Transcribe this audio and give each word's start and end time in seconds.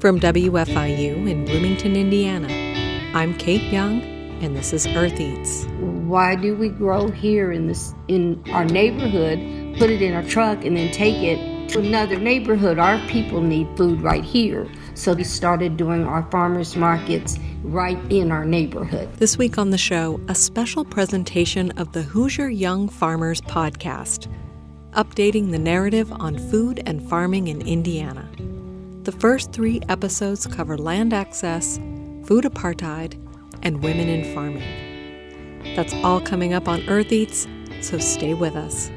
From 0.00 0.20
WFIU 0.20 1.26
in 1.26 1.46
Bloomington, 1.46 1.96
Indiana, 1.96 2.48
I'm 3.14 3.34
Kate 3.38 3.72
Young, 3.72 4.02
and 4.42 4.54
this 4.54 4.74
is 4.74 4.86
Earth 4.88 5.18
Eats. 5.18 5.64
Why 5.80 6.36
do 6.36 6.54
we 6.54 6.68
grow 6.68 7.10
here 7.10 7.50
in 7.50 7.66
this 7.66 7.94
in 8.06 8.44
our 8.52 8.66
neighborhood, 8.66 9.38
put 9.78 9.88
it 9.88 10.02
in 10.02 10.12
our 10.12 10.22
truck, 10.22 10.66
and 10.66 10.76
then 10.76 10.92
take 10.92 11.16
it 11.22 11.70
to 11.70 11.78
another 11.78 12.18
neighborhood? 12.18 12.78
Our 12.78 12.98
people 13.08 13.40
need 13.40 13.74
food 13.78 14.02
right 14.02 14.22
here. 14.22 14.68
So 14.92 15.14
we 15.14 15.24
started 15.24 15.78
doing 15.78 16.04
our 16.04 16.30
farmers 16.30 16.76
markets 16.76 17.38
right 17.62 17.98
in 18.12 18.30
our 18.30 18.44
neighborhood. 18.44 19.08
This 19.14 19.38
week 19.38 19.56
on 19.56 19.70
the 19.70 19.78
show, 19.78 20.20
a 20.28 20.34
special 20.34 20.84
presentation 20.84 21.70
of 21.78 21.92
the 21.92 22.02
Hoosier 22.02 22.50
Young 22.50 22.90
Farmers 22.90 23.40
podcast, 23.40 24.30
updating 24.92 25.52
the 25.52 25.58
narrative 25.58 26.12
on 26.12 26.36
food 26.50 26.82
and 26.84 27.02
farming 27.08 27.48
in 27.48 27.62
Indiana. 27.62 28.28
The 29.06 29.12
first 29.12 29.52
three 29.52 29.80
episodes 29.88 30.48
cover 30.48 30.76
land 30.76 31.12
access, 31.12 31.76
food 32.24 32.42
apartheid, 32.42 33.14
and 33.62 33.80
women 33.80 34.08
in 34.08 34.34
farming. 34.34 35.76
That's 35.76 35.94
all 36.02 36.20
coming 36.20 36.52
up 36.52 36.66
on 36.66 36.82
Earth 36.88 37.12
Eats, 37.12 37.46
so 37.82 37.98
stay 37.98 38.34
with 38.34 38.56
us. 38.56 38.90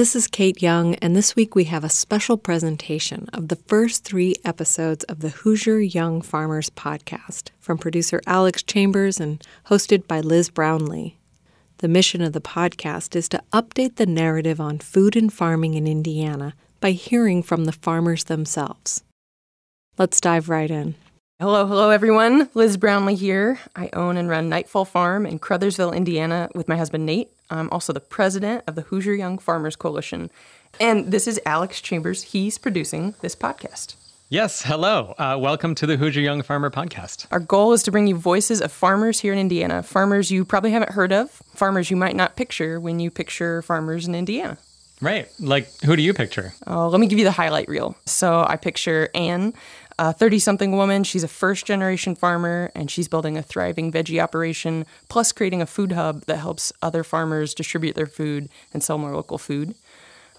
This 0.00 0.16
is 0.16 0.28
Kate 0.28 0.62
Young, 0.62 0.94
and 0.94 1.14
this 1.14 1.36
week 1.36 1.54
we 1.54 1.64
have 1.64 1.84
a 1.84 1.90
special 1.90 2.38
presentation 2.38 3.28
of 3.34 3.48
the 3.48 3.56
first 3.56 4.02
three 4.02 4.34
episodes 4.46 5.04
of 5.04 5.20
the 5.20 5.28
Hoosier 5.28 5.78
Young 5.78 6.22
Farmers 6.22 6.70
podcast 6.70 7.50
from 7.58 7.76
producer 7.76 8.22
Alex 8.26 8.62
Chambers 8.62 9.20
and 9.20 9.44
hosted 9.66 10.06
by 10.06 10.20
Liz 10.20 10.48
Brownlee. 10.48 11.18
The 11.80 11.88
mission 11.88 12.22
of 12.22 12.32
the 12.32 12.40
podcast 12.40 13.14
is 13.14 13.28
to 13.28 13.42
update 13.52 13.96
the 13.96 14.06
narrative 14.06 14.58
on 14.58 14.78
food 14.78 15.16
and 15.16 15.30
farming 15.30 15.74
in 15.74 15.86
Indiana 15.86 16.54
by 16.80 16.92
hearing 16.92 17.42
from 17.42 17.66
the 17.66 17.72
farmers 17.72 18.24
themselves. 18.24 19.04
Let's 19.98 20.18
dive 20.18 20.48
right 20.48 20.70
in. 20.70 20.94
Hello, 21.40 21.66
hello, 21.66 21.90
everyone. 21.90 22.48
Liz 22.54 22.78
Brownlee 22.78 23.16
here. 23.16 23.58
I 23.76 23.90
own 23.92 24.16
and 24.16 24.30
run 24.30 24.48
Nightfall 24.48 24.86
Farm 24.86 25.26
in 25.26 25.38
Crothersville, 25.38 25.94
Indiana, 25.94 26.48
with 26.54 26.68
my 26.68 26.78
husband 26.78 27.04
Nate. 27.04 27.30
I'm 27.50 27.68
also 27.70 27.92
the 27.92 28.00
president 28.00 28.62
of 28.66 28.76
the 28.76 28.82
Hoosier 28.82 29.14
Young 29.14 29.38
Farmers 29.38 29.74
Coalition. 29.74 30.30
And 30.78 31.10
this 31.10 31.26
is 31.26 31.40
Alex 31.44 31.80
Chambers. 31.80 32.22
He's 32.22 32.58
producing 32.58 33.14
this 33.22 33.34
podcast. 33.34 33.96
Yes, 34.28 34.62
hello. 34.62 35.16
Uh, 35.18 35.36
welcome 35.40 35.74
to 35.74 35.86
the 35.86 35.96
Hoosier 35.96 36.20
Young 36.20 36.42
Farmer 36.42 36.70
podcast. 36.70 37.26
Our 37.32 37.40
goal 37.40 37.72
is 37.72 37.82
to 37.82 37.90
bring 37.90 38.06
you 38.06 38.14
voices 38.14 38.60
of 38.60 38.70
farmers 38.70 39.18
here 39.18 39.32
in 39.32 39.40
Indiana, 39.40 39.82
farmers 39.82 40.30
you 40.30 40.44
probably 40.44 40.70
haven't 40.70 40.92
heard 40.92 41.12
of, 41.12 41.30
farmers 41.30 41.90
you 41.90 41.96
might 41.96 42.14
not 42.14 42.36
picture 42.36 42.78
when 42.78 43.00
you 43.00 43.10
picture 43.10 43.62
farmers 43.62 44.06
in 44.06 44.14
Indiana. 44.14 44.56
Right. 45.00 45.28
Like, 45.40 45.68
who 45.84 45.96
do 45.96 46.02
you 46.02 46.14
picture? 46.14 46.52
Oh, 46.68 46.88
let 46.88 47.00
me 47.00 47.08
give 47.08 47.18
you 47.18 47.24
the 47.24 47.32
highlight 47.32 47.68
reel. 47.68 47.96
So 48.06 48.44
I 48.46 48.56
picture 48.56 49.08
Anne, 49.14 49.54
a 50.00 50.14
30 50.14 50.38
something 50.38 50.72
woman. 50.72 51.04
She's 51.04 51.22
a 51.22 51.28
first 51.28 51.66
generation 51.66 52.14
farmer 52.14 52.72
and 52.74 52.90
she's 52.90 53.06
building 53.06 53.36
a 53.36 53.42
thriving 53.42 53.92
veggie 53.92 54.20
operation, 54.20 54.86
plus 55.10 55.30
creating 55.30 55.60
a 55.60 55.66
food 55.66 55.92
hub 55.92 56.24
that 56.24 56.38
helps 56.38 56.72
other 56.80 57.04
farmers 57.04 57.52
distribute 57.52 57.96
their 57.96 58.06
food 58.06 58.48
and 58.72 58.82
sell 58.82 58.96
more 58.96 59.14
local 59.14 59.36
food. 59.36 59.74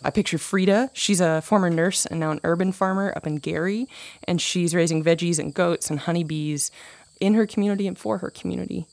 I 0.03 0.09
picture 0.09 0.40
Frida. 0.40 0.90
She's 0.94 1.22
a 1.22 1.44
former 1.44 1.70
nurse 1.70 2.08
and 2.08 2.20
now 2.20 2.31
an 2.31 2.40
urban 2.44 2.72
farmer 2.72 3.14
up 3.16 3.28
in 3.28 3.36
Gary, 3.36 3.88
and 4.23 4.42
she's 4.42 4.73
raising 4.73 5.03
veggies 5.03 5.38
and 5.38 5.53
goats 5.53 5.92
and 5.92 6.00
honeybees 6.00 6.72
in 7.19 7.35
her 7.35 7.46
community 7.46 7.85
and 7.85 8.00
for 8.00 8.18
her 8.18 8.31
community. 8.31 8.88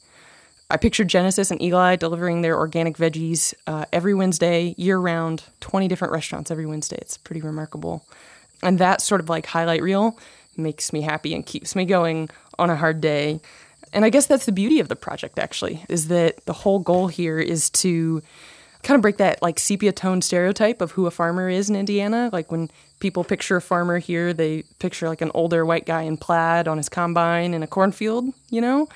I 0.68 0.76
picture 0.76 1.04
Genesis 1.04 1.50
and 1.50 1.62
Eli 1.62 1.96
delivering 1.96 2.42
their 2.42 2.58
organic 2.58 2.98
veggies 2.98 3.54
uh, 3.66 3.86
every 3.90 4.12
Wednesday, 4.12 4.74
year 4.76 4.98
round, 4.98 5.44
20 5.60 5.88
different 5.88 6.12
restaurants 6.12 6.50
every 6.50 6.66
Wednesday. 6.66 6.98
It's 7.00 7.16
pretty 7.16 7.40
remarkable. 7.40 8.04
And 8.62 8.78
that 8.78 9.00
sort 9.00 9.22
of 9.22 9.30
like 9.30 9.46
highlight 9.46 9.82
reel 9.82 10.18
makes 10.58 10.92
me 10.92 11.00
happy 11.00 11.34
and 11.34 11.46
keeps 11.46 11.74
me 11.76 11.84
going 11.84 12.28
on 12.58 12.70
a 12.70 12.76
hard 12.76 13.00
day. 13.00 13.40
And 13.92 14.04
I 14.04 14.10
guess 14.10 14.26
that's 14.26 14.46
the 14.46 14.52
beauty 14.52 14.80
of 14.80 14.88
the 14.88 14.96
project, 14.96 15.38
actually, 15.38 15.84
is 15.88 16.08
that 16.08 16.44
the 16.44 16.52
whole 16.52 16.78
goal 16.78 17.08
here 17.08 17.38
is 17.38 17.70
to 17.70 18.22
kind 18.82 18.96
of 18.96 19.02
break 19.02 19.16
that 19.16 19.42
like 19.42 19.58
sepia 19.58 19.92
tone 19.92 20.22
stereotype 20.22 20.80
of 20.80 20.92
who 20.92 21.06
a 21.06 21.10
farmer 21.10 21.48
is 21.48 21.68
in 21.68 21.76
Indiana. 21.76 22.30
Like 22.32 22.52
when 22.52 22.70
people 23.00 23.24
picture 23.24 23.56
a 23.56 23.62
farmer 23.62 23.98
here, 23.98 24.32
they 24.32 24.62
picture 24.78 25.08
like 25.08 25.20
an 25.20 25.30
older 25.34 25.64
white 25.64 25.86
guy 25.86 26.02
in 26.02 26.16
plaid 26.16 26.68
on 26.68 26.76
his 26.76 26.88
combine 26.88 27.54
in 27.54 27.62
a 27.62 27.66
cornfield, 27.66 28.32
you 28.50 28.60
know? 28.60 28.88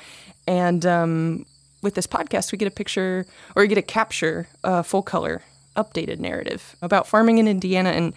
And 0.47 0.85
um, 0.87 1.47
with 1.83 1.95
this 1.95 2.07
podcast, 2.07 2.53
we 2.53 2.59
get 2.59 2.69
a 2.69 2.73
picture 2.73 3.27
or 3.57 3.63
we 3.63 3.69
get 3.69 3.79
a 3.79 3.83
capture 3.83 4.49
a 4.65 4.83
full 4.83 5.03
color, 5.03 5.43
updated 5.77 6.19
narrative 6.19 6.77
about 6.83 7.07
farming 7.07 7.39
in 7.39 7.49
Indiana 7.49 7.91
and 7.91 8.15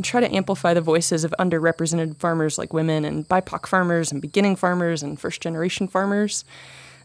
and 0.00 0.04
try 0.06 0.18
to 0.18 0.34
amplify 0.34 0.72
the 0.72 0.80
voices 0.80 1.24
of 1.24 1.34
underrepresented 1.38 2.16
farmers 2.16 2.56
like 2.56 2.72
women 2.72 3.04
and 3.04 3.28
BIPOC 3.28 3.66
farmers 3.66 4.10
and 4.10 4.22
beginning 4.22 4.56
farmers 4.56 5.02
and 5.02 5.20
first 5.20 5.42
generation 5.42 5.86
farmers. 5.86 6.42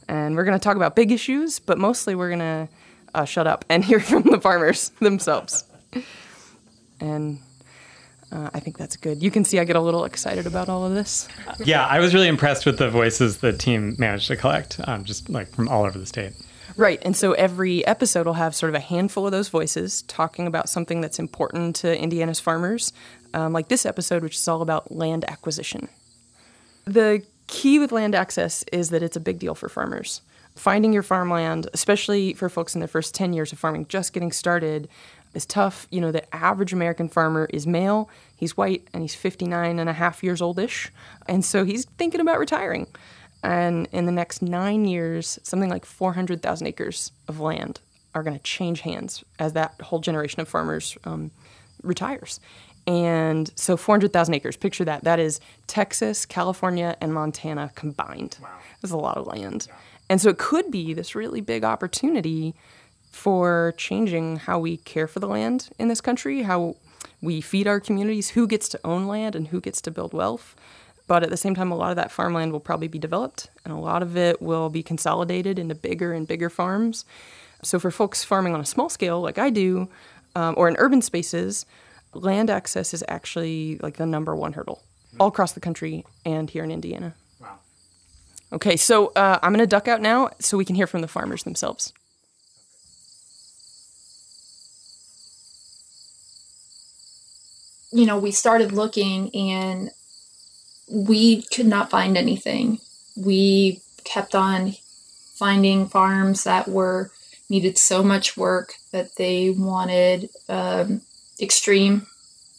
And 0.08 0.38
we're 0.38 0.46
going 0.46 0.58
to 0.58 0.64
talk 0.64 0.78
about 0.78 0.96
big 0.96 1.12
issues, 1.12 1.60
but 1.60 1.78
mostly 1.78 2.16
we're 2.16 2.30
going 2.30 2.40
to 2.40 2.70
uh, 3.14 3.26
shut 3.26 3.48
up 3.48 3.66
and 3.68 3.84
hear 3.90 4.00
from 4.00 4.24
the 4.24 4.40
farmers 4.40 4.92
themselves. 5.02 5.66
And 7.02 7.40
uh, 8.36 8.50
I 8.54 8.60
think 8.60 8.78
that's 8.78 8.98
good. 8.98 9.24
You 9.24 9.32
can 9.32 9.46
see 9.46 9.60
I 9.60 9.64
get 9.64 9.76
a 9.76 9.82
little 9.82 10.04
excited 10.04 10.46
about 10.46 10.68
all 10.68 10.86
of 10.86 10.94
this. 10.94 11.28
Yeah, 11.64 11.86
I 11.86 12.00
was 12.00 12.14
really 12.14 12.28
impressed 12.28 12.66
with 12.66 12.78
the 12.78 12.90
voices 12.90 13.38
the 13.38 13.54
team 13.54 13.96
managed 13.98 14.28
to 14.28 14.36
collect, 14.36 14.80
um, 14.86 15.06
just 15.06 15.30
like 15.30 15.50
from 15.56 15.70
all 15.70 15.86
over 15.86 15.98
the 15.98 16.06
state. 16.06 16.34
Right. 16.78 17.00
And 17.04 17.16
so 17.16 17.32
every 17.34 17.86
episode 17.88 18.26
will 18.26 18.34
have 18.34 18.54
sort 18.54 18.70
of 18.70 18.76
a 18.76 18.82
handful 18.82 19.26
of 19.26 19.32
those 19.32 19.48
voices 19.48 20.02
talking 20.04 20.46
about 20.48 20.68
something 20.68 21.00
that's 21.00 21.20
important 21.20 21.78
to 21.78 21.98
Indiana's 21.98 22.42
farmers, 22.42 22.92
um, 23.34 23.54
like 23.54 23.70
this 23.70 23.86
episode, 23.86 24.24
which 24.24 24.36
is 24.36 24.48
all 24.48 24.62
about 24.62 24.92
land 24.92 25.24
acquisition. 25.30 25.88
The 26.84 27.24
key 27.48 27.80
with 27.80 27.94
land 27.94 28.14
access 28.14 28.64
is 28.74 28.90
that 28.90 29.02
it's 29.02 29.16
a 29.16 29.22
big 29.22 29.40
deal 29.40 29.56
for 29.56 29.70
farmers. 29.70 30.22
Finding 30.56 30.92
your 30.92 31.04
farmland, 31.04 31.68
especially 31.74 32.34
for 32.34 32.50
folks 32.50 32.76
in 32.76 32.80
their 32.80 32.88
first 32.88 33.16
10 33.16 33.34
years 33.34 33.54
of 33.54 33.60
farming, 33.60 33.88
just 33.88 34.14
getting 34.14 34.32
started, 34.32 34.90
is 35.36 35.46
tough. 35.46 35.88
You 35.92 36.02
know, 36.02 36.12
the 36.12 36.36
average 36.36 36.74
American 36.74 37.10
farmer 37.10 37.48
is 37.52 37.68
male, 37.68 38.10
he's 38.36 38.58
white, 38.58 38.88
and 38.94 39.04
he's 39.04 39.16
59 39.16 39.80
and 39.80 39.90
a 39.90 39.94
half 39.94 40.24
years 40.24 40.42
oldish. 40.42 40.92
And 41.28 41.44
so 41.44 41.64
he's 41.64 41.86
thinking 41.86 42.22
about 42.22 42.40
retiring. 42.40 42.88
And 43.44 43.88
in 43.92 44.06
the 44.06 44.12
next 44.12 44.42
nine 44.42 44.86
years, 44.86 45.38
something 45.44 45.70
like 45.70 45.86
400,000 45.86 46.66
acres 46.66 47.12
of 47.28 47.40
land 47.40 47.80
are 48.16 48.24
going 48.24 48.36
to 48.36 48.44
change 48.44 48.82
hands 48.82 49.24
as 49.38 49.54
that 49.54 49.76
whole 49.82 50.00
generation 50.00 50.42
of 50.42 50.48
farmers 50.48 50.98
um, 51.04 51.32
retires. 51.84 52.40
And 52.88 53.52
so 53.56 53.78
400,000 53.78 54.34
acres, 54.34 54.58
picture 54.58 54.86
that. 54.86 55.04
That 55.04 55.20
is 55.20 55.40
Texas, 55.68 56.26
California, 56.26 56.96
and 57.02 57.14
Montana 57.14 57.72
combined. 57.76 58.38
Wow. 58.42 58.50
That's 58.82 58.94
a 58.94 58.98
lot 58.98 59.18
of 59.18 59.28
land. 59.28 59.68
Yeah. 59.70 59.76
And 60.10 60.22
so 60.22 60.30
it 60.30 60.38
could 60.38 60.70
be 60.70 60.94
this 60.94 61.16
really 61.16 61.42
big 61.42 61.64
opportunity 61.64 62.54
for 63.16 63.74
changing 63.78 64.36
how 64.36 64.60
we 64.60 64.76
care 64.76 65.08
for 65.08 65.22
the 65.22 65.28
land 65.28 65.70
in 65.80 65.88
this 65.88 66.02
country, 66.02 66.44
how 66.44 66.76
we 67.22 67.40
feed 67.40 67.66
our 67.66 67.80
communities, 67.80 68.32
who 68.32 68.46
gets 68.46 68.68
to 68.68 68.80
own 68.84 69.08
land 69.08 69.36
and 69.36 69.48
who 69.48 69.62
gets 69.62 69.80
to 69.82 69.90
build 69.90 70.14
wealth. 70.14 70.54
But 71.08 71.24
at 71.24 71.30
the 71.30 71.38
same 71.38 71.56
time, 71.56 71.72
a 71.72 71.78
lot 71.78 71.92
of 71.92 71.96
that 71.96 72.12
farmland 72.12 72.52
will 72.52 72.60
probably 72.60 72.90
be 72.90 73.00
developed, 73.00 73.50
and 73.64 73.74
a 73.74 73.78
lot 73.78 74.04
of 74.04 74.18
it 74.18 74.42
will 74.42 74.70
be 74.70 74.84
consolidated 74.84 75.58
into 75.58 75.74
bigger 75.74 76.12
and 76.12 76.28
bigger 76.28 76.50
farms. 76.50 77.06
So, 77.64 77.80
for 77.80 77.90
folks 77.90 78.26
farming 78.26 78.54
on 78.54 78.60
a 78.60 78.66
small 78.66 78.90
scale, 78.90 79.22
like 79.22 79.38
I 79.38 79.50
do, 79.50 79.88
um, 80.36 80.54
or 80.58 80.68
in 80.68 80.76
urban 80.78 81.02
spaces, 81.02 81.66
land 82.14 82.50
access 82.50 82.94
is 82.94 83.04
actually 83.08 83.80
like 83.82 83.96
the 83.96 84.06
number 84.06 84.36
one 84.36 84.54
hurdle 84.54 84.82
all 85.20 85.30
across 85.30 85.54
the 85.54 85.62
country 85.62 86.06
and 86.26 86.50
here 86.50 86.66
in 86.66 86.72
Indiana. 86.72 87.16
Wow. 87.40 87.60
Okay, 88.52 88.76
so 88.76 89.14
uh, 89.16 89.40
I'm 89.42 89.54
going 89.54 89.60
to 89.60 89.68
duck 89.68 89.88
out 89.88 90.02
now 90.02 90.32
so 90.40 90.58
we 90.58 90.66
can 90.66 90.76
hear 90.76 90.88
from 90.88 91.02
the 91.02 91.08
farmers 91.08 91.44
themselves. 91.44 91.94
You 97.92 98.06
know, 98.06 98.18
we 98.18 98.32
started 98.32 98.72
looking 98.72 99.34
and 99.36 99.92
we 100.90 101.44
could 101.44 101.66
not 101.66 101.90
find 101.90 102.18
anything. 102.18 102.80
We 103.16 103.82
kept 104.04 104.36
on 104.36 104.76
finding 105.34 105.88
farms 105.88 106.44
that 106.44 106.68
were 106.68 107.12
needed 107.50 107.78
so 107.78 108.04
much 108.04 108.38
work 108.38 108.74
that 108.92 109.16
they 109.18 109.50
wanted 109.52 110.30
um, 110.50 111.02
extreme 111.40 112.08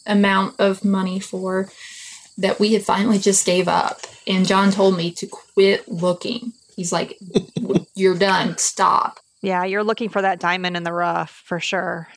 amount 0.05 0.59
of 0.59 0.85
money 0.85 1.19
for 1.19 1.69
that 2.37 2.59
we 2.59 2.73
had 2.73 2.83
finally 2.83 3.17
just 3.17 3.45
gave 3.45 3.67
up. 3.67 4.01
And 4.25 4.45
John 4.47 4.71
told 4.71 4.95
me 4.95 5.11
to 5.11 5.27
quit 5.27 5.87
looking. 5.87 6.53
He's 6.75 6.91
like, 6.91 7.17
"You're 7.95 8.17
done. 8.17 8.57
Stop." 8.57 9.19
Yeah, 9.41 9.63
you're 9.65 9.83
looking 9.83 10.09
for 10.09 10.21
that 10.21 10.39
diamond 10.39 10.77
in 10.77 10.83
the 10.83 10.93
rough 10.93 11.41
for 11.45 11.59
sure. 11.59 12.07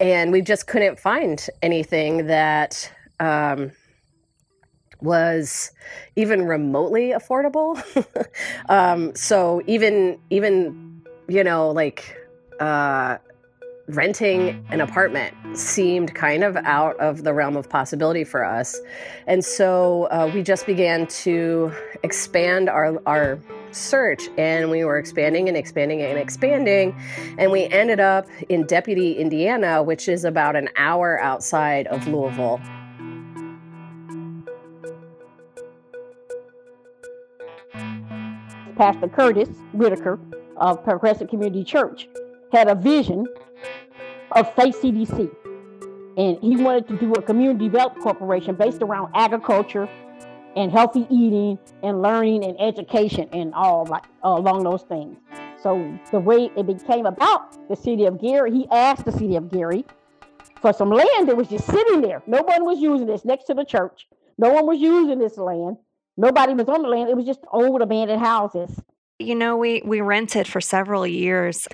And 0.00 0.30
we 0.30 0.42
just 0.42 0.66
couldn't 0.66 0.98
find 0.98 1.44
anything 1.62 2.26
that 2.26 2.92
um, 3.20 3.72
was 5.00 5.72
even 6.16 6.42
remotely 6.46 7.10
affordable. 7.10 7.80
um, 8.68 9.14
so 9.14 9.62
even 9.66 10.18
even 10.30 11.02
you 11.28 11.44
know 11.44 11.70
like 11.70 12.16
uh, 12.60 13.18
renting 13.88 14.64
an 14.70 14.80
apartment 14.80 15.34
seemed 15.56 16.14
kind 16.14 16.44
of 16.44 16.56
out 16.56 16.98
of 16.98 17.24
the 17.24 17.32
realm 17.32 17.56
of 17.56 17.68
possibility 17.68 18.24
for 18.24 18.44
us, 18.44 18.78
and 19.26 19.44
so 19.44 20.04
uh, 20.10 20.30
we 20.32 20.42
just 20.42 20.66
began 20.66 21.06
to 21.06 21.72
expand 22.02 22.68
our 22.68 23.00
our 23.06 23.38
search 23.70 24.28
and 24.38 24.70
we 24.70 24.84
were 24.84 24.98
expanding 24.98 25.48
and 25.48 25.56
expanding 25.56 26.02
and 26.02 26.18
expanding 26.18 26.94
and 27.38 27.50
we 27.50 27.64
ended 27.66 28.00
up 28.00 28.26
in 28.48 28.66
deputy 28.66 29.12
indiana 29.12 29.82
which 29.82 30.08
is 30.08 30.24
about 30.24 30.56
an 30.56 30.68
hour 30.76 31.20
outside 31.20 31.86
of 31.88 32.06
louisville 32.06 32.60
Pastor 38.78 39.08
Curtis 39.08 39.48
Whitaker 39.72 40.20
of 40.56 40.84
Progressive 40.84 41.28
Community 41.28 41.64
Church 41.64 42.08
had 42.52 42.68
a 42.68 42.76
vision 42.76 43.26
of 44.32 44.54
Faith 44.54 44.80
CDC. 44.80 45.28
And 46.16 46.38
he 46.40 46.56
wanted 46.56 46.86
to 46.88 46.96
do 46.96 47.12
a 47.14 47.22
community 47.22 47.68
development 47.68 48.02
corporation 48.02 48.54
based 48.54 48.80
around 48.80 49.10
agriculture 49.14 49.88
and 50.56 50.72
healthy 50.72 51.06
eating 51.10 51.58
and 51.82 52.02
learning 52.02 52.44
and 52.44 52.60
education 52.60 53.28
and 53.32 53.54
all 53.54 53.86
like 53.86 54.04
uh, 54.24 54.28
along 54.28 54.64
those 54.64 54.82
things. 54.82 55.16
So 55.62 55.98
the 56.10 56.20
way 56.20 56.50
it 56.56 56.66
became 56.66 57.06
about 57.06 57.68
the 57.68 57.76
city 57.76 58.06
of 58.06 58.20
Gary, 58.20 58.52
he 58.52 58.68
asked 58.70 59.04
the 59.04 59.12
city 59.12 59.36
of 59.36 59.50
Gary 59.50 59.84
for 60.60 60.72
some 60.72 60.90
land 60.90 61.28
that 61.28 61.36
was 61.36 61.48
just 61.48 61.66
sitting 61.66 62.00
there. 62.00 62.22
No 62.26 62.42
one 62.42 62.64
was 62.64 62.78
using 62.78 63.06
this 63.06 63.24
next 63.24 63.44
to 63.44 63.54
the 63.54 63.64
church. 63.64 64.08
No 64.38 64.52
one 64.52 64.66
was 64.66 64.78
using 64.78 65.18
this 65.18 65.36
land. 65.36 65.76
Nobody 66.16 66.54
was 66.54 66.68
on 66.68 66.82
the 66.82 66.88
land. 66.88 67.10
It 67.10 67.16
was 67.16 67.26
just 67.26 67.40
old 67.52 67.80
abandoned 67.80 68.20
houses. 68.20 68.70
You 69.18 69.34
know, 69.34 69.56
we 69.56 69.82
we 69.84 70.00
rented 70.00 70.46
for 70.46 70.60
several 70.60 71.06
years. 71.06 71.66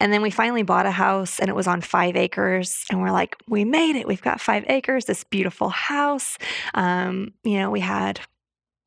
And 0.00 0.12
then 0.12 0.22
we 0.22 0.30
finally 0.30 0.62
bought 0.62 0.86
a 0.86 0.90
house 0.90 1.38
and 1.38 1.48
it 1.48 1.54
was 1.54 1.66
on 1.66 1.80
five 1.80 2.16
acres. 2.16 2.84
And 2.90 3.00
we're 3.00 3.12
like, 3.12 3.36
we 3.48 3.64
made 3.64 3.96
it. 3.96 4.06
We've 4.06 4.22
got 4.22 4.40
five 4.40 4.64
acres, 4.68 5.04
this 5.04 5.24
beautiful 5.24 5.68
house. 5.68 6.36
Um, 6.74 7.32
you 7.42 7.58
know, 7.58 7.70
we 7.70 7.80
had 7.80 8.20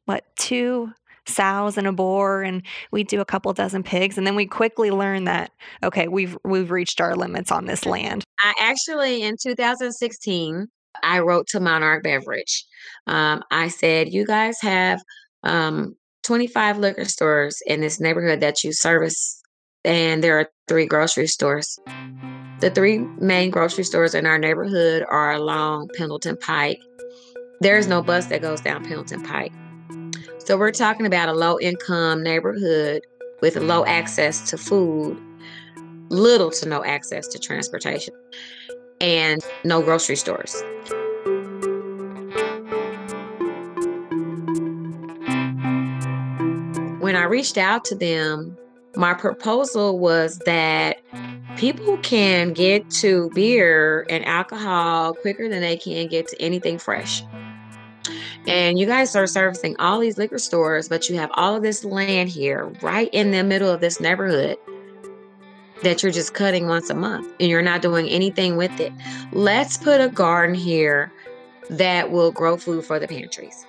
what, 0.06 0.24
two 0.36 0.92
sows 1.26 1.78
and 1.78 1.88
a 1.88 1.92
boar 1.92 2.42
and 2.42 2.62
we 2.92 3.04
do 3.04 3.20
a 3.20 3.26
couple 3.26 3.52
dozen 3.52 3.84
pigs 3.84 4.18
and 4.18 4.26
then 4.26 4.34
we 4.34 4.46
quickly 4.46 4.92
learned 4.92 5.28
that 5.28 5.52
okay 5.84 6.08
we've 6.08 6.38
we've 6.46 6.72
reached 6.72 7.02
our 7.02 7.18
limits 7.18 7.52
on 7.52 7.66
this 7.66 7.86
land 7.86 8.24
i 8.40 8.54
actually 8.62 9.24
in 9.24 9.36
2016 9.44 10.68
i 11.04 11.20
wrote 11.20 11.46
to 11.46 11.60
monarch 11.60 12.02
beverage 12.02 12.66
um, 13.08 13.44
I 13.50 13.70
said, 13.70 14.14
You 14.14 14.26
guys 14.26 14.58
have 14.62 15.02
um, 15.44 15.96
25 16.24 16.78
liquor 16.78 17.06
stores 17.06 17.58
in 17.66 17.82
this 17.82 18.00
neighborhood 18.00 18.42
that 18.42 18.64
you 18.64 18.74
service, 18.74 19.37
and 19.88 20.22
there 20.22 20.38
are 20.38 20.50
three 20.68 20.86
grocery 20.86 21.28
stores. 21.28 21.80
The 22.60 22.70
three 22.70 23.00
main 23.20 23.50
grocery 23.50 23.86
stores 23.86 24.14
in 24.14 24.26
our 24.26 24.38
neighborhood 24.38 25.06
are 25.10 25.32
along 25.32 25.90
Pendleton 25.96 26.36
Pike. 26.38 26.80
There's 27.62 27.88
no 27.88 28.04
bus 28.04 28.26
that 28.26 28.42
goes 28.42 28.60
down 28.60 28.84
Pendleton 28.84 29.24
Pike. 29.24 29.54
So 30.40 30.58
we're 30.58 30.72
talking 30.72 31.06
about 31.06 31.30
a 31.30 31.34
low 31.34 31.58
income 31.60 32.22
neighborhood 32.22 33.02
with 33.42 33.56
low 33.56 33.86
access 33.86 34.50
to 34.50 34.58
food, 34.58 35.18
little 36.10 36.52
to 36.52 36.68
no 36.68 36.84
access 36.84 37.26
to 37.28 37.40
transportation, 37.40 38.14
and 39.00 39.42
no 39.64 39.82
grocery 39.82 40.18
stores. 40.18 40.62
when 47.00 47.16
I 47.16 47.24
reached 47.24 47.58
out 47.58 47.86
to 47.86 47.96
them, 47.96 48.58
my 48.98 49.14
proposal 49.14 50.00
was 50.00 50.40
that 50.40 51.02
people 51.56 51.98
can 51.98 52.54
get 52.54 52.90
to 52.90 53.30
beer 53.34 54.06
and 54.10 54.26
alcohol 54.26 55.14
quicker 55.14 55.48
than 55.48 55.62
they 55.62 55.78
can 55.78 56.08
get 56.08 56.28
to 56.30 56.42
anything 56.42 56.80
fresh. 56.80 57.24
And 58.48 58.80
you 58.80 58.86
guys 58.86 59.16
are 59.16 59.28
servicing 59.28 59.76
all 59.78 60.00
these 60.00 60.18
liquor 60.18 60.40
stores, 60.40 60.88
but 60.88 61.10
you 61.10 61.18
have 61.18 61.30
all 61.34 61.56
of 61.56 61.62
this 61.62 61.84
land 61.84 62.30
here 62.30 62.72
right 62.82 63.10
in 63.12 63.32
the 63.32 63.44
middle 63.44 63.70
of 63.70 63.82
this 63.82 64.00
neighborhood 64.00 64.58
that 65.84 66.02
you're 66.02 66.12
just 66.12 66.34
cutting 66.34 66.68
once 66.68 66.90
a 66.90 66.96
month 66.96 67.28
and 67.40 67.50
you're 67.50 67.62
not 67.62 67.82
doing 67.82 68.08
anything 68.08 68.58
with 68.58 68.80
it. 68.80 68.92
Let's 69.32 69.78
put 69.78 70.02
a 70.02 70.08
garden 70.08 70.56
here 70.56 71.12
that 71.70 72.10
will 72.10 72.32
grow 72.32 72.58
food 72.58 72.86
for 72.86 72.98
the 73.00 73.08
pantries. 73.08 73.67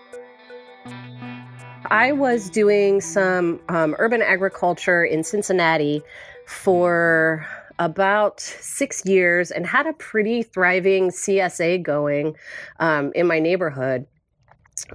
I 1.91 2.13
was 2.13 2.51
doing 2.51 3.01
some 3.01 3.61
um, 3.71 3.97
urban 3.99 4.21
agriculture 4.21 5.05
in 5.05 5.25
Cincinnati 5.25 6.03
for 6.47 7.47
about 7.79 8.41
six 8.41 9.05
years 9.07 9.51
and 9.51 9.67
had 9.67 9.87
a 9.87 9.95
pretty 9.95 10.43
thriving 10.43 11.11
CSA 11.11 11.83
going 11.83 12.37
um, 12.79 13.13
in 13.15 13.27
my 13.27 13.39
neighborhood 13.39 14.07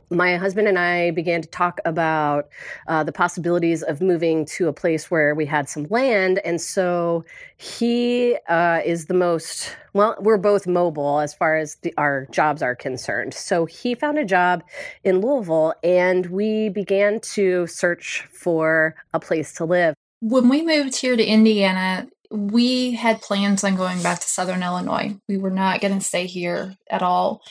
my 0.09 0.37
husband 0.37 0.67
and 0.67 0.77
I 0.77 1.11
began 1.11 1.41
to 1.41 1.47
talk 1.49 1.79
about 1.85 2.49
uh, 2.87 3.03
the 3.03 3.11
possibilities 3.11 3.83
of 3.83 4.01
moving 4.01 4.45
to 4.45 4.67
a 4.67 4.73
place 4.73 5.09
where 5.09 5.35
we 5.35 5.45
had 5.45 5.69
some 5.69 5.85
land. 5.89 6.39
And 6.45 6.59
so 6.61 7.23
he 7.57 8.37
uh, 8.47 8.81
is 8.85 9.05
the 9.05 9.13
most, 9.13 9.75
well, 9.93 10.15
we're 10.19 10.37
both 10.37 10.67
mobile 10.67 11.19
as 11.19 11.33
far 11.33 11.55
as 11.55 11.75
the, 11.75 11.93
our 11.97 12.27
jobs 12.31 12.61
are 12.61 12.75
concerned. 12.75 13.33
So 13.33 13.65
he 13.65 13.95
found 13.95 14.17
a 14.17 14.25
job 14.25 14.63
in 15.03 15.21
Louisville 15.21 15.73
and 15.83 16.25
we 16.27 16.69
began 16.69 17.19
to 17.33 17.67
search 17.67 18.27
for 18.31 18.95
a 19.13 19.19
place 19.19 19.53
to 19.55 19.65
live. 19.65 19.95
When 20.21 20.49
we 20.49 20.61
moved 20.61 20.95
here 20.95 21.15
to 21.15 21.25
Indiana, 21.25 22.07
we 22.33 22.91
had 22.91 23.21
plans 23.21 23.63
on 23.63 23.75
going 23.75 24.01
back 24.01 24.19
to 24.19 24.27
Southern 24.27 24.63
Illinois. 24.63 25.15
We 25.27 25.37
were 25.37 25.51
not 25.51 25.81
going 25.81 25.97
to 25.97 26.03
stay 26.03 26.25
here 26.25 26.75
at 26.89 27.03
all. 27.03 27.41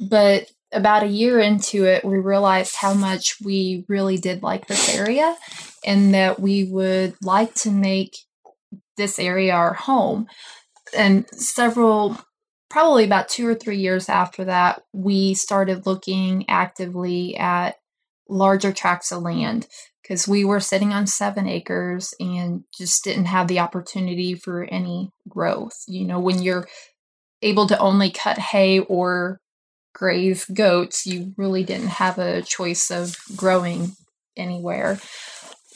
But 0.00 0.50
about 0.74 1.02
a 1.02 1.08
year 1.08 1.38
into 1.40 1.84
it, 1.84 2.04
we 2.04 2.18
realized 2.18 2.76
how 2.76 2.94
much 2.94 3.36
we 3.42 3.84
really 3.88 4.18
did 4.18 4.42
like 4.42 4.66
this 4.66 4.94
area 4.94 5.36
and 5.86 6.12
that 6.14 6.40
we 6.40 6.64
would 6.64 7.14
like 7.22 7.54
to 7.54 7.70
make 7.70 8.14
this 8.96 9.18
area 9.18 9.52
our 9.52 9.74
home. 9.74 10.26
And 10.96 11.28
several, 11.30 12.18
probably 12.70 13.04
about 13.04 13.28
two 13.28 13.46
or 13.46 13.54
three 13.54 13.78
years 13.78 14.08
after 14.08 14.44
that, 14.44 14.82
we 14.92 15.34
started 15.34 15.86
looking 15.86 16.44
actively 16.48 17.36
at 17.36 17.76
larger 18.28 18.72
tracts 18.72 19.12
of 19.12 19.22
land 19.22 19.66
because 20.02 20.28
we 20.28 20.44
were 20.44 20.60
sitting 20.60 20.92
on 20.92 21.06
seven 21.06 21.48
acres 21.48 22.14
and 22.20 22.64
just 22.76 23.04
didn't 23.04 23.26
have 23.26 23.48
the 23.48 23.60
opportunity 23.60 24.34
for 24.34 24.64
any 24.64 25.10
growth. 25.28 25.76
You 25.86 26.06
know, 26.06 26.20
when 26.20 26.42
you're 26.42 26.66
able 27.42 27.66
to 27.68 27.78
only 27.78 28.10
cut 28.10 28.38
hay 28.38 28.80
or 28.80 29.40
graze 29.94 30.44
goats, 30.46 31.06
you 31.06 31.32
really 31.38 31.64
didn't 31.64 31.88
have 31.88 32.18
a 32.18 32.42
choice 32.42 32.90
of 32.90 33.16
growing 33.34 33.92
anywhere. 34.36 34.98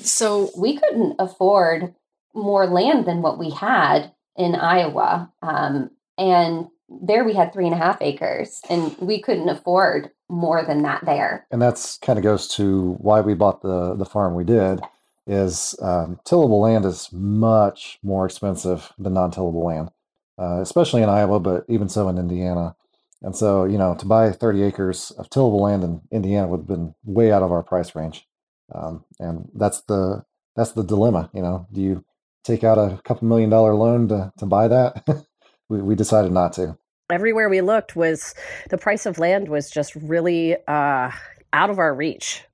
So 0.01 0.51
we 0.57 0.77
couldn't 0.77 1.17
afford 1.19 1.95
more 2.35 2.67
land 2.67 3.07
than 3.07 3.23
what 3.23 3.39
we 3.39 3.51
had 3.51 4.13
in 4.37 4.55
Iowa. 4.55 5.33
Um, 5.43 5.91
and 6.19 6.67
there 6.89 7.25
we 7.25 7.35
had 7.35 7.53
three 7.53 7.67
and 7.67 7.75
a 7.75 7.79
half 7.79 8.01
acres, 8.01 8.61
and 8.69 8.97
we 8.99 9.21
couldn't 9.21 9.49
afford 9.49 10.11
more 10.29 10.65
than 10.65 10.83
that 10.83 11.05
there. 11.05 11.47
And 11.51 11.61
that's 11.61 11.99
kind 11.99 12.19
of 12.19 12.23
goes 12.23 12.49
to 12.57 12.97
why 12.99 13.21
we 13.21 13.35
bought 13.35 13.63
the 13.63 13.95
the 13.95 14.05
farm 14.07 14.35
we 14.35 14.45
did. 14.45 14.81
Is 15.27 15.75
um, 15.83 16.19
tillable 16.25 16.61
land 16.61 16.87
is 16.87 17.11
much 17.13 17.99
more 18.03 18.25
expensive 18.25 18.95
than 18.99 19.13
non-tillable 19.13 19.63
land, 19.63 19.91
uh, 20.39 20.63
especially 20.63 21.03
in 21.03 21.11
Iowa, 21.11 21.39
but 21.39 21.65
even 21.69 21.91
so 21.91 22.09
in 22.09 22.17
Indiana. 22.17 22.75
And 23.23 23.35
so, 23.35 23.65
you 23.65 23.79
know, 23.79 23.95
to 23.97 24.07
buy 24.07 24.31
30 24.31 24.63
acres 24.63 25.11
of 25.19 25.29
tillable 25.29 25.63
land 25.63 25.83
in 25.83 26.01
Indiana 26.13 26.47
would 26.47 26.61
have 26.61 26.67
been 26.67 26.95
way 27.05 27.33
out 27.33 27.43
of 27.43 27.51
our 27.51 27.63
price 27.63 27.95
range. 27.95 28.27
Um, 28.73 29.05
and 29.19 29.49
that's 29.55 29.81
the 29.83 30.25
that's 30.55 30.73
the 30.73 30.85
dilemma. 30.85 31.31
You 31.33 31.43
know, 31.43 31.67
do 31.73 31.81
you 31.81 32.05
take 32.45 32.65
out 32.65 32.79
a 32.79 33.01
couple 33.03 33.29
million 33.29 33.51
dollar 33.51 33.75
loan 33.75 34.09
to 34.09 34.33
to 34.39 34.47
buy 34.47 34.69
that? 34.69 35.05
we, 35.69 35.81
we 35.81 35.95
decided 35.95 36.33
not 36.33 36.53
to. 36.55 36.77
Everywhere 37.11 37.49
we 37.49 37.63
looked 37.63 37.97
was 37.97 38.35
the 38.69 38.79
price 38.79 39.07
of 39.07 39.19
land 39.19 39.49
was 39.49 39.71
just 39.71 39.95
really 39.97 40.57
uh, 40.67 41.11
out 41.53 41.71
of 41.71 41.79
our 41.79 41.95
reach. 41.95 42.45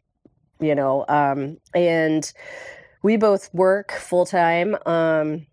You 0.61 0.75
know, 0.75 1.05
um, 1.09 1.59
and 1.75 2.33
we 3.03 3.17
both 3.17 3.53
work 3.53 3.93
full 3.93 4.25
time. 4.25 4.77
Um, 4.87 5.47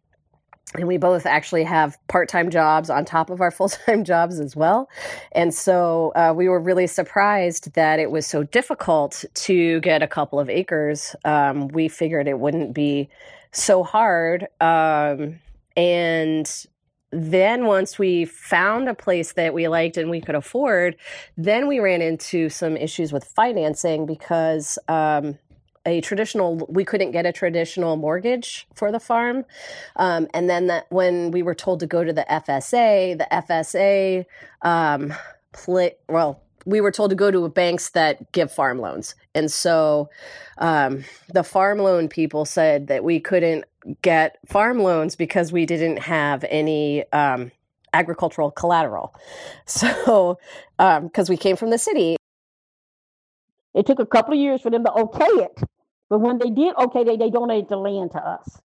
and 0.75 0.87
we 0.87 0.97
both 0.97 1.25
actually 1.25 1.63
have 1.63 1.97
part-time 2.07 2.49
jobs 2.49 2.89
on 2.89 3.03
top 3.05 3.29
of 3.29 3.41
our 3.41 3.51
full-time 3.57 4.03
jobs 4.03 4.39
as 4.39 4.55
well. 4.55 4.89
And 5.33 5.53
so 5.53 6.11
uh, 6.15 6.33
we 6.35 6.47
were 6.47 6.59
really 6.59 6.87
surprised 6.87 7.73
that 7.73 7.99
it 7.99 8.11
was 8.11 8.25
so 8.25 8.43
difficult 8.43 9.25
to 9.33 9.79
get 9.81 10.01
a 10.01 10.07
couple 10.07 10.39
of 10.39 10.49
acres. 10.49 11.15
Um, 11.25 11.67
we 11.69 11.87
figured 11.87 12.27
it 12.27 12.39
wouldn't 12.39 12.73
be 12.73 13.09
so 13.51 13.83
hard. 13.83 14.47
Um, 14.61 15.39
and 15.75 16.65
then 17.11 17.65
once 17.65 17.99
we 17.99 18.23
found 18.23 18.87
a 18.87 18.93
place 18.93 19.33
that 19.33 19.53
we 19.53 19.67
liked 19.67 19.97
and 19.97 20.09
we 20.09 20.21
could 20.21 20.35
afford, 20.35 20.95
then 21.35 21.67
we 21.67 21.79
ran 21.79 22.01
into 22.01 22.47
some 22.47 22.77
issues 22.77 23.11
with 23.11 23.25
financing 23.25 24.05
because 24.05 24.79
um, 24.87 25.37
a 25.85 26.01
traditional 26.01 26.57
we 26.69 26.85
couldn't 26.85 27.11
get 27.11 27.25
a 27.25 27.31
traditional 27.31 27.95
mortgage 27.95 28.67
for 28.73 28.91
the 28.91 28.99
farm. 28.99 29.45
Um, 29.95 30.27
and 30.33 30.49
then 30.49 30.67
that 30.67 30.85
when 30.89 31.31
we 31.31 31.41
were 31.41 31.55
told 31.55 31.79
to 31.79 31.87
go 31.87 32.03
to 32.03 32.13
the 32.13 32.25
fsa 32.29 33.17
the 33.17 33.27
fsa 33.31 34.25
um, 34.61 35.13
play, 35.53 35.95
well 36.07 36.41
we 36.65 36.81
were 36.81 36.91
told 36.91 37.09
to 37.09 37.15
go 37.15 37.31
to 37.31 37.49
banks 37.49 37.89
that 37.89 38.31
give 38.31 38.51
farm 38.51 38.79
loans. 38.79 39.15
And 39.33 39.51
so 39.51 40.09
um, 40.59 41.03
the 41.33 41.43
farm 41.43 41.79
loan 41.79 42.07
people 42.07 42.45
said 42.45 42.87
that 42.87 43.03
we 43.03 43.19
couldn't 43.19 43.65
get 44.03 44.37
farm 44.45 44.79
loans 44.79 45.15
because 45.15 45.51
we 45.51 45.65
didn't 45.65 45.97
have 45.97 46.45
any 46.49 47.11
um, 47.11 47.51
agricultural 47.93 48.51
collateral. 48.51 49.15
So 49.65 50.37
because 50.77 51.29
um, 51.29 51.33
we 51.33 51.37
came 51.37 51.55
from 51.55 51.69
the 51.69 51.77
city 51.77 52.17
it 53.73 53.85
took 53.85 53.99
a 53.99 54.05
couple 54.05 54.33
of 54.33 54.39
years 54.39 54.61
for 54.61 54.69
them 54.69 54.83
to 54.85 54.91
okay 54.91 55.25
it. 55.25 55.61
But 56.09 56.19
when 56.19 56.37
they 56.37 56.49
did 56.49 56.75
okay, 56.75 57.03
they, 57.03 57.17
they 57.17 57.29
donated 57.29 57.69
the 57.69 57.77
land 57.77 58.11
to 58.11 58.19
us. 58.19 58.61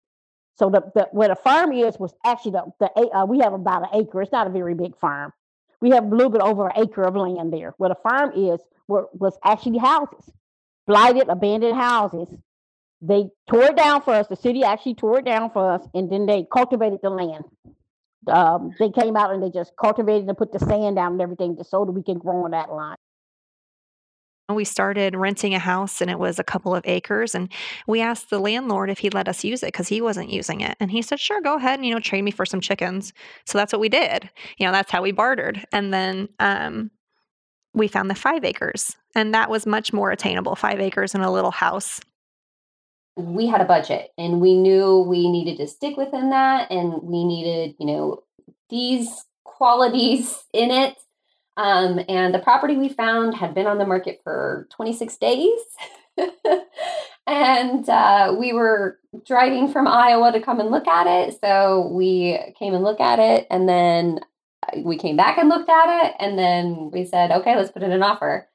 So 0.59 0.71
the, 0.71 0.91
the 0.95 1.09
where 1.13 1.29
the 1.29 1.37
farm 1.37 1.73
is 1.73 1.99
was 1.99 2.15
actually 2.25 2.53
the, 2.53 2.65
the 2.81 2.91
uh, 3.15 3.27
we 3.27 3.39
have 3.41 3.53
about 3.53 3.83
an 3.83 4.01
acre. 4.01 4.23
It's 4.23 4.33
not 4.33 4.47
a 4.47 4.51
very 4.51 4.75
big 4.75 4.97
farm. 4.97 5.33
We 5.81 5.91
have 5.91 6.05
a 6.05 6.09
little 6.15 6.31
bit 6.31 6.41
over 6.41 6.69
an 6.69 6.83
acre 6.83 7.03
of 7.03 7.15
land 7.15 7.53
there. 7.53 7.75
Where 7.77 7.91
the 7.91 7.97
farm 8.03 8.33
is 8.35 8.61
were, 8.89 9.09
was 9.13 9.39
actually 9.45 9.79
houses, 9.79 10.31
blighted, 10.87 11.29
abandoned 11.29 11.77
houses. 11.77 12.29
They 13.03 13.29
tore 13.49 13.65
it 13.65 13.77
down 13.77 14.01
for 14.03 14.15
us. 14.15 14.27
The 14.29 14.37
city 14.37 14.65
actually 14.65 14.95
tore 14.95 15.19
it 15.19 15.27
down 15.27 15.51
for 15.51 15.71
us, 15.71 15.87
and 15.95 16.11
then 16.11 16.25
they 16.27 16.47
cultivated 16.51 17.01
the 17.03 17.11
land. 17.11 17.45
Um, 18.27 18.75
they 18.79 18.91
came 18.91 19.17
out 19.17 19.33
and 19.33 19.43
they 19.43 19.51
just 19.51 19.73
cultivated 19.77 20.29
and 20.29 20.37
put 20.37 20.53
the 20.53 20.59
sand 20.59 20.97
down 20.97 21.13
and 21.13 21.21
everything 21.21 21.57
just 21.57 21.71
so 21.71 21.85
that 21.85 21.93
we 21.93 22.03
can 22.03 22.19
grow 22.19 22.45
on 22.45 22.53
that 22.53 22.73
line. 22.73 22.97
We 24.49 24.65
started 24.65 25.17
renting 25.17 25.55
a 25.55 25.59
house 25.59 26.01
and 26.01 26.09
it 26.09 26.21
was 26.21 26.39
a 26.39 26.45
couple 26.45 26.75
of 26.75 26.85
acres. 26.87 27.35
And 27.35 27.53
we 27.89 28.01
asked 28.01 28.31
the 28.31 28.39
landlord 28.39 28.91
if 28.91 28.99
he'd 28.99 29.15
let 29.15 29.29
us 29.29 29.43
use 29.43 29.63
it 29.63 29.73
because 29.73 29.89
he 29.89 30.01
wasn't 30.01 30.31
using 30.31 30.61
it. 30.61 30.77
And 30.79 30.91
he 30.91 31.03
said, 31.03 31.19
sure, 31.19 31.41
go 31.41 31.57
ahead 31.57 31.81
and, 31.81 31.87
you 31.87 31.93
know, 31.93 32.01
trade 32.01 32.23
me 32.23 32.31
for 32.31 32.47
some 32.47 32.61
chickens. 32.61 33.13
So 33.45 33.59
that's 33.59 33.73
what 33.73 33.81
we 33.81 33.89
did. 33.89 34.31
You 34.59 34.67
know, 34.67 34.73
that's 34.73 34.91
how 34.91 35.03
we 35.03 35.11
bartered. 35.11 35.67
And 35.73 35.93
then 35.93 36.29
um, 36.39 36.93
we 37.75 37.89
found 37.89 38.09
the 38.09 38.15
five 38.15 38.45
acres. 38.45 38.97
And 39.17 39.35
that 39.35 39.51
was 39.51 39.67
much 39.67 39.93
more 39.93 40.13
attainable 40.13 40.55
five 40.55 40.81
acres 40.81 41.15
in 41.15 41.23
a 41.23 41.33
little 41.33 41.51
house. 41.51 42.01
We 43.17 43.47
had 43.47 43.61
a 43.61 43.65
budget 43.65 44.11
and 44.17 44.41
we 44.41 44.55
knew 44.55 45.01
we 45.01 45.29
needed 45.31 45.57
to 45.57 45.67
stick 45.67 45.97
within 45.97 46.31
that. 46.31 46.71
And 46.71 47.03
we 47.03 47.25
needed, 47.25 47.75
you 47.81 47.87
know, 47.87 48.23
these 48.71 49.25
qualities 49.45 50.45
in 50.53 50.71
it 50.71 50.97
um, 51.57 52.01
and 52.09 52.35
the 52.35 52.39
property 52.39 52.77
we 52.77 52.89
found 52.89 53.35
had 53.35 53.55
been 53.55 53.67
on 53.67 53.79
the 53.79 53.87
market 53.87 54.21
for 54.23 54.69
26 54.73 55.17
days. 55.17 55.61
and 57.27 57.89
uh, 57.89 58.35
we 58.39 58.53
were 58.53 58.99
driving 59.27 59.71
from 59.73 59.87
Iowa 59.87 60.33
to 60.33 60.41
come 60.41 60.61
and 60.61 60.71
look 60.71 60.87
at 60.87 61.07
it. 61.07 61.39
So 61.41 61.91
we 61.93 62.39
came 62.59 62.75
and 62.75 62.85
looked 62.85 63.01
at 63.01 63.19
it, 63.19 63.47
and 63.51 63.69
then 63.69 64.21
uh, 64.63 64.81
we 64.81 64.99
came 64.99 65.17
back 65.17 65.39
and 65.39 65.49
looked 65.49 65.71
at 65.71 66.07
it, 66.07 66.15
and 66.19 66.39
then 66.39 66.91
we 66.93 67.05
said, 67.05 67.31
okay, 67.31 67.57
let's 67.57 67.73
put 67.73 67.83
in 67.83 67.93
an 67.93 68.03
offer. 68.03 68.49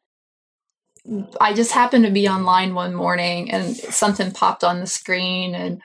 I 1.40 1.54
just 1.54 1.72
happened 1.72 2.06
to 2.06 2.12
be 2.12 2.30
online 2.30 2.76
one 2.76 2.94
morning 2.94 3.50
and 3.50 3.76
something 3.76 4.32
popped 4.32 4.64
on 4.64 4.80
the 4.80 4.86
screen 4.86 5.56
and 5.56 5.82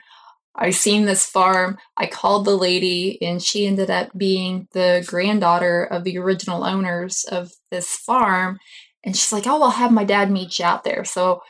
I 0.57 0.71
seen 0.71 1.05
this 1.05 1.25
farm. 1.25 1.77
I 1.97 2.07
called 2.07 2.45
the 2.45 2.57
lady, 2.57 3.21
and 3.21 3.41
she 3.41 3.67
ended 3.67 3.89
up 3.89 4.09
being 4.17 4.67
the 4.73 5.03
granddaughter 5.05 5.83
of 5.83 6.03
the 6.03 6.17
original 6.17 6.63
owners 6.63 7.23
of 7.25 7.51
this 7.69 7.87
farm. 7.95 8.59
And 9.03 9.15
she's 9.15 9.31
like, 9.31 9.45
"Oh, 9.45 9.61
I'll 9.61 9.69
have 9.71 9.91
my 9.91 10.03
dad 10.03 10.31
meet 10.31 10.57
you 10.57 10.65
out 10.65 10.83
there." 10.83 11.05
So 11.05 11.41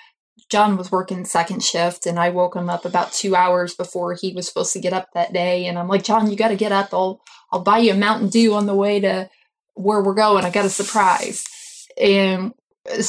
John 0.50 0.78
was 0.78 0.92
working 0.92 1.26
second 1.26 1.64
shift, 1.64 2.06
and 2.06 2.20
I 2.20 2.30
woke 2.30 2.56
him 2.56 2.70
up 2.70 2.86
about 2.86 3.14
two 3.14 3.36
hours 3.36 3.76
before 3.76 4.14
he 4.14 4.34
was 4.34 4.48
supposed 4.48 4.74
to 4.74 4.80
get 4.80 4.94
up 4.94 5.10
that 5.14 5.34
day. 5.34 5.66
And 5.66 5.80
I'm 5.80 5.88
like, 5.88 6.04
"John, 6.04 6.30
you 6.30 6.36
got 6.36 6.50
to 6.50 6.56
get 6.56 6.72
up. 6.72 6.94
I'll 6.94 7.22
I'll 7.52 7.62
buy 7.62 7.80
you 7.80 7.94
a 7.94 7.98
Mountain 7.98 8.30
Dew 8.30 8.54
on 8.54 8.66
the 8.66 8.76
way 8.76 9.00
to 9.00 9.30
where 9.76 10.02
we're 10.02 10.14
going. 10.14 10.46
I 10.46 10.50
got 10.50 10.66
a 10.66 10.70
surprise." 10.70 11.46
And 12.00 12.54
uh, 12.92 13.02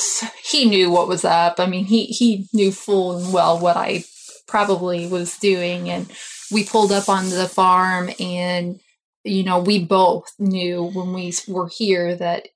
he 0.45 0.65
knew 0.69 0.91
what 0.91 1.09
was 1.09 1.25
up. 1.25 1.59
I 1.59 1.67
mean, 1.67 1.87
he 1.87 2.07
he 2.07 2.47
knew 2.53 2.73
full 2.73 3.19
and 3.19 3.33
well 3.33 3.59
what 3.59 3.77
I 3.77 4.05
probably 4.49 5.07
was 5.07 5.39
doing. 5.39 5.89
And 5.89 6.11
we 6.51 6.65
pulled 6.65 6.91
up 6.91 7.09
on 7.09 7.29
the 7.31 7.47
farm, 7.47 8.11
and, 8.19 8.81
you 9.23 9.45
know, 9.45 9.61
we 9.61 9.85
both 9.85 10.35
knew 10.39 10.83
when 10.83 11.13
we 11.13 11.33
were 11.47 11.69
here 11.69 12.17
that 12.17 12.49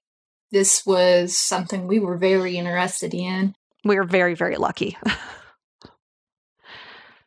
this 0.50 0.84
was 0.84 1.36
something 1.36 1.86
we 1.86 2.00
were 2.00 2.16
very 2.16 2.56
interested 2.56 3.14
in. 3.14 3.54
We 3.84 3.96
were 3.96 4.04
very, 4.04 4.34
very 4.34 4.56
lucky. 4.56 4.96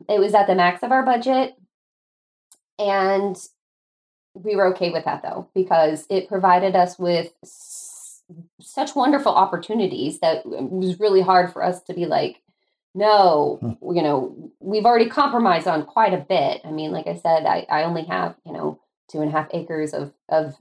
it 0.10 0.20
was 0.20 0.34
at 0.34 0.48
the 0.48 0.56
max 0.56 0.84
of 0.84 0.92
our 0.92 1.04
budget. 1.04 1.56
And 2.78 3.38
we 4.34 4.56
were 4.56 4.68
okay 4.68 4.92
with 4.92 5.06
that 5.06 5.22
though, 5.24 5.50
because 5.56 6.06
it 6.10 6.28
provided 6.28 6.76
us 6.76 7.00
with 7.00 7.32
s- 7.44 8.22
such 8.60 8.96
wonderful 8.96 9.34
opportunities 9.34 10.20
that 10.20 10.46
um, 10.46 10.54
it 10.66 10.72
was 10.72 11.00
really 11.00 11.22
hard 11.22 11.52
for 11.54 11.64
us 11.64 11.82
to 11.84 11.94
be 11.94 12.06
like, 12.06 12.42
no, 12.96 13.60
you 13.94 14.02
know, 14.02 14.52
we've 14.60 14.86
already 14.86 15.10
compromised 15.10 15.68
on 15.68 15.86
quite 15.86 16.14
a 16.14 16.18
bit. 16.18 16.62
I 16.64 16.72
mean, 16.72 16.92
like 16.92 17.08
I 17.08 17.16
said, 17.16 17.46
I, 17.46 17.66
I 17.70 17.84
only 17.84 18.06
have, 18.06 18.36
you 18.46 18.54
know, 18.54 18.80
two 19.12 19.22
and 19.22 19.30
a 19.30 19.32
half 19.32 19.50
acres 19.54 19.94
of, 19.94 20.14
of 20.30 20.56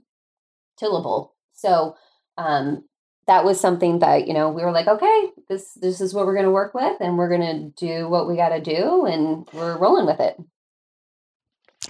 tillable. 0.76 1.31
So 1.53 1.97
um, 2.37 2.85
that 3.29 3.45
was 3.45 3.61
something 3.61 4.00
that, 4.00 4.26
you 4.26 4.35
know, 4.35 4.50
we 4.50 4.62
were 4.62 4.73
like, 4.73 4.88
okay, 4.88 5.31
this, 5.49 5.75
this 5.75 6.00
is 6.00 6.12
what 6.12 6.26
we're 6.26 6.35
going 6.35 6.45
to 6.45 6.50
work 6.50 6.75
with 6.75 7.00
and 7.00 7.17
we're 7.17 7.29
going 7.29 7.73
to 7.76 7.87
do 7.87 8.09
what 8.09 8.29
we 8.29 8.37
got 8.37 8.49
to 8.49 8.61
do 8.61 9.07
and 9.07 9.49
we're 9.53 9.79
rolling 9.79 10.07
with 10.07 10.19
it 10.19 10.37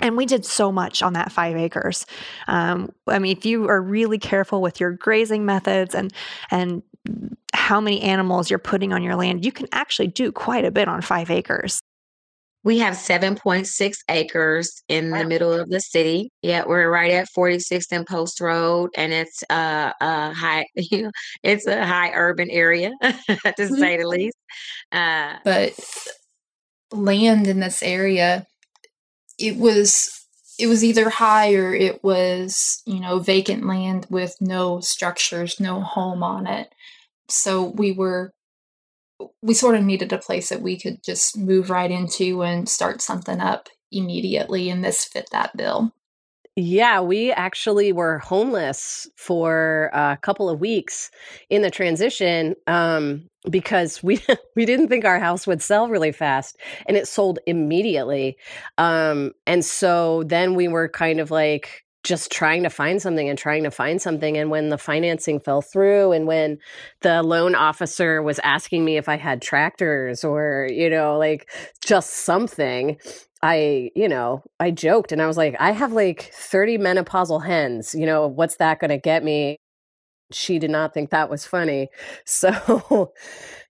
and 0.00 0.16
we 0.16 0.26
did 0.26 0.44
so 0.44 0.72
much 0.72 1.02
on 1.02 1.12
that 1.12 1.30
five 1.32 1.56
acres. 1.56 2.04
Um, 2.48 2.92
I 3.06 3.18
mean, 3.20 3.36
if 3.36 3.46
you 3.46 3.68
are 3.68 3.80
really 3.80 4.18
careful 4.18 4.60
with 4.60 4.80
your 4.80 4.90
grazing 4.90 5.46
methods 5.46 5.94
and 5.94 6.12
and 6.50 6.82
how 7.64 7.80
many 7.80 8.02
animals 8.02 8.50
you're 8.50 8.58
putting 8.58 8.92
on 8.92 9.02
your 9.02 9.16
land, 9.16 9.42
you 9.42 9.50
can 9.50 9.66
actually 9.72 10.06
do 10.06 10.30
quite 10.30 10.66
a 10.66 10.70
bit 10.70 10.86
on 10.86 11.00
five 11.00 11.30
acres. 11.30 11.80
We 12.62 12.78
have 12.78 12.94
7.6 12.94 13.96
acres 14.10 14.82
in 14.88 15.10
wow. 15.10 15.18
the 15.18 15.24
middle 15.24 15.52
of 15.52 15.70
the 15.70 15.80
city. 15.80 16.30
Yeah, 16.42 16.64
we're 16.66 16.90
right 16.90 17.10
at 17.10 17.28
46th 17.34 17.86
and 17.90 18.06
Post 18.06 18.38
Road, 18.40 18.90
and 18.98 19.14
it's 19.14 19.42
uh, 19.48 19.92
a 19.98 20.32
high, 20.34 20.66
you 20.74 21.04
know, 21.04 21.10
it's 21.42 21.66
a 21.66 21.86
high 21.86 22.12
urban 22.12 22.50
area 22.50 22.92
to 23.02 23.12
mm-hmm. 23.12 23.74
say 23.74 23.96
the 23.96 24.08
least. 24.08 24.36
Uh, 24.92 25.34
but 25.42 25.72
land 26.92 27.46
in 27.46 27.60
this 27.60 27.82
area 27.82 28.46
it 29.38 29.56
was 29.56 30.26
it 30.58 30.68
was 30.68 30.84
either 30.84 31.10
high 31.10 31.54
or 31.54 31.74
it 31.74 32.04
was 32.04 32.82
you 32.86 33.00
know 33.00 33.18
vacant 33.18 33.66
land 33.66 34.06
with 34.10 34.36
no 34.40 34.80
structures 34.80 35.58
no 35.58 35.80
home 35.80 36.22
on 36.22 36.46
it 36.46 36.72
so 37.28 37.64
we 37.64 37.92
were 37.92 38.32
we 39.42 39.54
sort 39.54 39.76
of 39.76 39.84
needed 39.84 40.12
a 40.12 40.18
place 40.18 40.48
that 40.48 40.60
we 40.60 40.78
could 40.78 41.02
just 41.04 41.38
move 41.38 41.70
right 41.70 41.90
into 41.90 42.42
and 42.42 42.68
start 42.68 43.00
something 43.00 43.40
up 43.40 43.68
immediately 43.92 44.68
and 44.70 44.84
this 44.84 45.04
fit 45.04 45.28
that 45.30 45.56
bill 45.56 45.92
yeah, 46.56 47.00
we 47.00 47.32
actually 47.32 47.92
were 47.92 48.20
homeless 48.20 49.08
for 49.16 49.90
a 49.92 50.16
couple 50.22 50.48
of 50.48 50.60
weeks 50.60 51.10
in 51.50 51.62
the 51.62 51.70
transition 51.70 52.54
um, 52.68 53.28
because 53.50 54.04
we 54.04 54.20
we 54.56 54.64
didn't 54.64 54.86
think 54.88 55.04
our 55.04 55.18
house 55.18 55.48
would 55.48 55.60
sell 55.60 55.88
really 55.88 56.12
fast, 56.12 56.56
and 56.86 56.96
it 56.96 57.08
sold 57.08 57.40
immediately. 57.46 58.36
Um, 58.78 59.32
and 59.48 59.64
so 59.64 60.22
then 60.24 60.54
we 60.54 60.68
were 60.68 60.88
kind 60.88 61.18
of 61.18 61.32
like 61.32 61.83
just 62.04 62.30
trying 62.30 62.62
to 62.62 62.70
find 62.70 63.02
something 63.02 63.28
and 63.28 63.38
trying 63.38 63.64
to 63.64 63.70
find 63.70 64.00
something. 64.00 64.36
And 64.36 64.50
when 64.50 64.68
the 64.68 64.78
financing 64.78 65.40
fell 65.40 65.62
through, 65.62 66.12
and 66.12 66.26
when 66.26 66.58
the 67.00 67.22
loan 67.22 67.54
officer 67.54 68.22
was 68.22 68.38
asking 68.44 68.84
me 68.84 68.96
if 68.96 69.08
I 69.08 69.16
had 69.16 69.42
tractors 69.42 70.22
or 70.22 70.68
you 70.70 70.90
know 70.90 71.18
like 71.18 71.50
just 71.84 72.10
something, 72.10 72.98
I, 73.42 73.90
you 73.94 74.08
know, 74.08 74.42
I 74.58 74.70
joked 74.70 75.12
and 75.12 75.20
I 75.20 75.26
was 75.26 75.36
like, 75.36 75.54
I 75.60 75.72
have 75.72 75.92
like 75.92 76.30
30 76.32 76.78
menopausal 76.78 77.44
hens. 77.44 77.94
You 77.94 78.06
know, 78.06 78.26
what's 78.26 78.56
that 78.56 78.80
going 78.80 78.90
to 78.90 78.96
get 78.96 79.22
me? 79.22 79.58
She 80.34 80.58
did 80.58 80.70
not 80.70 80.92
think 80.92 81.10
that 81.10 81.30
was 81.30 81.46
funny. 81.46 81.88
So, 82.26 83.12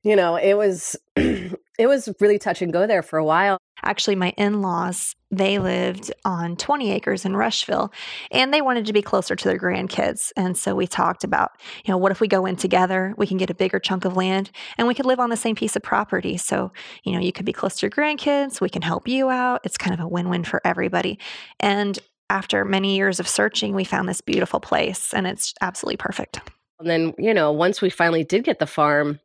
you 0.03 0.17
know, 0.17 0.37
it 0.37 0.55
was 0.55 0.97
it 1.17 1.87
was 1.87 2.09
really 2.21 2.39
touch 2.39 2.63
and 2.63 2.73
go 2.73 2.87
there 2.87 3.03
for 3.03 3.19
a 3.19 3.25
while. 3.25 3.59
Actually, 3.83 4.15
my 4.17 4.31
in 4.37 4.63
laws, 4.63 5.15
they 5.31 5.59
lived 5.59 6.13
on 6.25 6.57
20 6.57 6.93
acres 6.93 7.25
in 7.25 7.37
Rushville 7.37 7.93
and 8.31 8.55
they 8.55 8.63
wanted 8.63 8.87
to 8.87 8.93
be 8.93 9.03
closer 9.03 9.35
to 9.37 9.49
their 9.49 9.59
grandkids. 9.59 10.33
And 10.37 10.57
so 10.57 10.75
we 10.75 10.87
talked 10.87 11.25
about, 11.25 11.51
you 11.85 11.93
know, 11.93 11.99
what 11.99 12.13
if 12.13 12.21
we 12.21 12.29
go 12.29 12.47
in 12.47 12.57
together? 12.57 13.15
We 13.19 13.27
can 13.27 13.37
get 13.37 13.51
a 13.51 13.55
bigger 13.55 13.79
chunk 13.79 14.05
of 14.05 14.17
land 14.17 14.51
and 14.79 14.89
we 14.89 14.95
could 14.95 15.07
live 15.07 15.21
on 15.21 15.31
the 15.31 15.37
same 15.37 15.57
piece 15.57 15.77
of 15.77 15.83
property. 15.83 16.37
So, 16.37 16.73
you 17.03 17.13
know, 17.13 17.21
you 17.21 17.33
could 17.33 17.45
be 17.45 17.53
close 17.53 17.77
to 17.77 17.87
your 17.87 17.91
grandkids, 17.91 18.61
we 18.61 18.71
can 18.71 18.83
help 18.83 19.09
you 19.09 19.29
out. 19.29 19.61
It's 19.65 19.77
kind 19.77 19.93
of 19.93 20.01
a 20.01 20.09
win 20.09 20.29
win 20.29 20.45
for 20.45 20.61
everybody. 20.65 21.19
And 21.61 21.99
after 22.31 22.65
many 22.65 22.97
years 22.97 23.21
of 23.21 23.29
searching, 23.29 23.75
we 23.75 23.85
found 23.85 24.09
this 24.09 24.21
beautiful 24.21 24.61
place 24.61 25.13
and 25.13 25.27
it's 25.27 25.55
absolutely 25.61 25.97
perfect. 25.97 26.41
And 26.81 26.89
then, 26.89 27.15
you 27.19 27.35
know, 27.35 27.53
once 27.53 27.81
we 27.81 27.91
finally 27.91 28.25
did 28.25 28.45
get 28.45 28.59
the 28.59 28.67
farm, 28.67 29.21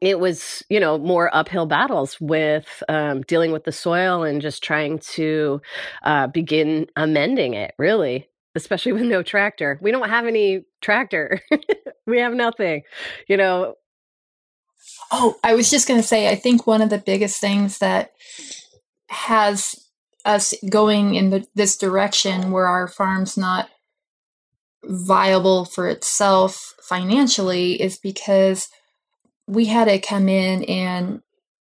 it 0.00 0.18
was, 0.18 0.62
you 0.68 0.80
know, 0.80 0.98
more 0.98 1.34
uphill 1.34 1.66
battles 1.66 2.20
with 2.20 2.82
um, 2.88 3.22
dealing 3.22 3.52
with 3.52 3.64
the 3.64 3.72
soil 3.72 4.24
and 4.24 4.42
just 4.42 4.62
trying 4.62 4.98
to 4.98 5.60
uh, 6.02 6.26
begin 6.26 6.86
amending 6.96 7.54
it, 7.54 7.74
really, 7.78 8.28
especially 8.54 8.92
with 8.92 9.02
no 9.02 9.22
tractor. 9.22 9.78
We 9.80 9.92
don't 9.92 10.08
have 10.08 10.26
any 10.26 10.64
tractor, 10.80 11.40
we 12.06 12.18
have 12.18 12.34
nothing, 12.34 12.82
you 13.28 13.36
know. 13.36 13.74
Oh, 15.12 15.36
I 15.44 15.54
was 15.54 15.70
just 15.70 15.86
going 15.86 16.00
to 16.00 16.06
say, 16.06 16.28
I 16.28 16.34
think 16.34 16.66
one 16.66 16.82
of 16.82 16.90
the 16.90 16.98
biggest 16.98 17.40
things 17.40 17.78
that 17.78 18.12
has 19.08 19.85
us 20.26 20.52
going 20.68 21.14
in 21.14 21.30
the, 21.30 21.46
this 21.54 21.76
direction 21.76 22.50
where 22.50 22.66
our 22.66 22.88
farm's 22.88 23.36
not 23.36 23.68
viable 24.84 25.64
for 25.64 25.88
itself 25.88 26.74
financially 26.82 27.80
is 27.80 27.98
because 27.98 28.68
we 29.46 29.66
had 29.66 29.86
to 29.86 29.98
come 29.98 30.28
in 30.28 30.64
and 30.64 31.20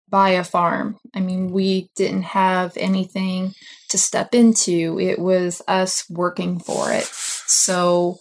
buy 0.10 0.30
a 0.32 0.44
farm. 0.44 0.98
I 1.14 1.20
mean, 1.20 1.52
we 1.52 1.90
didn't 1.96 2.24
have 2.24 2.78
anything 2.78 3.54
to 3.90 3.98
step 3.98 4.34
into. 4.36 5.00
It 5.00 5.20
was 5.20 5.62
us 5.68 6.06
working 6.10 6.60
for 6.60 6.92
it. 6.92 7.06
So 7.06 8.20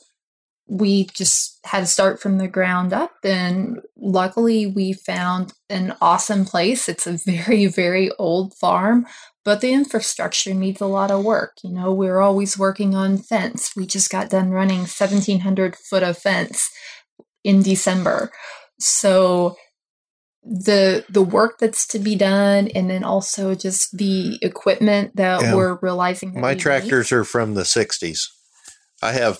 we 0.72 1.04
just 1.08 1.58
had 1.64 1.80
to 1.80 1.86
start 1.86 2.18
from 2.18 2.38
the 2.38 2.48
ground 2.48 2.94
up 2.94 3.12
and 3.22 3.80
luckily 3.96 4.66
we 4.66 4.94
found 4.94 5.52
an 5.68 5.94
awesome 6.00 6.46
place. 6.46 6.88
It's 6.88 7.06
a 7.06 7.12
very 7.26 7.66
very 7.66 8.10
old 8.12 8.54
farm, 8.54 9.06
but 9.44 9.60
the 9.60 9.72
infrastructure 9.72 10.54
needs 10.54 10.80
a 10.80 10.86
lot 10.86 11.10
of 11.10 11.24
work. 11.24 11.58
You 11.62 11.74
know, 11.74 11.92
we're 11.92 12.20
always 12.20 12.58
working 12.58 12.94
on 12.94 13.18
fence. 13.18 13.72
We 13.76 13.86
just 13.86 14.10
got 14.10 14.30
done 14.30 14.50
running 14.50 14.78
1700 14.78 15.76
foot 15.76 16.02
of 16.02 16.16
fence 16.16 16.70
in 17.44 17.62
December. 17.62 18.30
So 18.78 19.56
the 20.42 21.04
the 21.10 21.22
work 21.22 21.58
that's 21.58 21.86
to 21.88 21.98
be 21.98 22.16
done 22.16 22.68
and 22.68 22.88
then 22.88 23.04
also 23.04 23.54
just 23.54 23.96
the 23.96 24.38
equipment 24.40 25.14
that 25.16 25.42
yeah. 25.42 25.54
we're 25.54 25.78
realizing 25.82 26.32
that 26.32 26.40
my 26.40 26.54
tractors 26.54 27.12
need. 27.12 27.18
are 27.18 27.24
from 27.24 27.54
the 27.54 27.62
60s 27.62 28.26
i 29.00 29.12
have 29.12 29.38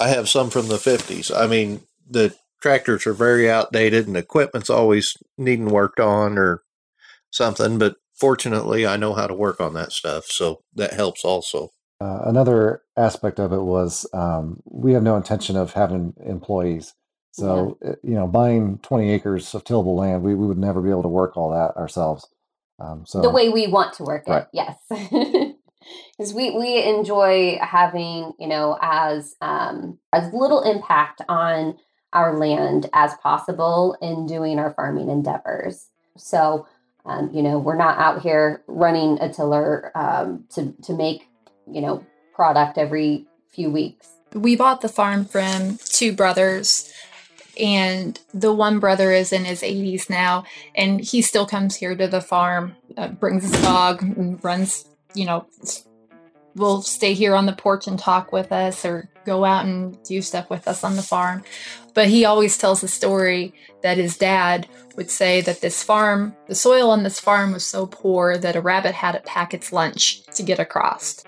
i 0.00 0.08
have 0.08 0.28
some 0.28 0.50
from 0.50 0.68
the 0.68 0.76
50s 0.76 1.34
i 1.36 1.46
mean 1.46 1.80
the 2.08 2.34
tractors 2.60 3.06
are 3.06 3.14
very 3.14 3.50
outdated 3.50 4.06
and 4.06 4.16
equipment's 4.16 4.70
always 4.70 5.16
needing 5.36 5.70
worked 5.70 6.00
on 6.00 6.38
or 6.38 6.62
something 7.30 7.78
but 7.78 7.96
fortunately 8.14 8.86
i 8.86 8.96
know 8.96 9.14
how 9.14 9.26
to 9.26 9.34
work 9.34 9.60
on 9.60 9.74
that 9.74 9.92
stuff 9.92 10.26
so 10.26 10.62
that 10.74 10.92
helps 10.92 11.24
also 11.24 11.70
uh, 12.00 12.22
another 12.24 12.82
aspect 12.96 13.38
of 13.38 13.52
it 13.52 13.62
was 13.62 14.06
um, 14.12 14.60
we 14.64 14.92
have 14.92 15.04
no 15.04 15.16
intention 15.16 15.56
of 15.56 15.72
having 15.72 16.14
employees 16.26 16.94
so, 17.32 17.78
yeah. 17.82 17.90
Eh, 17.90 17.94
you 18.02 18.14
know, 18.14 18.26
buying 18.26 18.78
20 18.82 19.10
acres 19.10 19.54
of 19.54 19.64
tillable 19.64 19.96
land, 19.96 20.22
we, 20.22 20.34
we 20.34 20.46
would 20.46 20.58
never 20.58 20.80
be 20.80 20.90
able 20.90 21.02
to 21.02 21.08
work 21.08 21.36
all 21.36 21.50
that 21.50 21.76
ourselves. 21.80 22.28
Um, 22.78 23.04
so 23.06 23.20
the 23.20 23.30
way 23.30 23.48
we 23.48 23.66
want 23.66 23.94
to 23.94 24.04
work 24.04 24.24
right. 24.26 24.42
it, 24.42 24.48
yes. 24.52 24.76
Because 26.22 26.34
we, 26.34 26.50
we 26.56 26.80
enjoy 26.80 27.58
having, 27.60 28.32
you 28.38 28.46
know, 28.46 28.78
as 28.80 29.34
um, 29.40 29.98
as 30.12 30.32
little 30.32 30.62
impact 30.62 31.20
on 31.28 31.76
our 32.12 32.38
land 32.38 32.88
as 32.92 33.14
possible 33.14 33.96
in 34.00 34.26
doing 34.26 34.60
our 34.60 34.72
farming 34.72 35.10
endeavors. 35.10 35.88
So, 36.16 36.68
um, 37.04 37.30
you 37.34 37.42
know, 37.42 37.58
we're 37.58 37.76
not 37.76 37.98
out 37.98 38.22
here 38.22 38.62
running 38.68 39.18
a 39.20 39.32
tiller 39.32 39.90
um, 39.96 40.44
to 40.50 40.72
to 40.84 40.92
make, 40.94 41.26
you 41.68 41.80
know, 41.80 42.06
product 42.36 42.78
every 42.78 43.26
few 43.48 43.72
weeks. 43.72 44.06
We 44.32 44.54
bought 44.54 44.80
the 44.80 44.88
farm 44.88 45.24
from 45.24 45.78
two 45.84 46.12
brothers 46.12 46.94
and 47.58 48.20
the 48.32 48.52
one 48.52 48.78
brother 48.78 49.10
is 49.10 49.32
in 49.32 49.44
his 49.44 49.62
80s 49.62 50.08
now 50.08 50.44
and 50.76 51.00
he 51.00 51.20
still 51.20 51.46
comes 51.46 51.74
here 51.74 51.96
to 51.96 52.06
the 52.06 52.20
farm 52.20 52.76
uh, 52.96 53.08
brings 53.08 53.42
his 53.42 53.60
dog 53.60 54.02
runs 54.42 54.86
you 55.14 55.26
know 55.26 55.46
will 56.54 56.82
stay 56.82 57.14
here 57.14 57.34
on 57.34 57.46
the 57.46 57.52
porch 57.52 57.86
and 57.86 57.98
talk 57.98 58.32
with 58.32 58.52
us 58.52 58.84
or 58.84 59.08
go 59.24 59.44
out 59.44 59.64
and 59.64 60.02
do 60.02 60.20
stuff 60.20 60.50
with 60.50 60.68
us 60.68 60.84
on 60.84 60.96
the 60.96 61.02
farm. 61.02 61.42
But 61.94 62.08
he 62.08 62.24
always 62.24 62.58
tells 62.58 62.80
the 62.80 62.88
story 62.88 63.52
that 63.82 63.98
his 63.98 64.16
dad 64.16 64.66
would 64.96 65.10
say 65.10 65.40
that 65.42 65.60
this 65.60 65.82
farm 65.82 66.34
the 66.48 66.54
soil 66.54 66.90
on 66.90 67.02
this 67.02 67.20
farm 67.20 67.52
was 67.52 67.66
so 67.66 67.86
poor 67.86 68.36
that 68.38 68.56
a 68.56 68.60
rabbit 68.60 68.94
had 68.94 69.12
to 69.12 69.20
pack 69.20 69.54
its 69.54 69.72
lunch 69.72 70.22
to 70.34 70.42
get 70.42 70.58
across. 70.58 71.24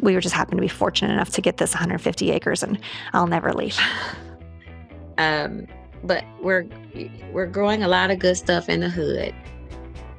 We 0.00 0.14
were 0.14 0.20
just 0.20 0.34
happened 0.34 0.58
to 0.58 0.62
be 0.62 0.68
fortunate 0.68 1.12
enough 1.12 1.30
to 1.30 1.40
get 1.40 1.56
this 1.56 1.74
150 1.74 2.30
acres 2.30 2.62
and 2.62 2.78
i'll 3.12 3.26
never 3.26 3.52
leave. 3.52 3.78
Um, 5.18 5.66
but 6.02 6.24
we're 6.40 6.66
we're 7.32 7.46
growing 7.46 7.82
a 7.82 7.88
lot 7.88 8.10
of 8.10 8.18
good 8.18 8.36
stuff 8.36 8.68
in 8.68 8.80
the 8.80 8.88
hood. 8.88 9.34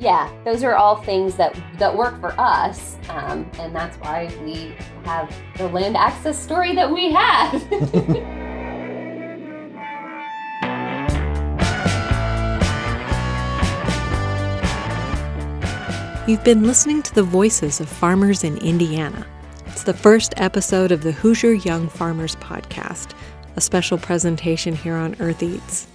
Yeah, 0.01 0.33
those 0.43 0.63
are 0.63 0.73
all 0.73 0.95
things 1.03 1.35
that 1.35 1.55
that 1.77 1.95
work 1.95 2.19
for 2.19 2.33
us, 2.39 2.97
um, 3.07 3.47
and 3.59 3.75
that's 3.75 3.97
why 3.97 4.35
we 4.43 4.75
have 5.05 5.31
the 5.57 5.67
land 5.67 5.95
access 5.95 6.41
story 6.41 6.73
that 6.73 6.91
we 6.91 7.11
have. 7.11 7.53
You've 16.27 16.43
been 16.43 16.63
listening 16.63 17.03
to 17.03 17.13
the 17.13 17.21
voices 17.21 17.79
of 17.79 17.87
farmers 17.87 18.43
in 18.43 18.57
Indiana. 18.57 19.27
It's 19.67 19.83
the 19.83 19.93
first 19.93 20.33
episode 20.37 20.91
of 20.91 21.03
the 21.03 21.11
Hoosier 21.11 21.53
Young 21.53 21.87
Farmers 21.87 22.35
podcast 22.37 23.13
a 23.55 23.61
special 23.61 23.99
presentation 23.99 24.75
here 24.75 24.95
on 24.95 25.15
Earth 25.19 25.43
Eats. 25.43 25.85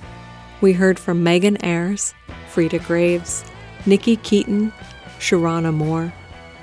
We 0.60 0.74
heard 0.74 0.96
from 0.96 1.24
Megan 1.24 1.56
Ayres, 1.64 2.14
Frida 2.50 2.78
Graves, 2.80 3.44
Nikki 3.87 4.16
Keaton, 4.16 4.72
Sharana 5.18 5.72
Moore, 5.72 6.12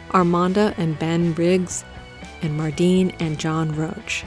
Armanda 0.09 0.73
and 0.77 0.97
Ben 0.99 1.33
Riggs, 1.35 1.83
and 2.41 2.59
Mardine 2.59 3.15
and 3.19 3.39
John 3.39 3.73
Roach. 3.75 4.23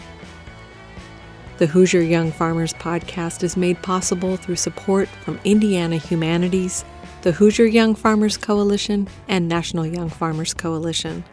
The 1.59 1.67
Hoosier 1.67 2.03
Young 2.03 2.33
Farmers 2.33 2.75
podcast 2.75 3.43
is 3.43 3.57
made 3.57 3.81
possible 3.83 4.37
through 4.37 4.57
support 4.57 5.09
from 5.09 5.41
Indiana 5.45 5.97
Humanities, 5.97 6.85
the 7.23 7.33
Hoosier 7.33 7.65
Young 7.65 7.95
Farmers 7.95 8.37
Coalition, 8.37 9.09
and 9.29 9.49
National 9.49 9.87
Young 9.87 10.09
Farmers 10.09 10.53
Coalition. 10.53 11.25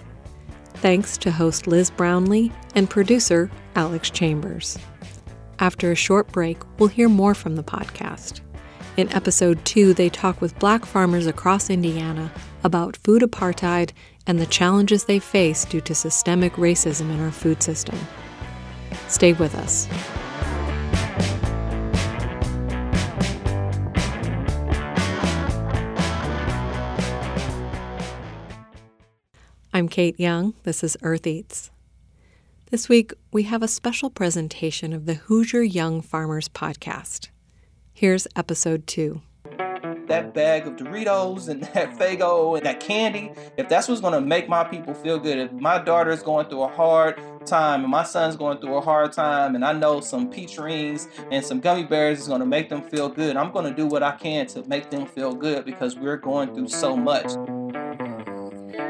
Thanks 0.75 1.17
to 1.19 1.31
host 1.31 1.67
Liz 1.67 1.89
Brownlee 1.89 2.51
and 2.75 2.89
producer 2.89 3.49
Alex 3.75 4.09
Chambers. 4.09 4.77
After 5.59 5.91
a 5.91 5.95
short 5.95 6.31
break, 6.31 6.57
we'll 6.77 6.89
hear 6.89 7.09
more 7.09 7.33
from 7.33 7.55
the 7.55 7.63
podcast. 7.63 8.41
In 8.95 9.11
episode 9.11 9.65
two, 9.65 9.95
they 9.95 10.07
talk 10.07 10.39
with 10.39 10.59
black 10.59 10.85
farmers 10.85 11.25
across 11.25 11.71
Indiana 11.71 12.31
about 12.63 12.95
food 12.97 13.23
apartheid 13.23 13.89
and 14.27 14.39
the 14.39 14.45
challenges 14.45 15.05
they 15.05 15.17
face 15.17 15.65
due 15.65 15.81
to 15.81 15.95
systemic 15.95 16.53
racism 16.53 17.09
in 17.09 17.19
our 17.19 17.31
food 17.31 17.63
system. 17.63 17.97
Stay 19.07 19.33
with 19.33 19.55
us. 19.55 19.87
I'm 29.73 29.89
Kate 29.89 30.19
Young. 30.19 30.53
This 30.65 30.83
is 30.83 30.95
Earth 31.01 31.25
Eats. 31.25 31.71
This 32.69 32.87
week, 32.87 33.11
we 33.31 33.43
have 33.43 33.63
a 33.63 33.67
special 33.67 34.11
presentation 34.11 34.93
of 34.93 35.07
the 35.07 35.15
Hoosier 35.15 35.63
Young 35.63 35.99
Farmers 36.03 36.47
podcast. 36.47 37.29
Here's 37.95 38.27
episode 38.35 38.87
two. 38.87 39.21
That 40.07 40.33
bag 40.33 40.65
of 40.65 40.77
Doritos 40.77 41.47
and 41.47 41.61
that 41.75 41.95
Faygo 41.95 42.57
and 42.57 42.65
that 42.65 42.79
candy, 42.79 43.31
if 43.55 43.69
that's 43.69 43.87
what's 43.87 44.01
going 44.01 44.13
to 44.13 44.21
make 44.21 44.49
my 44.49 44.63
people 44.63 44.95
feel 44.95 45.19
good, 45.19 45.37
if 45.37 45.51
my 45.51 45.77
daughter's 45.77 46.23
going 46.23 46.47
through 46.49 46.63
a 46.63 46.67
hard 46.67 47.21
time 47.45 47.83
and 47.83 47.91
my 47.91 48.03
son's 48.03 48.35
going 48.35 48.57
through 48.57 48.77
a 48.77 48.81
hard 48.81 49.13
time, 49.13 49.53
and 49.53 49.63
I 49.63 49.73
know 49.73 50.01
some 50.01 50.27
peach 50.27 50.57
rings 50.57 51.07
and 51.29 51.45
some 51.45 51.59
gummy 51.59 51.83
bears 51.83 52.19
is 52.19 52.27
going 52.27 52.39
to 52.39 52.47
make 52.47 52.67
them 52.67 52.81
feel 52.81 53.09
good, 53.09 53.37
I'm 53.37 53.51
going 53.51 53.65
to 53.65 53.75
do 53.75 53.85
what 53.85 54.01
I 54.01 54.13
can 54.13 54.47
to 54.47 54.67
make 54.67 54.89
them 54.89 55.05
feel 55.05 55.35
good 55.35 55.63
because 55.63 55.95
we're 55.95 56.17
going 56.17 56.55
through 56.55 56.69
so 56.69 56.97
much. 56.97 57.31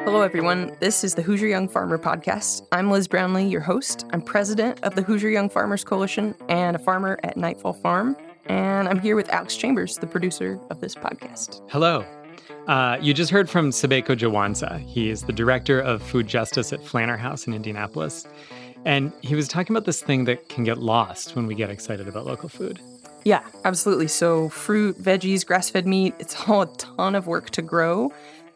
Hello, 0.05 0.21
everyone. 0.21 0.77
This 0.79 1.03
is 1.03 1.15
the 1.15 1.21
Hoosier 1.21 1.47
Young 1.47 1.67
Farmer 1.67 1.97
Podcast. 1.97 2.65
I'm 2.71 2.89
Liz 2.89 3.09
Brownlee, 3.09 3.47
your 3.49 3.61
host. 3.61 4.05
I'm 4.13 4.21
president 4.21 4.81
of 4.83 4.95
the 4.95 5.01
Hoosier 5.01 5.29
Young 5.29 5.49
Farmers 5.49 5.83
Coalition 5.83 6.35
and 6.47 6.77
a 6.77 6.79
farmer 6.79 7.19
at 7.23 7.35
Nightfall 7.35 7.73
Farm. 7.73 8.15
And 8.45 8.87
I'm 8.87 8.99
here 8.99 9.15
with 9.15 9.29
Alex 9.29 9.55
Chambers, 9.55 9.97
the 9.97 10.07
producer 10.07 10.59
of 10.69 10.81
this 10.81 10.95
podcast. 10.95 11.61
Hello. 11.69 12.05
Uh, 12.67 12.97
you 13.01 13.13
just 13.13 13.31
heard 13.31 13.49
from 13.49 13.71
Sabeko 13.71 14.17
Jawanza. 14.17 14.79
He 14.79 15.09
is 15.09 15.23
the 15.23 15.33
director 15.33 15.79
of 15.79 16.01
food 16.01 16.27
justice 16.27 16.73
at 16.73 16.79
Flanner 16.81 17.17
House 17.17 17.47
in 17.47 17.53
Indianapolis. 17.53 18.27
And 18.85 19.13
he 19.21 19.35
was 19.35 19.47
talking 19.47 19.73
about 19.75 19.85
this 19.85 20.01
thing 20.01 20.25
that 20.25 20.49
can 20.49 20.63
get 20.63 20.77
lost 20.77 21.35
when 21.35 21.47
we 21.47 21.55
get 21.55 21.69
excited 21.69 22.07
about 22.07 22.25
local 22.25 22.49
food. 22.49 22.81
Yeah, 23.23 23.41
absolutely. 23.63 24.09
So, 24.09 24.49
fruit, 24.49 25.01
veggies, 25.01 25.45
grass 25.45 25.69
fed 25.69 25.87
meat, 25.87 26.13
it's 26.19 26.49
all 26.49 26.63
a 26.63 26.75
ton 26.75 27.15
of 27.15 27.27
work 27.27 27.49
to 27.51 27.61
grow. 27.61 28.11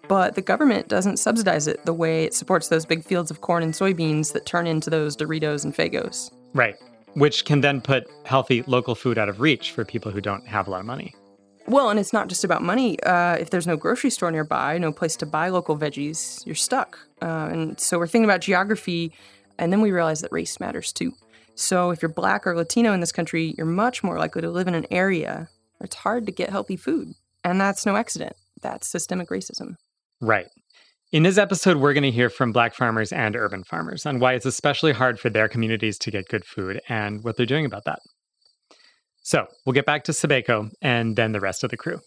but 0.09 0.35
the 0.35 0.41
government 0.41 0.87
doesn't 0.87 1.17
subsidize 1.17 1.67
it 1.67 1.85
the 1.85 1.93
way 1.93 2.23
it 2.23 2.33
supports 2.33 2.69
those 2.69 2.85
big 2.85 3.03
fields 3.03 3.29
of 3.29 3.41
corn 3.41 3.61
and 3.61 3.73
soybeans 3.73 4.31
that 4.33 4.45
turn 4.45 4.65
into 4.65 4.89
those 4.89 5.17
Doritos 5.17 5.65
and 5.65 5.75
Faygos. 5.75 6.31
Right. 6.53 6.75
Which 7.13 7.45
can 7.45 7.61
then 7.61 7.81
put 7.81 8.07
healthy 8.25 8.63
local 8.63 8.95
food 8.95 9.17
out 9.17 9.29
of 9.29 9.39
reach 9.39 9.71
for 9.71 9.83
people 9.83 10.11
who 10.11 10.21
don't 10.21 10.47
have 10.47 10.67
a 10.67 10.71
lot 10.71 10.79
of 10.79 10.85
money. 10.85 11.15
Well, 11.67 11.89
and 11.89 11.99
it's 11.99 12.13
not 12.13 12.29
just 12.29 12.45
about 12.45 12.61
money. 12.61 13.01
Uh, 13.03 13.35
if 13.35 13.49
there's 13.49 13.67
no 13.67 13.75
grocery 13.75 14.09
store 14.09 14.31
nearby, 14.31 14.77
no 14.77 14.93
place 14.93 15.17
to 15.17 15.25
buy 15.25 15.49
local 15.49 15.77
veggies, 15.77 16.45
you're 16.45 16.55
stuck. 16.55 16.97
Uh, 17.21 17.49
and 17.51 17.79
so 17.79 17.97
we're 17.97 18.07
thinking 18.07 18.23
about 18.23 18.39
geography, 18.39 19.11
and 19.59 19.71
then 19.71 19.81
we 19.81 19.91
realize 19.91 20.21
that 20.21 20.31
race 20.31 20.59
matters 20.61 20.93
too. 20.93 21.11
So 21.55 21.89
if 21.89 22.01
you're 22.01 22.09
black 22.09 22.47
or 22.47 22.55
Latino 22.55 22.93
in 22.93 23.01
this 23.01 23.11
country, 23.11 23.53
you're 23.57 23.65
much 23.65 24.03
more 24.03 24.17
likely 24.17 24.43
to 24.43 24.49
live 24.49 24.67
in 24.67 24.75
an 24.75 24.85
area 24.91 25.49
where 25.77 25.85
it's 25.85 25.95
hard 25.95 26.25
to 26.27 26.31
get 26.31 26.51
healthy 26.51 26.77
food. 26.77 27.15
And 27.43 27.59
that's 27.59 27.85
no 27.85 27.95
accident. 27.95 28.35
That's 28.61 28.87
systemic 28.87 29.29
racism. 29.29 29.75
Right. 30.21 30.47
In 31.09 31.23
this 31.23 31.37
episode, 31.37 31.77
we're 31.77 31.93
going 31.93 32.03
to 32.03 32.11
hear 32.11 32.29
from 32.29 32.51
Black 32.51 32.75
farmers 32.75 33.13
and 33.13 33.33
urban 33.33 33.63
farmers 33.63 34.05
on 34.05 34.19
why 34.19 34.33
it's 34.33 34.45
especially 34.45 34.91
hard 34.91 35.21
for 35.21 35.29
their 35.29 35.47
communities 35.47 35.97
to 35.99 36.11
get 36.11 36.27
good 36.27 36.43
food 36.43 36.81
and 36.89 37.23
what 37.23 37.37
they're 37.37 37.45
doing 37.45 37.65
about 37.65 37.85
that. 37.85 37.99
So 39.23 39.47
we'll 39.65 39.71
get 39.71 39.85
back 39.85 40.03
to 40.05 40.11
Sabeko 40.11 40.69
and 40.81 41.15
then 41.15 41.31
the 41.31 41.39
rest 41.39 41.63
of 41.63 41.69
the 41.69 41.77
crew. 41.77 42.01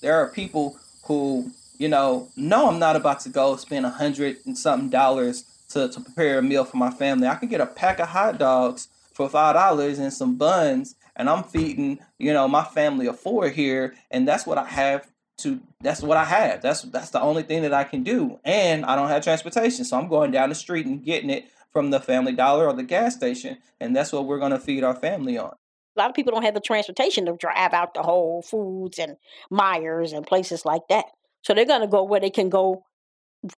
There 0.00 0.14
are 0.14 0.30
people 0.30 0.78
who, 1.04 1.50
you 1.76 1.88
know, 1.88 2.28
know 2.34 2.70
I'm 2.70 2.78
not 2.78 2.96
about 2.96 3.20
to 3.20 3.28
go 3.28 3.56
spend 3.56 3.84
a 3.84 3.90
hundred 3.90 4.38
and 4.46 4.56
something 4.56 4.88
dollars 4.88 5.44
to, 5.68 5.90
to 5.90 6.00
prepare 6.00 6.38
a 6.38 6.42
meal 6.42 6.64
for 6.64 6.78
my 6.78 6.90
family. 6.90 7.28
I 7.28 7.34
can 7.34 7.50
get 7.50 7.60
a 7.60 7.66
pack 7.66 8.00
of 8.00 8.08
hot 8.08 8.38
dogs 8.38 8.88
for 9.12 9.28
five 9.28 9.54
dollars 9.54 9.98
and 9.98 10.10
some 10.10 10.36
buns 10.36 10.94
and 11.14 11.28
I'm 11.28 11.42
feeding, 11.42 11.98
you 12.18 12.32
know, 12.32 12.48
my 12.48 12.64
family 12.64 13.06
of 13.06 13.20
four 13.20 13.50
here, 13.50 13.94
and 14.10 14.26
that's 14.26 14.46
what 14.46 14.56
I 14.56 14.64
have 14.64 15.06
to 15.42 15.60
that's 15.80 16.02
what 16.02 16.16
I 16.16 16.24
have. 16.24 16.62
That's 16.62 16.82
that's 16.82 17.10
the 17.10 17.20
only 17.20 17.42
thing 17.42 17.62
that 17.62 17.74
I 17.74 17.84
can 17.84 18.02
do. 18.02 18.38
And 18.44 18.84
I 18.84 18.96
don't 18.96 19.08
have 19.08 19.22
transportation. 19.22 19.84
So 19.84 19.98
I'm 19.98 20.08
going 20.08 20.30
down 20.30 20.48
the 20.48 20.54
street 20.54 20.86
and 20.86 21.04
getting 21.04 21.30
it 21.30 21.46
from 21.72 21.90
the 21.90 22.00
family 22.00 22.32
dollar 22.32 22.66
or 22.66 22.72
the 22.72 22.82
gas 22.82 23.14
station. 23.14 23.58
And 23.80 23.94
that's 23.94 24.12
what 24.12 24.26
we're 24.26 24.38
gonna 24.38 24.58
feed 24.58 24.84
our 24.84 24.94
family 24.94 25.38
on. 25.38 25.54
A 25.96 26.00
lot 26.00 26.10
of 26.10 26.14
people 26.14 26.32
don't 26.32 26.44
have 26.44 26.54
the 26.54 26.60
transportation 26.60 27.26
to 27.26 27.36
drive 27.36 27.72
out 27.72 27.94
to 27.94 28.02
Whole 28.02 28.42
Foods 28.42 28.98
and 28.98 29.16
Meijers 29.52 30.12
and 30.16 30.26
places 30.26 30.64
like 30.64 30.82
that. 30.88 31.06
So 31.42 31.54
they're 31.54 31.64
gonna 31.64 31.86
go 31.86 32.02
where 32.04 32.20
they 32.20 32.30
can 32.30 32.48
go 32.48 32.84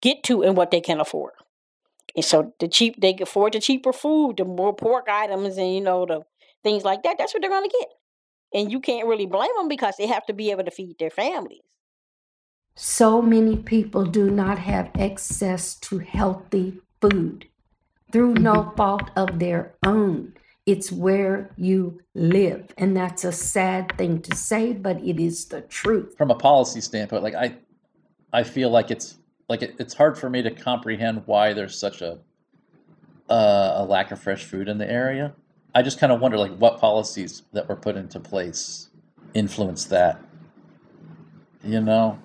get 0.01 0.23
to 0.23 0.43
and 0.43 0.55
what 0.55 0.71
they 0.71 0.81
can 0.81 0.99
afford. 0.99 1.33
And 2.15 2.25
so 2.25 2.53
the 2.59 2.67
cheap 2.67 2.99
they 2.99 3.13
can 3.13 3.23
afford 3.23 3.53
the 3.53 3.59
cheaper 3.59 3.93
food, 3.93 4.37
the 4.37 4.45
more 4.45 4.75
pork 4.75 5.07
items 5.09 5.57
and 5.57 5.73
you 5.73 5.81
know 5.81 6.05
the 6.05 6.21
things 6.63 6.83
like 6.83 7.03
that. 7.03 7.17
That's 7.17 7.33
what 7.33 7.41
they're 7.41 7.49
gonna 7.49 7.67
get. 7.67 7.87
And 8.53 8.71
you 8.71 8.79
can't 8.79 9.07
really 9.07 9.25
blame 9.25 9.51
them 9.57 9.67
because 9.67 9.95
they 9.97 10.07
have 10.07 10.25
to 10.25 10.33
be 10.33 10.51
able 10.51 10.65
to 10.65 10.71
feed 10.71 10.97
their 10.99 11.09
families. 11.09 11.61
So 12.75 13.21
many 13.21 13.57
people 13.57 14.05
do 14.05 14.29
not 14.29 14.59
have 14.59 14.91
access 14.97 15.75
to 15.75 15.99
healthy 15.99 16.79
food 16.99 17.47
through 18.11 18.35
no 18.35 18.73
fault 18.75 19.09
of 19.15 19.39
their 19.39 19.75
own. 19.85 20.33
It's 20.65 20.91
where 20.91 21.51
you 21.57 22.01
live. 22.13 22.73
And 22.77 22.95
that's 22.95 23.23
a 23.23 23.31
sad 23.31 23.97
thing 23.97 24.21
to 24.21 24.35
say, 24.35 24.73
but 24.73 25.01
it 25.01 25.19
is 25.19 25.45
the 25.45 25.61
truth. 25.61 26.15
From 26.17 26.31
a 26.31 26.35
policy 26.35 26.81
standpoint, 26.81 27.23
like 27.23 27.35
I 27.35 27.55
I 28.33 28.43
feel 28.43 28.69
like 28.69 28.91
it's 28.91 29.17
like 29.49 29.61
it, 29.61 29.75
it's 29.79 29.93
hard 29.93 30.17
for 30.17 30.29
me 30.29 30.41
to 30.43 30.51
comprehend 30.51 31.23
why 31.25 31.53
there's 31.53 31.77
such 31.77 32.01
a 32.01 32.19
uh, 33.29 33.73
a 33.77 33.85
lack 33.85 34.11
of 34.11 34.21
fresh 34.21 34.43
food 34.45 34.67
in 34.67 34.77
the 34.77 34.89
area. 34.89 35.33
I 35.73 35.81
just 35.81 35.99
kind 35.99 36.11
of 36.11 36.19
wonder 36.19 36.37
like 36.37 36.55
what 36.57 36.79
policies 36.79 37.43
that 37.53 37.69
were 37.69 37.77
put 37.77 37.95
into 37.95 38.19
place 38.19 38.89
influenced 39.33 39.89
that. 39.89 40.19
You 41.63 41.79
know? 41.79 42.19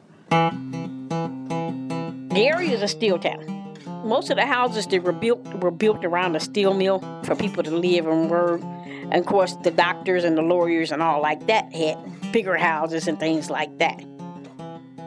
Gary 2.30 2.72
is 2.72 2.82
a 2.82 2.88
steel 2.88 3.18
town. 3.18 3.74
Most 4.04 4.30
of 4.30 4.36
the 4.36 4.46
houses 4.46 4.86
that 4.88 5.02
were 5.04 5.12
built 5.12 5.44
were 5.62 5.70
built 5.70 6.04
around 6.04 6.34
a 6.34 6.40
steel 6.40 6.74
mill 6.74 7.00
for 7.22 7.36
people 7.36 7.62
to 7.62 7.70
live 7.70 8.06
and 8.06 8.28
work. 8.30 8.60
And 8.62 9.14
of 9.14 9.26
course, 9.26 9.56
the 9.62 9.70
doctors 9.70 10.24
and 10.24 10.36
the 10.36 10.42
lawyers 10.42 10.90
and 10.90 11.00
all 11.00 11.22
like 11.22 11.46
that 11.46 11.72
had 11.72 11.96
bigger 12.32 12.56
houses 12.56 13.06
and 13.06 13.18
things 13.18 13.48
like 13.48 13.78
that. 13.78 14.04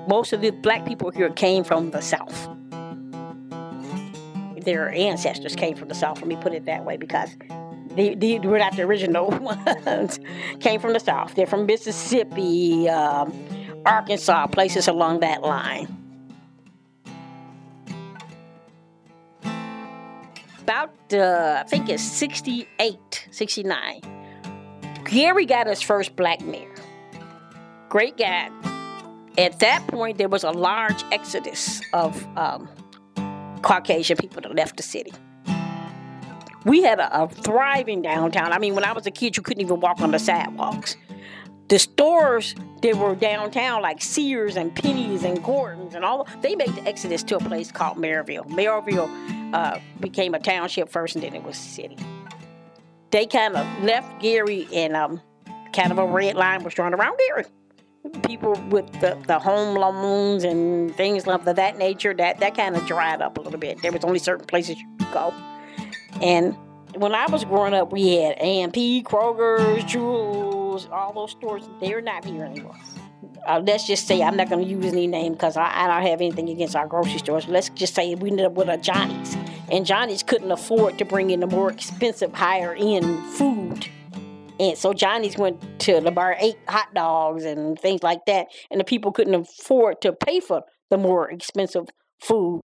Most 0.08 0.32
of 0.32 0.39
the 0.41 0.52
black 0.52 0.86
people 0.86 1.12
here 1.12 1.30
came 1.30 1.65
from 1.65 1.91
the 1.91 2.02
South. 2.02 2.49
Their 4.63 4.91
ancestors 4.93 5.56
came 5.56 5.75
from 5.75 5.89
the 5.89 5.95
South, 5.95 6.19
let 6.19 6.28
me 6.28 6.38
put 6.38 6.54
it 6.54 6.65
that 6.65 6.86
way, 6.86 6.97
because 6.97 7.30
they, 7.95 8.39
were 8.39 8.60
not 8.60 8.75
the 8.75 8.84
original 8.84 9.30
ones. 9.65 10.19
Came 10.60 10.80
from 10.80 10.93
the 10.93 10.99
South. 10.99 11.36
They're 11.36 11.47
from 11.47 11.65
Mississippi, 11.65 12.88
um, 12.89 13.34
Arkansas, 13.86 14.47
places 14.47 14.88
along 14.88 15.21
that 15.21 15.41
line. 15.41 15.95
About, 20.62 20.93
uh, 21.12 21.63
I 21.65 21.67
think 21.67 21.89
it's 21.89 22.04
68, 22.04 23.28
69. 23.32 24.02
Gary 25.06 25.45
got 25.45 25.65
his 25.65 25.82
first 25.82 26.15
black 26.15 26.41
mayor. 26.41 26.73
Great 27.89 28.17
guy. 28.17 28.52
At 29.38 29.60
that 29.60 29.88
point, 29.88 30.17
there 30.19 30.30
was 30.30 30.43
a 30.43 30.52
large 30.52 31.04
exodus 31.12 31.82
of 31.93 32.23
um, 32.38 32.69
Caucasian 33.63 34.17
people 34.17 34.41
that 34.41 34.54
left 34.54 34.78
the 34.78 34.84
city. 34.84 35.12
We 36.65 36.82
had 36.82 37.00
a, 37.00 37.24
a, 37.24 37.30
thriving 37.30 38.02
downtown. 38.02 38.52
I 38.52 38.60
mean, 38.60 38.76
when 38.76 38.84
I 38.84 38.91
was 38.91 39.08
a 39.08 39.12
kid, 39.12 39.38
you 39.38 39.43
couldn't 39.43 39.62
even 39.62 39.80
walk 39.80 40.02
on 40.02 40.12
the 40.12 40.19
sidewalks. 40.19 40.98
The 41.69 41.80
stores 41.80 42.56
that 42.82 42.95
were 42.95 43.15
downtown, 43.15 43.82
like 43.82 44.02
Sears 44.02 44.58
and 44.58 44.76
Penney's 44.76 45.24
and 45.24 45.43
Gordon's 45.43 45.93
and 45.93 46.04
all, 46.04 46.28
they 46.41 46.56
made 46.56 46.74
the 46.76 46.88
exodus 46.88 47.22
to 47.24 47.38
a 47.38 47.39
place 47.39 47.72
called 47.72 47.98
Merrillville. 47.98 48.48
Merrillville 48.50 49.54
uh, 49.54 49.80
became 50.00 50.34
a 50.34 50.39
township 50.39 50.89
first, 50.89 51.15
and 51.15 51.24
then 51.24 51.36
it 51.36 51.43
was 51.43 51.56
a 51.56 51.60
city. 51.60 51.98
They 53.12 53.26
kind 53.26 53.56
of 53.56 53.84
left 53.84 54.22
Gary, 54.22 54.67
and 54.74 54.95
um, 54.95 55.22
kind 55.74 55.91
of 55.91 56.00
a 56.00 56.06
red 56.06 56.36
line 56.36 56.63
was 56.63 56.74
drawn 56.74 56.93
around 56.93 57.19
Gary. 57.28 57.45
People 58.26 58.54
with 58.69 58.91
the, 59.00 59.17
the 59.28 59.38
home 59.38 59.76
loans 59.76 60.43
and 60.43 60.95
things 60.95 61.28
of 61.28 61.45
that 61.45 61.78
nature, 61.78 62.13
that, 62.15 62.39
that 62.39 62.56
kind 62.56 62.76
of 62.76 62.86
dried 62.88 63.22
up 63.22 63.38
a 63.38 63.41
little 63.41 63.60
bit. 63.60 63.82
There 63.82 63.91
was 63.91 64.04
only 64.04 64.19
certain 64.19 64.45
places 64.45 64.80
you 64.80 64.88
could 64.98 65.12
go. 65.12 65.34
And 66.22 66.56
when 66.96 67.14
I 67.14 67.28
was 67.28 67.46
growing 67.46 67.74
up, 67.74 67.92
we 67.92 68.16
had 68.16 68.36
A&P, 68.40 69.04
Kroger's, 69.04 69.84
Jewels, 69.84 70.88
all 70.92 71.14
those 71.14 71.32
stores. 71.32 71.70
They're 71.80 72.02
not 72.02 72.26
here 72.26 72.44
anymore. 72.44 72.76
Uh, 73.48 73.62
let's 73.66 73.88
just 73.88 74.06
say 74.06 74.22
I'm 74.22 74.36
not 74.36 74.50
going 74.50 74.64
to 74.64 74.70
use 74.70 74.86
any 74.86 75.08
name 75.08 75.34
because 75.34 75.56
I, 75.56 75.72
I, 75.74 75.88
don't 75.88 76.08
have 76.08 76.22
anything 76.22 76.50
against 76.50 76.76
our 76.76 76.88
grocery 76.88 77.20
stores. 77.20 77.48
Let's 77.48 77.70
just 77.70 77.96
say 77.96 78.14
we 78.16 78.30
ended 78.30 78.46
up 78.46 78.54
with 78.54 78.68
a 78.68 78.78
Johnny's, 78.78 79.36
and 79.72 79.86
Johnny's 79.86 80.24
couldn't 80.24 80.52
afford 80.52 80.98
to 80.98 81.06
bring 81.06 81.30
in 81.30 81.40
the 81.40 81.48
more 81.48 81.72
expensive, 81.72 82.34
higher 82.34 82.76
end 82.78 83.26
food. 83.34 83.88
And 84.60 84.78
so 84.78 84.94
Johnny's 84.94 85.38
went 85.38 85.80
to 85.82 86.02
the 86.02 86.12
bar, 86.12 86.36
ate 86.38 86.58
hot 86.68 86.94
dogs 86.94 87.46
and 87.46 87.80
things 87.80 88.04
like 88.04 88.26
that, 88.28 88.48
and 88.70 88.80
the 88.80 88.84
people 88.84 89.12
couldn't 89.12 89.34
afford 89.34 90.02
to 90.02 90.12
pay 90.12 90.42
for 90.42 90.64
the 90.90 90.98
more 90.98 91.32
expensive 91.32 91.86
food. 92.22 92.62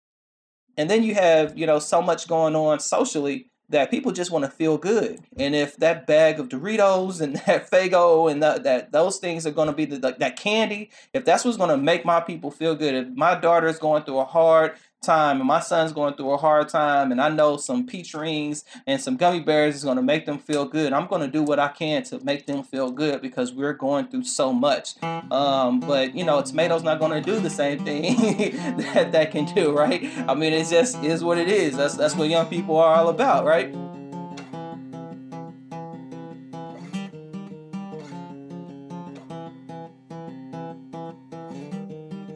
And 0.77 0.91
then 0.91 1.03
you 1.03 1.15
have, 1.15 1.57
you 1.57 1.67
know, 1.67 1.79
so 1.79 2.03
much 2.03 2.29
going 2.29 2.57
on 2.57 2.81
socially 2.81 3.47
that 3.71 3.91
people 3.91 4.13
just 4.13 4.31
want 4.31 4.45
to 4.45 4.51
feel 4.51 4.77
good. 4.77 5.21
And 5.39 5.55
if 5.55 5.77
that 5.79 6.07
bag 6.07 6.39
of 6.39 6.49
Doritos 6.49 7.21
and 7.21 7.37
that 7.47 7.71
Faygo 7.71 8.31
and 8.31 8.43
that, 8.43 8.65
that 8.65 8.93
those 8.93 9.19
things 9.19 9.47
are 9.47 9.51
going 9.51 9.69
to 9.69 9.75
be 9.75 9.85
the, 9.85 9.99
that 9.99 10.37
candy, 10.37 10.91
if 11.13 11.25
that's 11.25 11.45
what's 11.45 11.57
going 11.57 11.71
to 11.71 11.77
make 11.77 12.05
my 12.05 12.21
people 12.21 12.51
feel 12.51 12.75
good, 12.75 12.95
if 12.95 13.09
my 13.17 13.35
daughter 13.35 13.67
is 13.67 13.79
going 13.79 14.05
through 14.05 14.19
a 14.19 14.25
hard 14.25 14.75
time 15.05 15.39
and 15.39 15.47
my 15.47 15.61
son's 15.61 15.93
going 15.93 16.15
through 16.15 16.31
a 16.31 16.37
hard 16.37 16.69
time 16.69 17.13
and 17.13 17.21
I 17.21 17.29
know 17.29 17.57
some 17.57 17.87
peach 17.87 18.15
rings 18.15 18.65
and 18.87 19.01
some 19.01 19.17
gummy 19.17 19.41
bears 19.41 19.77
is 19.77 19.85
going 19.85 19.97
to 19.97 20.03
make 20.03 20.27
them 20.27 20.39
feel 20.39 20.65
good. 20.65 20.93
I'm 20.93 21.07
going 21.07 21.23
to 21.23 21.29
do 21.29 21.43
what 21.43 21.59
I 21.59 21.69
can 21.69 22.03
to 22.05 22.23
make 22.25 22.47
them 22.47 22.63
feel 22.63 22.91
good 22.91 23.21
because 23.23 23.53
we're 23.53 23.73
going 23.73 24.09
through 24.09 24.25
so 24.25 24.53
much. 24.53 25.03
Um, 25.03 25.81
but 25.81 26.15
you 26.15 26.25
know, 26.25 26.41
tomatoes 26.43 26.83
not 26.83 26.99
going 26.99 27.13
to 27.13 27.21
do 27.21 27.41
the 27.41 27.51
same 27.51 27.85
thing 27.85 28.17
that 28.77 29.13
that 29.13 29.31
can 29.31 29.45
do, 29.45 29.73
right? 29.73 30.09
I 30.29 30.35
mean, 30.35 30.53
it 30.53 30.69
just 30.69 31.03
is 31.03 31.23
what 31.23 31.39
it 31.39 31.49
is. 31.49 31.77
That's 31.77 31.95
that's 31.95 32.15
what 32.15 32.29
young 32.29 32.47
people 32.47 32.77
are 32.77 32.95
all 32.95 33.09
about, 33.09 33.45
right? 33.45 33.75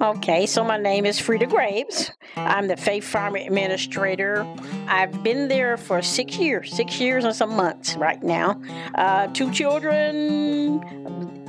Okay, 0.01 0.47
so 0.47 0.63
my 0.63 0.79
name 0.79 1.05
is 1.05 1.19
Frida 1.19 1.47
Graves. 1.47 2.13
I'm 2.37 2.69
the 2.69 2.77
Faith 2.77 3.03
Farm 3.03 3.35
Administrator. 3.35 4.47
I've 4.87 5.25
been 5.25 5.49
there 5.49 5.77
for 5.77 6.03
six 6.03 6.39
years, 6.39 6.73
six 6.73 7.01
years 7.01 7.25
and 7.25 7.35
some 7.35 7.57
months 7.57 7.97
right 7.97 8.23
now. 8.23 8.63
Uh, 8.95 9.27
two 9.29 9.51
children, 9.51 10.79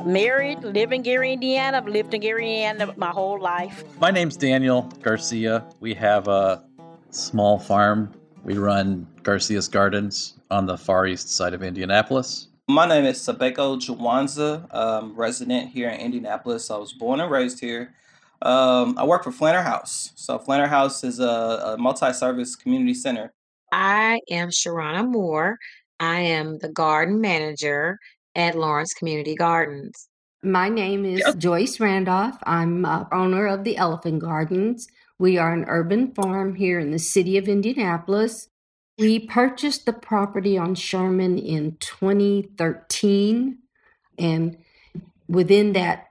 married, 0.03 0.63
live 0.63 0.91
in 0.91 1.03
Gary, 1.03 1.33
Indiana. 1.33 1.77
I've 1.77 1.87
lived 1.87 2.15
in 2.15 2.21
Gary, 2.21 2.63
Indiana 2.63 2.91
my 2.97 3.11
whole 3.11 3.39
life. 3.39 3.83
My 3.99 4.09
name's 4.09 4.35
Daniel 4.35 4.91
Garcia. 5.03 5.63
We 5.79 5.93
have 5.93 6.27
a 6.27 6.63
small 7.11 7.59
farm. 7.59 8.11
We 8.43 8.57
run 8.57 9.07
Garcia's 9.21 9.67
Gardens 9.67 10.39
on 10.49 10.65
the 10.65 10.75
far 10.75 11.05
east 11.05 11.29
side 11.29 11.53
of 11.53 11.61
Indianapolis. 11.61 12.47
My 12.67 12.87
name 12.87 13.05
is 13.05 13.19
Sabeko 13.19 13.79
Jawanza, 13.79 14.73
um, 14.73 15.15
resident 15.15 15.69
here 15.69 15.89
in 15.89 15.99
Indianapolis. 15.99 16.71
I 16.71 16.77
was 16.77 16.93
born 16.93 17.19
and 17.19 17.29
raised 17.29 17.59
here. 17.59 17.93
Um, 18.41 18.97
I 18.97 19.05
work 19.05 19.23
for 19.23 19.31
Flanner 19.31 19.63
House. 19.63 20.11
So 20.15 20.39
Flanner 20.39 20.67
House 20.67 21.03
is 21.03 21.19
a, 21.19 21.73
a 21.73 21.77
multi-service 21.77 22.55
community 22.55 22.93
center. 22.93 23.33
I 23.71 24.19
am 24.29 24.49
Sharana 24.49 25.07
Moore. 25.07 25.57
I 25.99 26.21
am 26.21 26.57
the 26.59 26.69
garden 26.69 27.19
manager 27.19 27.99
at 28.35 28.57
Lawrence 28.57 28.93
Community 28.93 29.35
Gardens. 29.35 30.07
My 30.41 30.69
name 30.69 31.03
is 31.03 31.21
Joyce 31.37 31.79
Randolph. 31.81 32.37
I'm 32.43 32.85
uh, 32.85 33.05
owner 33.11 33.47
of 33.47 33.65
the 33.65 33.75
Elephant 33.75 34.19
Gardens. 34.21 34.87
We 35.17 35.37
are 35.37 35.51
an 35.51 35.65
urban 35.67 36.13
farm 36.13 36.55
here 36.55 36.79
in 36.79 36.91
the 36.91 36.99
city 36.99 37.37
of 37.37 37.49
Indianapolis. 37.49 38.47
We 38.97 39.19
purchased 39.19 39.85
the 39.85 39.91
property 39.91 40.57
on 40.57 40.75
Sherman 40.75 41.37
in 41.37 41.75
2013. 41.81 43.57
And 44.17 44.57
within 45.27 45.73
that 45.73 46.08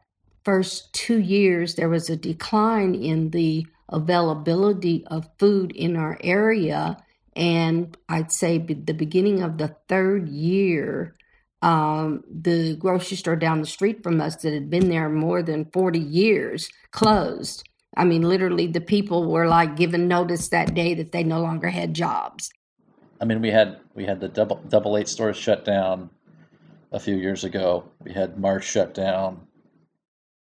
first 0.49 0.91
two 0.95 1.19
years, 1.19 1.75
there 1.75 1.91
was 1.91 2.09
a 2.09 2.17
decline 2.17 2.95
in 2.95 3.29
the 3.33 3.67
availability 3.91 5.07
of 5.09 5.29
food 5.39 5.71
in 5.73 5.95
our 5.95 6.17
area. 6.23 6.97
And 7.37 7.95
I'd 8.09 8.33
say 8.33 8.57
the 8.57 8.95
beginning 8.95 9.43
of 9.43 9.59
the 9.59 9.77
third 9.91 10.27
year, 10.31 11.15
um, 11.61 12.25
the 12.31 12.77
grocery 12.77 13.19
store 13.19 13.37
down 13.37 13.61
the 13.61 13.67
street 13.67 14.03
from 14.03 14.23
us 14.23 14.37
that 14.37 14.55
had 14.55 14.71
been 14.71 14.89
there 14.89 15.11
more 15.11 15.43
than 15.43 15.67
40 15.67 15.99
years 15.99 16.71
closed. 16.93 17.69
I 17.95 18.05
mean, 18.05 18.23
literally, 18.23 18.69
the 18.69 18.81
people 18.81 19.31
were 19.31 19.49
like 19.49 19.77
given 19.77 20.09
notice 20.09 20.49
that 20.49 20.73
day 20.73 20.95
that 20.95 21.13
they 21.13 21.25
no 21.25 21.43
longer 21.43 21.69
had 21.69 21.93
jobs. 21.93 22.49
I 23.21 23.27
mean, 23.27 23.43
we 23.43 23.51
had 23.51 23.81
we 23.95 24.07
had 24.07 24.19
the 24.21 24.29
double 24.29 24.63
double 24.67 24.97
eight 24.97 25.09
stores 25.09 25.37
shut 25.37 25.67
down 25.67 26.09
a 26.91 26.99
few 26.99 27.17
years 27.17 27.45
ago. 27.45 27.85
We 28.03 28.15
had 28.15 28.39
Marsh 28.39 28.67
shut 28.67 28.95
down. 28.95 29.48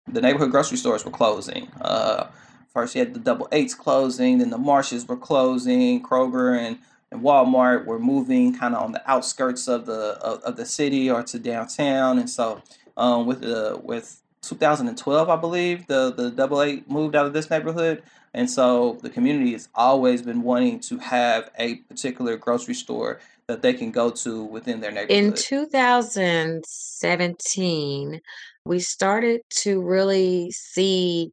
The 0.08 0.22
neighborhood 0.22 0.52
grocery 0.52 0.78
stores 0.78 1.06
were 1.06 1.12
closing. 1.12 1.70
Uh, 1.82 2.28
first, 2.74 2.96
you 2.96 3.00
had 3.00 3.14
the 3.14 3.20
double 3.20 3.48
eights 3.52 3.74
closing, 3.74 4.40
then 4.40 4.50
the 4.50 4.58
Marshes 4.58 5.08
were 5.08 5.18
closing. 5.18 6.04
Kroger 6.04 6.58
and, 6.58 6.78
and 7.12 7.22
Walmart 7.22 7.86
were 7.86 8.00
moving 8.00 8.58
kind 8.58 8.76
of 8.76 8.84
on 8.84 8.92
the 8.92 9.10
outskirts 9.10 9.68
of 9.68 9.86
the 9.86 10.18
of, 10.22 10.42
of, 10.44 10.58
the 10.58 10.66
city 10.66 11.10
or 11.10 11.24
to 11.24 11.40
downtown. 11.40 12.20
And 12.20 12.30
so, 12.30 12.62
um, 12.98 13.26
with 13.26 13.42
the 13.42 13.80
with 13.82 14.22
2012, 14.42 15.30
I 15.30 15.36
believe 15.38 15.88
the 15.88 16.14
the 16.14 16.30
double 16.30 16.62
eight 16.62 16.90
moved 16.90 17.16
out 17.16 17.26
of 17.26 17.34
this 17.34 17.50
neighborhood. 17.50 18.04
And 18.36 18.50
so 18.50 18.98
the 19.02 19.12
community 19.12 19.52
has 19.52 19.70
always 19.76 20.24
been 20.24 20.42
wanting 20.42 20.80
to 20.82 20.98
have 20.98 21.52
a 21.60 21.76
particular 21.76 22.36
grocery 22.36 22.74
store 22.74 23.20
that 23.48 23.62
they 23.62 23.74
can 23.74 23.92
go 23.92 24.10
to 24.10 24.44
within 24.44 24.80
their 24.80 24.92
neighborhood. 24.92 25.12
In 25.12 25.34
2017, 25.34 28.22
we 28.66 28.80
started 28.80 29.42
to 29.62 29.82
really 29.82 30.52
see 30.52 31.32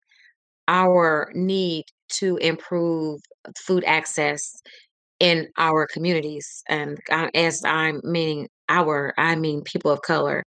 our 0.69 1.31
need 1.35 1.85
to 2.09 2.37
improve 2.39 3.21
food 3.59 3.85
access 3.85 4.61
in 5.21 5.49
our 5.59 5.87
communities. 5.87 6.63
And 6.69 6.99
as 7.35 7.63
I'm 7.65 8.01
meaning 8.05 8.49
our, 8.69 9.15
I 9.19 9.37
mean 9.37 9.63
people 9.63 9.91
of 9.91 10.03
color. 10.03 10.45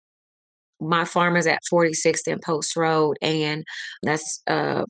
My 0.79 1.05
farm 1.05 1.35
is 1.37 1.45
at 1.45 1.59
46th 1.71 2.27
and 2.27 2.41
Post 2.41 2.75
Road, 2.75 3.17
and 3.21 3.63
that's 4.01 4.41
a 4.47 4.83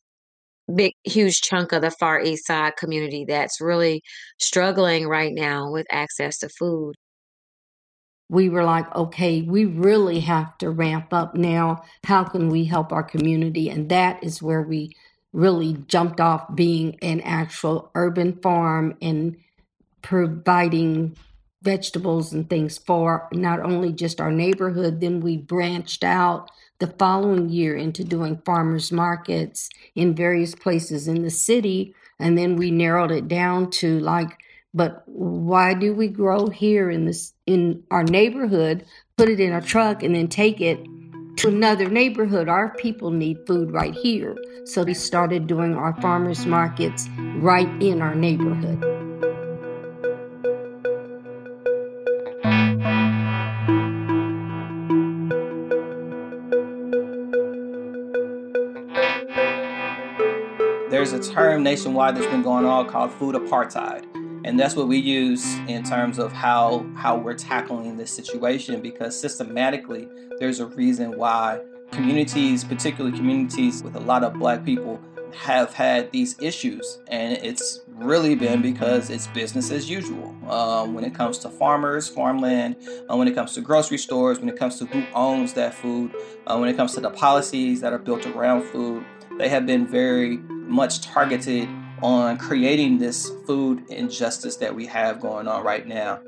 big 0.74 0.94
huge 1.04 1.42
chunk 1.42 1.74
of 1.74 1.82
the 1.82 1.92
far 1.92 2.22
east 2.22 2.48
side 2.48 2.78
community 2.78 3.26
that's 3.28 3.60
really 3.60 4.02
struggling 4.40 5.08
right 5.08 5.34
now 5.34 5.70
with 5.70 5.86
access 5.92 6.38
to 6.40 6.50
food 6.50 6.96
we 8.32 8.48
were 8.48 8.64
like 8.64 8.96
okay 8.96 9.42
we 9.42 9.66
really 9.66 10.22
have 10.22 10.58
to 10.58 10.72
ramp 10.72 11.14
up 11.14 11.36
now. 11.36 11.84
How 12.06 12.24
can 12.24 12.48
we 12.50 12.66
help 12.66 12.92
our 12.92 13.04
community? 13.04 13.70
And 13.70 13.90
that 13.90 14.24
is 14.24 14.42
where 14.42 14.62
we 14.62 14.96
really 15.34 15.74
jumped 15.88 16.20
off 16.20 16.56
being 16.56 16.98
an 17.02 17.22
actual 17.22 17.92
urban 17.94 18.40
farm 18.42 18.98
and 19.02 19.38
providing 20.02 21.16
vegetables 21.62 22.34
and 22.34 22.50
things 22.50 22.78
for 22.78 23.28
not 23.34 23.60
only 23.60 23.92
just 23.92 24.20
our 24.20 24.32
neighborhood. 24.32 25.02
Then 25.02 25.20
we 25.20 25.38
branched 25.38 26.04
out 26.04 26.50
the 26.80 26.88
following 26.88 27.50
year 27.50 27.76
into 27.76 28.04
doing 28.04 28.42
farmers 28.46 28.92
markets 28.92 29.70
in 29.94 30.16
various 30.16 30.56
places 30.56 31.08
in 31.08 31.22
the 31.22 31.30
city. 31.30 31.94
And 32.18 32.38
then 32.38 32.56
we 32.56 32.72
narrowed 32.72 33.12
it 33.12 33.28
down 33.28 33.70
to 33.72 34.00
like, 34.00 34.38
but 34.74 35.04
why 35.06 35.74
do 35.74 35.94
we 35.94 36.08
grow 36.08 36.48
here 36.48 36.90
in 36.90 37.06
this 37.06 37.34
in 37.46 37.84
our 37.92 38.04
neighborhood, 38.04 38.86
put 39.18 39.30
it 39.30 39.40
in 39.40 39.54
a 39.54 39.62
truck 39.62 40.04
and 40.04 40.16
then 40.16 40.28
take 40.28 40.62
it 40.62 40.86
to 41.38 41.50
another 41.50 41.90
neighborhood? 41.90 42.48
Our 42.48 42.76
people 42.76 43.12
need 43.12 43.46
food 43.46 43.72
right 43.72 43.94
here. 43.94 44.36
So 44.66 44.84
we 44.84 44.94
started 44.94 45.48
doing 45.48 45.76
our 45.76 46.00
farmers 46.02 46.46
markets 46.46 47.10
right 47.18 47.70
in 47.82 48.02
our 48.02 48.16
neighborhood. 48.16 49.02
there's 61.04 61.14
a 61.14 61.34
term 61.34 61.64
nationwide 61.64 62.16
that's 62.16 62.28
been 62.28 62.44
going 62.44 62.64
on 62.64 62.88
called 62.88 63.12
food 63.14 63.34
apartheid. 63.34 64.01
And 64.44 64.60
that's 64.60 64.76
what 64.76 64.88
we 64.88 64.98
use 64.98 65.46
in 65.68 65.84
terms 65.84 66.18
of 66.20 66.32
how 66.32 66.86
how 66.96 67.18
we're 67.18 67.36
tackling 67.36 67.98
this 67.98 68.12
situation 68.12 68.82
because 68.82 69.20
systematically 69.20 70.08
there's 70.40 70.60
a 70.60 70.66
reason 70.66 71.18
why 71.18 71.62
communities, 71.92 72.64
particularly 72.64 73.16
communities 73.16 73.84
with 73.84 73.96
a 73.96 74.00
lot 74.00 74.24
of 74.24 74.34
black 74.34 74.64
people, 74.66 75.00
have 75.34 75.74
had 75.74 76.12
these 76.12 76.36
issues. 76.42 77.00
And 77.08 77.38
it's 77.38 77.82
really 77.88 78.36
been 78.36 78.62
because 78.62 79.10
it's 79.10 79.28
business 79.28 79.72
as 79.72 79.90
usual 79.90 80.36
um, 80.50 80.94
when 80.94 81.04
it 81.04 81.14
comes 81.14 81.38
to 81.40 81.50
farmers, 81.50 82.08
farmland, 82.08 82.76
uh, 83.10 83.16
when 83.16 83.28
it 83.28 83.36
comes 83.36 83.54
to 83.54 83.62
grocery 83.62 83.98
stores, 83.98 84.40
when 84.40 84.50
it 84.50 84.58
comes 84.58 84.78
to 84.80 84.86
who 84.86 85.04
owns 85.14 85.54
that 85.54 85.74
food, 85.74 86.14
uh, 86.48 86.58
when 86.58 86.70
it 86.70 86.76
comes 86.76 86.94
to 86.96 87.02
the 87.02 87.10
policies 87.10 87.82
that 87.82 87.94
are 87.94 88.00
built 88.00 88.26
around 88.26 88.64
food. 88.64 89.06
They 89.38 89.50
have 89.50 89.66
been 89.66 89.88
very 89.88 90.38
much 90.38 91.02
targeted 91.02 91.68
on 92.02 92.38
creating 92.38 92.98
this 92.98 93.32
food 93.46 93.84
injustice 93.90 94.58
that 94.58 94.76
we 94.76 94.86
have 94.88 95.20
going 95.20 95.48
on 95.48 95.64
right 95.64 95.88
now. 95.88 96.20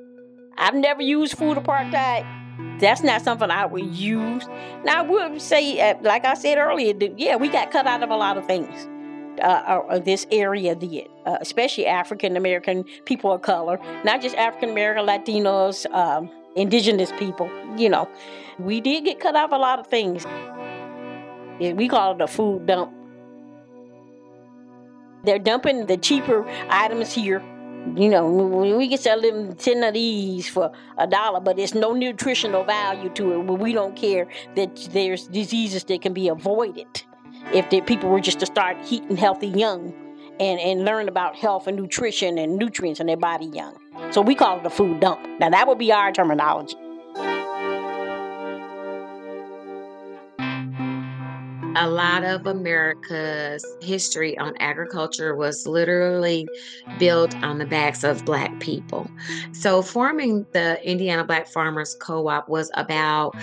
I've 0.58 0.76
never 0.76 1.02
used 1.02 1.38
food 1.38 1.58
apartheid. 1.58 2.80
That's 2.80 3.02
not 3.02 3.22
something 3.22 3.50
I 3.50 3.66
would 3.66 3.86
use. 3.96 4.46
Now, 4.84 5.00
I 5.00 5.02
would 5.02 5.42
say, 5.42 5.80
uh, 5.80 5.96
like 6.02 6.26
I 6.26 6.36
said 6.36 6.58
earlier, 6.58 6.94
yeah, 7.18 7.36
we 7.36 7.50
got 7.50 7.72
cut 7.72 7.88
out 7.88 8.04
of 8.04 8.10
a 8.10 8.16
lot 8.16 8.38
of 8.38 8.46
things. 8.46 8.88
Uh, 9.42 9.46
uh, 9.46 10.00
this 10.00 10.28
area 10.32 10.76
did, 10.76 11.08
uh, 11.26 11.38
especially 11.42 11.88
African 11.88 12.38
American 12.38 12.86
people 13.06 13.34
of 13.34 13.42
color, 13.42 13.80
not 14.04 14.22
just 14.22 14.36
African 14.36 14.70
American, 14.70 15.08
Latinos, 15.08 15.92
um, 15.92 16.30
indigenous 16.56 17.12
people. 17.14 17.50
You 17.76 17.90
know, 17.90 18.08
we 18.60 18.80
did 18.80 19.06
get 19.06 19.20
cut 19.20 19.36
off 19.36 19.52
a 19.52 19.56
lot 19.56 19.80
of 19.80 19.88
things. 19.88 20.28
We 21.60 21.88
call 21.88 22.14
it 22.14 22.22
a 22.22 22.28
food 22.28 22.68
dump 22.68 22.94
they're 25.24 25.40
dumping 25.40 25.86
the 25.86 25.98
cheaper 25.98 26.46
items 26.70 27.14
here. 27.14 27.42
You 27.96 28.10
know, 28.10 28.26
we 28.78 28.88
can 28.88 28.98
sell 28.98 29.20
them 29.20 29.56
10 29.56 29.84
of 29.84 29.94
these 29.94 30.48
for 30.48 30.72
a 30.98 31.06
dollar, 31.06 31.42
but 31.42 31.58
there's 31.58 31.76
no 31.76 31.92
nutritional 31.92 32.64
value 32.64 33.10
to 33.10 33.34
it. 33.34 33.40
We 33.40 33.74
don't 33.74 33.96
care 33.96 34.28
that 34.56 34.88
there's 34.92 35.28
diseases 35.28 35.84
that 35.86 36.02
can 36.02 36.14
be 36.14 36.30
avoided 36.30 37.04
if 37.54 37.70
the 37.70 37.82
people 37.82 38.10
were 38.10 38.22
just 38.22 38.40
to 38.40 38.46
start 38.46 38.78
eating 38.90 39.18
healthy 39.18 39.48
young 39.48 39.94
and, 40.40 40.60
and 40.60 40.86
learn 40.86 41.10
about 41.10 41.36
health 41.36 41.68
and 41.68 41.76
nutrition 41.76 42.38
and 42.38 42.58
nutrients 42.58 43.02
in 43.02 43.08
their 43.08 43.18
body 43.18 43.48
young. 43.48 43.78
So 44.12 44.22
we 44.22 44.34
call 44.36 44.60
it 44.60 44.66
a 44.66 44.70
food 44.70 45.02
dump. 45.02 45.20
Now, 45.40 45.50
that 45.50 45.68
would 45.68 45.78
be 45.78 45.92
our 45.92 46.12
terminology. 46.14 46.78
A 51.76 51.90
lot 51.90 52.24
of 52.24 52.46
America's 52.46 53.66
history 53.82 54.38
on 54.38 54.56
agriculture 54.58 55.36
was 55.36 55.66
literally 55.66 56.48
built 57.00 57.36
on 57.38 57.58
the 57.58 57.66
backs 57.66 58.04
of 58.04 58.24
Black 58.26 58.60
people. 58.60 59.10
So, 59.52 59.82
forming 59.82 60.46
the 60.54 60.84
Indiana 60.88 61.24
Black 61.24 61.48
Farmers 61.48 61.96
Co 62.00 62.28
op 62.28 62.50
was 62.50 62.72
about 62.76 63.36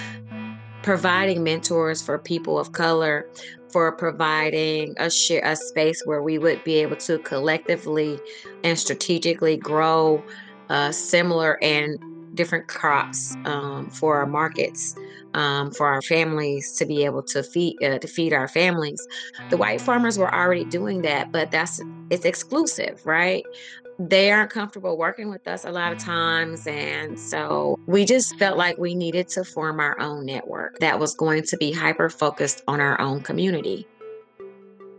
providing 0.82 1.42
mentors 1.42 2.02
for 2.02 2.18
people 2.18 2.58
of 2.58 2.72
color, 2.72 3.28
for 3.70 3.92
providing 3.92 4.94
a 4.98 5.10
share 5.10 5.44
a 5.44 5.56
space 5.56 6.02
where 6.04 6.22
we 6.22 6.38
would 6.38 6.62
be 6.64 6.74
able 6.76 6.96
to 6.96 7.18
collectively 7.18 8.18
and 8.64 8.78
strategically 8.78 9.56
grow 9.56 10.22
uh, 10.68 10.92
similar 10.92 11.62
and 11.62 11.98
different 12.34 12.68
crops 12.68 13.36
um, 13.44 13.90
for 13.90 14.16
our 14.16 14.26
markets 14.26 14.94
um, 15.34 15.70
for 15.70 15.86
our 15.86 16.02
families 16.02 16.72
to 16.72 16.86
be 16.86 17.04
able 17.04 17.22
to 17.22 17.42
feed 17.42 17.82
uh, 17.82 17.98
to 17.98 18.08
feed 18.08 18.32
our 18.32 18.48
families. 18.48 19.06
The 19.50 19.56
white 19.56 19.80
farmers 19.80 20.18
were 20.18 20.32
already 20.34 20.64
doing 20.64 21.02
that, 21.02 21.32
but 21.32 21.50
that's 21.50 21.80
it's 22.10 22.24
exclusive, 22.24 23.04
right? 23.04 23.44
they 24.08 24.30
aren't 24.30 24.50
comfortable 24.50 24.96
working 24.96 25.28
with 25.28 25.46
us 25.46 25.66
a 25.66 25.70
lot 25.70 25.92
of 25.92 25.98
times. 25.98 26.66
And 26.66 27.18
so 27.18 27.78
we 27.86 28.06
just 28.06 28.34
felt 28.38 28.56
like 28.56 28.78
we 28.78 28.94
needed 28.94 29.28
to 29.30 29.44
form 29.44 29.78
our 29.78 30.00
own 30.00 30.24
network 30.24 30.78
that 30.78 30.98
was 30.98 31.14
going 31.14 31.42
to 31.42 31.56
be 31.58 31.70
hyper 31.70 32.08
focused 32.08 32.62
on 32.66 32.80
our 32.80 32.98
own 32.98 33.20
community. 33.20 33.86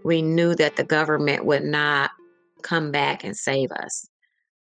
We 0.04 0.22
knew 0.22 0.54
that 0.56 0.76
the 0.76 0.84
government 0.84 1.46
would 1.46 1.64
not 1.64 2.12
come 2.62 2.92
back 2.92 3.24
and 3.24 3.36
save 3.36 3.72
us, 3.72 4.08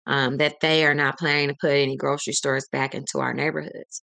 um, 0.06 0.38
that 0.38 0.56
they 0.60 0.84
are 0.84 0.94
not 0.94 1.18
planning 1.18 1.50
to 1.50 1.56
put 1.60 1.70
any 1.70 1.96
grocery 1.96 2.32
stores 2.32 2.66
back 2.72 2.92
into 2.94 3.20
our 3.20 3.34
neighborhoods. 3.34 4.02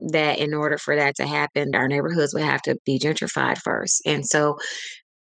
That 0.00 0.38
in 0.38 0.54
order 0.54 0.78
for 0.78 0.94
that 0.94 1.16
to 1.16 1.26
happen, 1.26 1.74
our 1.74 1.88
neighborhoods 1.88 2.32
would 2.32 2.44
have 2.44 2.62
to 2.62 2.76
be 2.86 2.98
gentrified 2.98 3.58
first. 3.58 4.00
And 4.06 4.24
so 4.24 4.56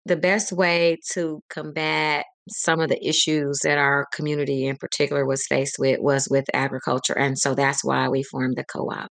the 0.06 0.16
best 0.16 0.52
way 0.52 0.98
to 1.12 1.40
combat 1.50 2.24
some 2.48 2.80
of 2.80 2.88
the 2.88 3.06
issues 3.06 3.60
that 3.64 3.78
our 3.78 4.06
community 4.12 4.66
in 4.66 4.76
particular 4.76 5.26
was 5.26 5.46
faced 5.46 5.76
with 5.78 6.00
was 6.00 6.28
with 6.30 6.44
agriculture. 6.54 7.16
And 7.16 7.38
so 7.38 7.54
that's 7.54 7.84
why 7.84 8.08
we 8.08 8.22
formed 8.22 8.56
the 8.56 8.64
co 8.64 8.90
op. 8.90 9.08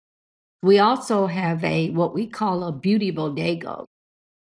We 0.61 0.79
also 0.79 1.27
have 1.27 1.63
a 1.63 1.89
what 1.91 2.13
we 2.13 2.27
call 2.27 2.63
a 2.63 2.71
beauty 2.71 3.11
bodega. 3.11 3.85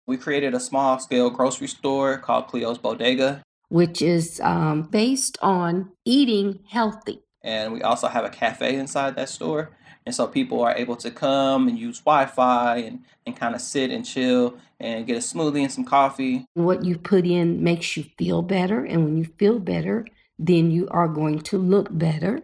We 0.07 0.17
created 0.17 0.55
a 0.55 0.61
small 0.61 0.99
scale 0.99 1.31
grocery 1.31 1.69
store 1.69 2.19
called 2.19 2.49
Cleo's 2.49 2.79
Bodega, 2.79 3.43
which 3.69 4.03
is 4.03 4.41
um, 4.41 4.83
based 4.83 5.39
on 5.41 5.93
eating 6.05 6.61
healthy. 6.69 7.21
And 7.43 7.73
we 7.73 7.83
also 7.83 8.09
have 8.09 8.25
a 8.25 8.31
cafe 8.31 8.77
inside 8.77 9.17
that 9.17 9.29
store. 9.29 9.71
And 10.05 10.15
so 10.15 10.27
people 10.27 10.63
are 10.63 10.75
able 10.75 10.97
to 10.97 11.11
come 11.11 11.69
and 11.69 11.79
use 11.79 12.01
Wi 12.01 12.27
Fi 12.27 12.77
and, 12.79 13.05
and 13.27 13.37
kind 13.37 13.55
of 13.55 13.61
sit 13.61 13.91
and 13.91 14.05
chill 14.05 14.59
and 14.81 15.07
get 15.07 15.17
a 15.17 15.21
smoothie 15.21 15.63
and 15.63 15.73
some 15.73 15.85
coffee. 15.85 16.47
What 16.55 16.85
you 16.85 16.99
put 16.99 17.25
in 17.25 17.63
makes 17.63 17.97
you 17.97 18.05
feel 18.19 18.43
better. 18.43 18.85
And 18.85 19.05
when 19.05 19.17
you 19.17 19.25
feel 19.25 19.59
better, 19.59 20.07
then 20.39 20.71
you 20.71 20.89
are 20.91 21.09
going 21.09 21.41
to 21.43 21.59
look 21.59 21.87
better. 21.91 22.43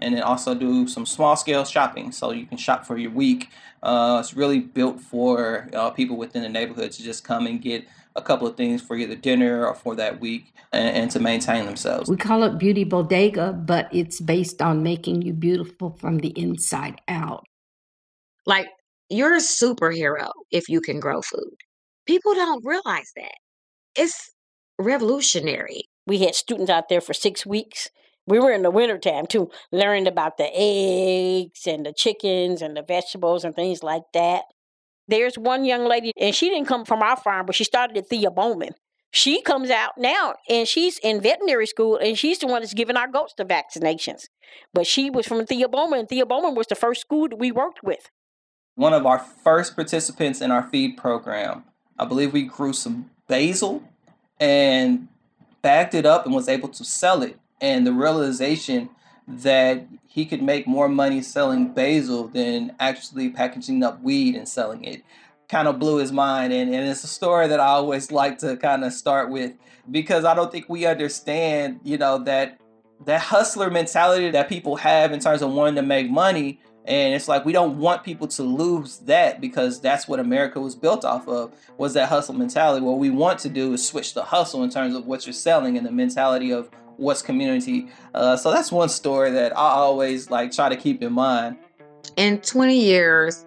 And 0.00 0.14
then 0.14 0.22
also 0.22 0.54
do 0.54 0.86
some 0.88 1.06
small 1.06 1.36
scale 1.36 1.64
shopping. 1.64 2.12
So 2.12 2.32
you 2.32 2.44
can 2.44 2.58
shop 2.58 2.84
for 2.84 2.98
your 2.98 3.12
week. 3.12 3.50
Uh, 3.82 4.18
it's 4.20 4.34
really 4.34 4.58
built 4.58 5.00
for 5.00 5.70
uh, 5.72 5.90
people 5.90 6.16
within 6.16 6.42
the 6.42 6.48
neighborhood 6.48 6.92
to 6.92 7.02
just 7.02 7.24
come 7.24 7.46
and 7.46 7.62
get 7.62 7.86
a 8.16 8.22
couple 8.22 8.46
of 8.46 8.56
things 8.56 8.82
for 8.82 8.96
either 8.96 9.14
dinner 9.14 9.66
or 9.66 9.74
for 9.74 9.94
that 9.94 10.20
week 10.20 10.52
and, 10.72 10.96
and, 10.96 11.10
to 11.10 11.20
maintain 11.20 11.66
themselves. 11.66 12.08
We 12.08 12.16
call 12.16 12.42
it 12.44 12.58
Beauty 12.58 12.84
Bodega, 12.84 13.52
but 13.52 13.88
it's 13.92 14.20
based 14.20 14.62
on 14.62 14.82
making 14.82 15.22
you 15.22 15.32
beautiful 15.32 15.96
from 16.00 16.18
the 16.18 16.28
inside 16.30 17.00
out. 17.08 17.44
Like 18.46 18.68
you're 19.08 19.34
a 19.34 19.40
superhero 19.40 20.30
if 20.50 20.68
you 20.68 20.80
can 20.80 20.98
grow 20.98 21.22
food. 21.22 21.56
People 22.06 22.34
don't 22.34 22.64
realize 22.64 23.10
that. 23.16 23.34
It's 23.94 24.30
revolutionary. 24.78 25.84
We 26.06 26.18
had 26.18 26.34
students 26.34 26.70
out 26.70 26.88
there 26.88 27.00
for 27.00 27.14
six 27.14 27.44
weeks. 27.44 27.88
We 28.26 28.38
were 28.38 28.52
in 28.52 28.62
the 28.62 28.70
wintertime 28.70 29.26
too, 29.26 29.50
learning 29.70 30.06
about 30.06 30.36
the 30.36 30.50
eggs 30.52 31.66
and 31.66 31.86
the 31.86 31.92
chickens 31.92 32.62
and 32.62 32.76
the 32.76 32.82
vegetables 32.82 33.44
and 33.44 33.54
things 33.54 33.82
like 33.82 34.02
that. 34.14 34.42
There's 35.08 35.38
one 35.38 35.64
young 35.64 35.86
lady, 35.86 36.12
and 36.18 36.34
she 36.34 36.48
didn't 36.48 36.66
come 36.66 36.84
from 36.84 37.02
our 37.02 37.16
farm, 37.16 37.46
but 37.46 37.54
she 37.54 37.64
started 37.64 37.96
at 37.96 38.08
Thea 38.08 38.30
Bowman. 38.30 38.74
She 39.16 39.40
comes 39.40 39.70
out 39.70 39.92
now 39.96 40.34
and 40.46 40.68
she's 40.68 40.98
in 40.98 41.22
veterinary 41.22 41.66
school 41.66 41.96
and 41.96 42.18
she's 42.18 42.38
the 42.38 42.46
one 42.46 42.60
that's 42.60 42.74
giving 42.74 42.98
our 42.98 43.08
goats 43.08 43.32
the 43.34 43.46
vaccinations. 43.46 44.24
But 44.74 44.86
she 44.86 45.08
was 45.08 45.26
from 45.26 45.46
Thea 45.46 45.68
Bowman, 45.68 46.00
and 46.00 46.08
Thea 46.08 46.26
Bowman 46.26 46.54
was 46.54 46.66
the 46.66 46.74
first 46.74 47.00
school 47.00 47.28
that 47.28 47.36
we 47.36 47.50
worked 47.50 47.82
with. 47.82 48.10
One 48.74 48.92
of 48.92 49.06
our 49.06 49.18
first 49.18 49.74
participants 49.74 50.42
in 50.42 50.50
our 50.50 50.62
feed 50.62 50.98
program, 50.98 51.64
I 51.98 52.04
believe 52.04 52.32
we 52.32 52.42
grew 52.42 52.74
some 52.74 53.10
basil 53.26 53.82
and 54.38 55.08
bagged 55.62 55.94
it 55.94 56.04
up 56.04 56.26
and 56.26 56.34
was 56.34 56.48
able 56.48 56.68
to 56.68 56.84
sell 56.84 57.22
it. 57.22 57.38
And 57.58 57.86
the 57.86 57.92
realization 57.92 58.90
that 59.28 59.86
he 60.06 60.24
could 60.24 60.42
make 60.42 60.66
more 60.66 60.88
money 60.88 61.20
selling 61.20 61.72
basil 61.72 62.28
than 62.28 62.74
actually 62.78 63.28
packaging 63.28 63.82
up 63.82 64.00
weed 64.02 64.36
and 64.36 64.48
selling 64.48 64.84
it. 64.84 65.02
Kind 65.48 65.68
of 65.68 65.78
blew 65.78 65.98
his 65.98 66.12
mind 66.12 66.52
and, 66.52 66.74
and 66.74 66.88
it's 66.88 67.04
a 67.04 67.08
story 67.08 67.46
that 67.46 67.60
i 67.60 67.66
always 67.66 68.10
like 68.10 68.38
to 68.38 68.56
kind 68.56 68.84
of 68.84 68.92
start 68.92 69.30
with 69.30 69.52
because 69.88 70.24
i 70.24 70.34
don't 70.34 70.50
think 70.50 70.68
we 70.68 70.86
understand 70.86 71.78
you 71.84 71.96
know 71.96 72.18
that 72.18 72.58
that 73.04 73.20
hustler 73.20 73.70
mentality 73.70 74.30
that 74.30 74.48
people 74.48 74.76
have 74.76 75.12
in 75.12 75.20
terms 75.20 75.42
of 75.42 75.52
wanting 75.52 75.74
to 75.76 75.82
make 75.82 76.10
money. 76.10 76.60
And 76.84 77.14
it's 77.14 77.26
like 77.26 77.44
we 77.44 77.52
don't 77.52 77.78
want 77.78 78.04
people 78.04 78.28
to 78.28 78.42
lose 78.44 78.98
that 78.98 79.40
because 79.40 79.80
that's 79.80 80.06
what 80.06 80.20
america 80.20 80.60
was 80.60 80.76
built 80.76 81.04
off 81.04 81.26
of 81.26 81.52
was 81.78 81.94
that 81.94 82.08
hustle 82.08 82.34
mentality. 82.34 82.84
What 82.84 82.98
we 82.98 83.10
want 83.10 83.40
to 83.40 83.48
do 83.48 83.72
is 83.72 83.86
switch 83.86 84.14
the 84.14 84.22
hustle 84.22 84.62
in 84.62 84.70
terms 84.70 84.94
of 84.94 85.04
what 85.04 85.26
you're 85.26 85.32
selling 85.32 85.76
and 85.76 85.84
the 85.84 85.90
mentality 85.90 86.52
of 86.52 86.70
what's 86.96 87.22
community. 87.22 87.88
Uh, 88.14 88.36
so 88.36 88.50
that's 88.50 88.72
one 88.72 88.88
story 88.88 89.30
that 89.32 89.56
I 89.56 89.70
always 89.70 90.30
like 90.30 90.52
try 90.52 90.68
to 90.68 90.76
keep 90.76 91.02
in 91.02 91.12
mind. 91.12 91.56
In 92.16 92.40
20 92.40 92.78
years, 92.78 93.46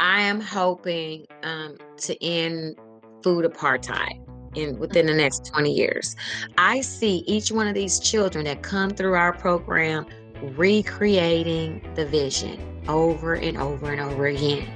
I 0.00 0.20
am 0.22 0.40
hoping 0.40 1.26
um, 1.42 1.78
to 1.98 2.24
end 2.24 2.76
food 3.22 3.44
apartheid 3.44 4.20
in 4.56 4.78
within 4.78 5.06
the 5.06 5.14
next 5.14 5.46
20 5.46 5.72
years. 5.72 6.16
I 6.58 6.80
see 6.80 7.24
each 7.26 7.52
one 7.52 7.66
of 7.68 7.74
these 7.74 7.98
children 8.00 8.44
that 8.44 8.62
come 8.62 8.90
through 8.90 9.14
our 9.14 9.32
program 9.32 10.06
recreating 10.56 11.88
the 11.94 12.04
vision 12.04 12.60
over 12.88 13.34
and 13.34 13.56
over 13.56 13.92
and 13.92 14.00
over 14.00 14.26
again 14.26 14.68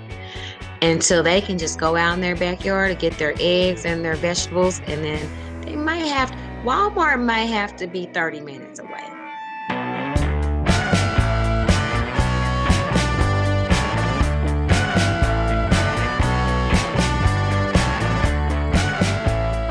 until 0.83 1.23
they 1.23 1.41
can 1.41 1.59
just 1.59 1.79
go 1.81 1.97
out 1.97 2.15
in 2.15 2.21
their 2.21 2.37
backyard 2.37 2.91
to 2.91 2.97
get 2.97 3.19
their 3.19 3.35
eggs 3.41 3.85
and 3.85 4.05
their 4.05 4.15
vegetables 4.15 4.81
and 4.87 5.05
then 5.05 5.63
they 5.63 5.75
might 5.75 6.07
have 6.07 6.31
Walmart 6.65 7.25
might 7.25 7.45
have 7.45 7.77
to 7.77 7.87
be 7.87 8.07
30 8.07 8.41
minutes 8.41 8.81
away. 8.81 9.05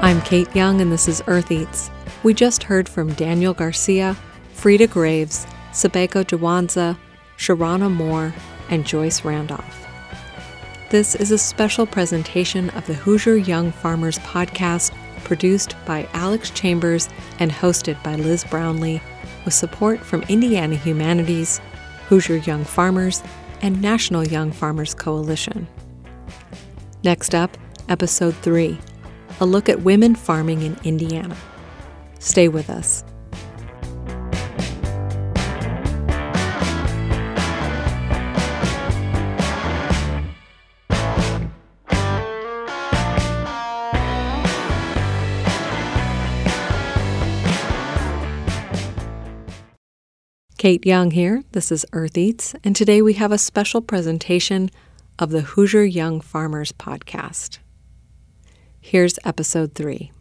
I'm 0.02 0.22
Kate 0.22 0.56
Young, 0.56 0.82
and 0.82 0.92
this 0.92 1.08
is 1.08 1.24
Earth 1.26 1.52
Eats. 1.52 1.90
We 2.22 2.34
just 2.34 2.64
heard 2.64 2.88
from 2.88 3.14
Daniel 3.14 3.56
Garcia, 3.56 4.16
Frida 4.54 4.88
Graves, 4.88 5.48
Sabeko 5.72 6.24
Jawanza, 6.24 6.98
Sharana 7.38 7.92
Moore, 7.92 8.34
and 8.70 8.86
Joyce 8.86 9.26
Randolph. 9.26 9.88
This 10.92 11.16
is 11.16 11.32
a 11.32 11.38
special 11.38 11.88
presentation 11.88 12.70
of 12.70 12.86
the 12.86 12.94
Hoosier 12.94 13.36
Young 13.36 13.72
Farmers 13.72 14.20
podcast 14.20 14.94
produced 15.26 15.76
by 15.86 16.08
Alex 16.14 16.50
Chambers 16.52 17.10
and 17.40 17.52
hosted 17.52 18.02
by 18.04 18.16
Liz 18.16 18.44
Brownlee, 18.46 19.02
with 19.44 19.54
support 19.54 20.00
from 20.00 20.24
Indiana 20.24 20.76
Humanities, 20.76 21.60
Hoosier 22.08 22.38
Young 22.38 22.64
Farmers, 22.64 23.22
and 23.62 23.82
National 23.82 24.26
Young 24.26 24.52
Farmers 24.52 24.94
Coalition. 24.94 25.68
Next 27.04 27.36
up, 27.36 27.58
Episode 27.90 28.36
3 28.38 28.78
A 29.40 29.46
Look 29.46 29.70
at 29.70 29.82
Women 29.82 30.16
Farming 30.16 30.62
in 30.62 30.78
Indiana. 30.84 31.36
Stay 32.20 32.48
with 32.48 32.70
us. 32.70 33.04
Kate 50.66 50.84
Young 50.84 51.12
here. 51.12 51.44
This 51.52 51.72
is 51.72 51.86
Earth 51.94 52.18
Eats, 52.18 52.56
and 52.64 52.76
today 52.76 53.00
we 53.00 53.14
have 53.14 53.32
a 53.32 53.38
special 53.38 53.82
presentation 53.82 54.72
of 55.20 55.30
the 55.30 55.42
Hoosier 55.42 55.84
Young 55.84 56.22
Farmers 56.22 56.72
podcast. 56.72 57.60
Here's 58.82 59.20
episode 59.24 59.76
three. 59.76 60.12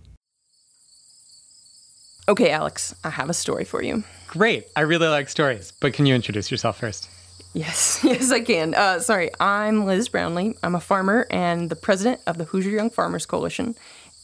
Okay, 2.28 2.50
Alex, 2.50 2.94
I 3.02 3.08
have 3.08 3.30
a 3.30 3.32
story 3.32 3.64
for 3.64 3.82
you. 3.82 4.04
Great. 4.26 4.66
I 4.76 4.82
really 4.82 5.08
like 5.08 5.30
stories, 5.30 5.72
but 5.80 5.94
can 5.94 6.04
you 6.04 6.14
introduce 6.14 6.50
yourself 6.50 6.78
first? 6.78 7.08
Yes, 7.54 8.00
yes, 8.04 8.30
I 8.30 8.40
can. 8.40 8.74
Uh, 8.74 8.98
sorry, 8.98 9.30
I'm 9.40 9.86
Liz 9.86 10.10
Brownlee. 10.10 10.56
I'm 10.62 10.74
a 10.74 10.80
farmer 10.80 11.26
and 11.30 11.70
the 11.70 11.76
president 11.76 12.20
of 12.26 12.36
the 12.36 12.44
Hoosier 12.44 12.72
Young 12.72 12.90
Farmers 12.90 13.24
Coalition, 13.24 13.76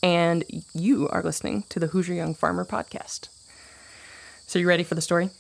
and 0.03 0.45
you 0.75 1.09
are 1.09 1.23
listening 1.23 1.65
to 1.71 1.81
the 1.81 1.87
Hoosier 1.87 2.13
Young 2.13 2.35
Farmer 2.35 2.67
podcast. 2.67 3.31
So, 4.47 4.59
you 4.59 4.69
ready 4.69 4.83
for 4.83 4.95
the 4.95 5.01
story? 5.01 5.31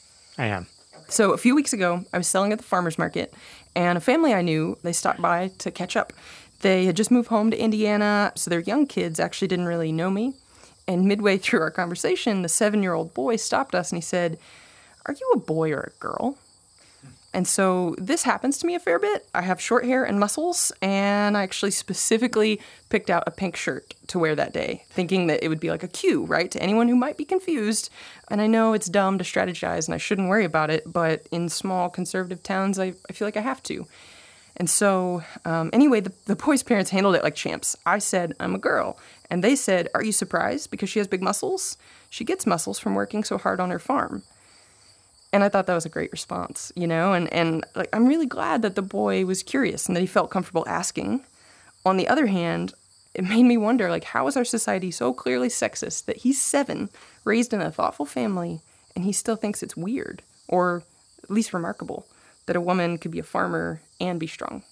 I 0.40 0.46
am. 0.46 0.66
So 1.08 1.32
a 1.32 1.38
few 1.38 1.54
weeks 1.54 1.74
ago, 1.74 2.04
I 2.14 2.18
was 2.18 2.26
selling 2.26 2.50
at 2.52 2.58
the 2.58 2.64
farmer's 2.64 2.96
market, 2.96 3.34
and 3.76 3.98
a 3.98 4.00
family 4.00 4.32
I 4.32 4.40
knew, 4.40 4.78
they 4.82 4.92
stopped 4.92 5.20
by 5.20 5.48
to 5.58 5.70
catch 5.70 5.96
up. 5.96 6.14
They 6.60 6.86
had 6.86 6.96
just 6.96 7.10
moved 7.10 7.28
home 7.28 7.50
to 7.50 7.58
Indiana, 7.58 8.32
so 8.36 8.48
their 8.48 8.60
young 8.60 8.86
kids 8.86 9.20
actually 9.20 9.48
didn't 9.48 9.66
really 9.66 9.92
know 9.92 10.10
me. 10.10 10.32
And 10.88 11.04
midway 11.04 11.36
through 11.38 11.60
our 11.60 11.70
conversation, 11.70 12.40
the 12.40 12.48
seven 12.48 12.82
year 12.82 12.94
old 12.94 13.12
boy 13.12 13.36
stopped 13.36 13.74
us 13.74 13.92
and 13.92 13.98
he 13.98 14.02
said, 14.02 14.38
Are 15.04 15.14
you 15.14 15.30
a 15.34 15.38
boy 15.38 15.72
or 15.72 15.92
a 15.94 16.00
girl? 16.00 16.38
And 17.32 17.46
so 17.46 17.94
this 17.96 18.24
happens 18.24 18.58
to 18.58 18.66
me 18.66 18.74
a 18.74 18.80
fair 18.80 18.98
bit. 18.98 19.28
I 19.34 19.42
have 19.42 19.60
short 19.60 19.84
hair 19.84 20.02
and 20.02 20.18
muscles, 20.18 20.72
and 20.82 21.36
I 21.36 21.42
actually 21.42 21.70
specifically 21.70 22.60
picked 22.88 23.08
out 23.08 23.22
a 23.26 23.30
pink 23.30 23.54
shirt 23.54 23.94
to 24.08 24.18
wear 24.18 24.34
that 24.34 24.52
day, 24.52 24.84
thinking 24.90 25.28
that 25.28 25.44
it 25.44 25.48
would 25.48 25.60
be 25.60 25.70
like 25.70 25.84
a 25.84 25.88
cue, 25.88 26.24
right, 26.24 26.50
to 26.50 26.60
anyone 26.60 26.88
who 26.88 26.96
might 26.96 27.16
be 27.16 27.24
confused. 27.24 27.88
And 28.28 28.40
I 28.40 28.48
know 28.48 28.72
it's 28.72 28.88
dumb 28.88 29.16
to 29.18 29.24
strategize 29.24 29.86
and 29.86 29.94
I 29.94 29.98
shouldn't 29.98 30.28
worry 30.28 30.44
about 30.44 30.70
it, 30.70 30.92
but 30.92 31.24
in 31.30 31.48
small 31.48 31.88
conservative 31.88 32.42
towns, 32.42 32.80
I, 32.80 32.94
I 33.08 33.12
feel 33.12 33.28
like 33.28 33.36
I 33.36 33.42
have 33.42 33.62
to. 33.64 33.86
And 34.56 34.68
so, 34.68 35.22
um, 35.44 35.70
anyway, 35.72 36.00
the, 36.00 36.12
the 36.26 36.36
boys' 36.36 36.64
parents 36.64 36.90
handled 36.90 37.14
it 37.14 37.22
like 37.22 37.36
champs. 37.36 37.76
I 37.86 37.98
said, 37.98 38.34
I'm 38.40 38.56
a 38.56 38.58
girl. 38.58 38.98
And 39.30 39.44
they 39.44 39.54
said, 39.54 39.88
Are 39.94 40.02
you 40.02 40.12
surprised 40.12 40.70
because 40.70 40.90
she 40.90 40.98
has 40.98 41.06
big 41.06 41.22
muscles? 41.22 41.78
She 42.10 42.24
gets 42.24 42.44
muscles 42.44 42.80
from 42.80 42.96
working 42.96 43.22
so 43.22 43.38
hard 43.38 43.60
on 43.60 43.70
her 43.70 43.78
farm 43.78 44.24
and 45.32 45.44
I 45.44 45.48
thought 45.48 45.66
that 45.66 45.74
was 45.74 45.86
a 45.86 45.90
great 45.90 46.12
response, 46.12 46.72
you 46.74 46.86
know, 46.86 47.12
and 47.12 47.32
and 47.32 47.64
like 47.74 47.88
I'm 47.92 48.06
really 48.06 48.26
glad 48.26 48.62
that 48.62 48.74
the 48.74 48.82
boy 48.82 49.24
was 49.24 49.42
curious 49.42 49.86
and 49.86 49.96
that 49.96 50.00
he 50.00 50.06
felt 50.06 50.30
comfortable 50.30 50.64
asking. 50.66 51.24
On 51.84 51.96
the 51.96 52.08
other 52.08 52.26
hand, 52.26 52.74
it 53.14 53.24
made 53.24 53.44
me 53.44 53.56
wonder 53.56 53.88
like 53.90 54.04
how 54.04 54.26
is 54.26 54.36
our 54.36 54.44
society 54.44 54.90
so 54.90 55.12
clearly 55.12 55.48
sexist 55.48 56.04
that 56.04 56.18
he's 56.18 56.40
7, 56.40 56.90
raised 57.24 57.52
in 57.52 57.60
a 57.60 57.70
thoughtful 57.72 58.06
family, 58.06 58.60
and 58.94 59.04
he 59.04 59.12
still 59.12 59.36
thinks 59.36 59.62
it's 59.62 59.76
weird 59.76 60.22
or 60.48 60.82
at 61.22 61.30
least 61.30 61.54
remarkable 61.54 62.06
that 62.46 62.56
a 62.56 62.60
woman 62.60 62.98
could 62.98 63.10
be 63.10 63.18
a 63.18 63.24
farmer 63.24 63.80
and 64.00 64.18
be 64.18 64.26
strong. 64.26 64.62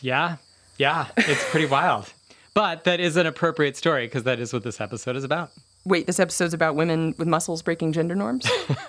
Yeah. 0.00 0.36
Yeah, 0.76 1.06
it's 1.16 1.48
pretty 1.50 1.66
wild. 1.66 2.12
But 2.52 2.84
that 2.84 2.98
is 3.00 3.16
an 3.16 3.26
appropriate 3.26 3.76
story 3.76 4.06
because 4.06 4.24
that 4.24 4.40
is 4.40 4.52
what 4.52 4.64
this 4.64 4.80
episode 4.80 5.16
is 5.16 5.24
about. 5.24 5.50
Wait, 5.86 6.06
this 6.06 6.18
episode's 6.18 6.54
about 6.54 6.74
women 6.74 7.14
with 7.18 7.28
muscles 7.28 7.60
breaking 7.60 7.92
gender 7.92 8.14
norms? 8.14 8.46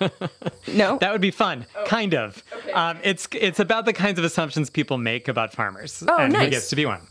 no, 0.72 0.96
that 0.98 1.12
would 1.12 1.20
be 1.20 1.30
fun. 1.30 1.66
Oh. 1.76 1.84
Kind 1.84 2.14
of. 2.14 2.42
Okay. 2.56 2.72
Um, 2.72 2.98
it's 3.02 3.28
it's 3.32 3.60
about 3.60 3.84
the 3.84 3.92
kinds 3.92 4.18
of 4.18 4.24
assumptions 4.24 4.70
people 4.70 4.96
make 4.96 5.28
about 5.28 5.52
farmers, 5.52 6.02
oh, 6.08 6.16
and 6.16 6.32
nice. 6.32 6.44
who 6.44 6.50
gets 6.50 6.70
to 6.70 6.76
be 6.76 6.86
one, 6.86 7.02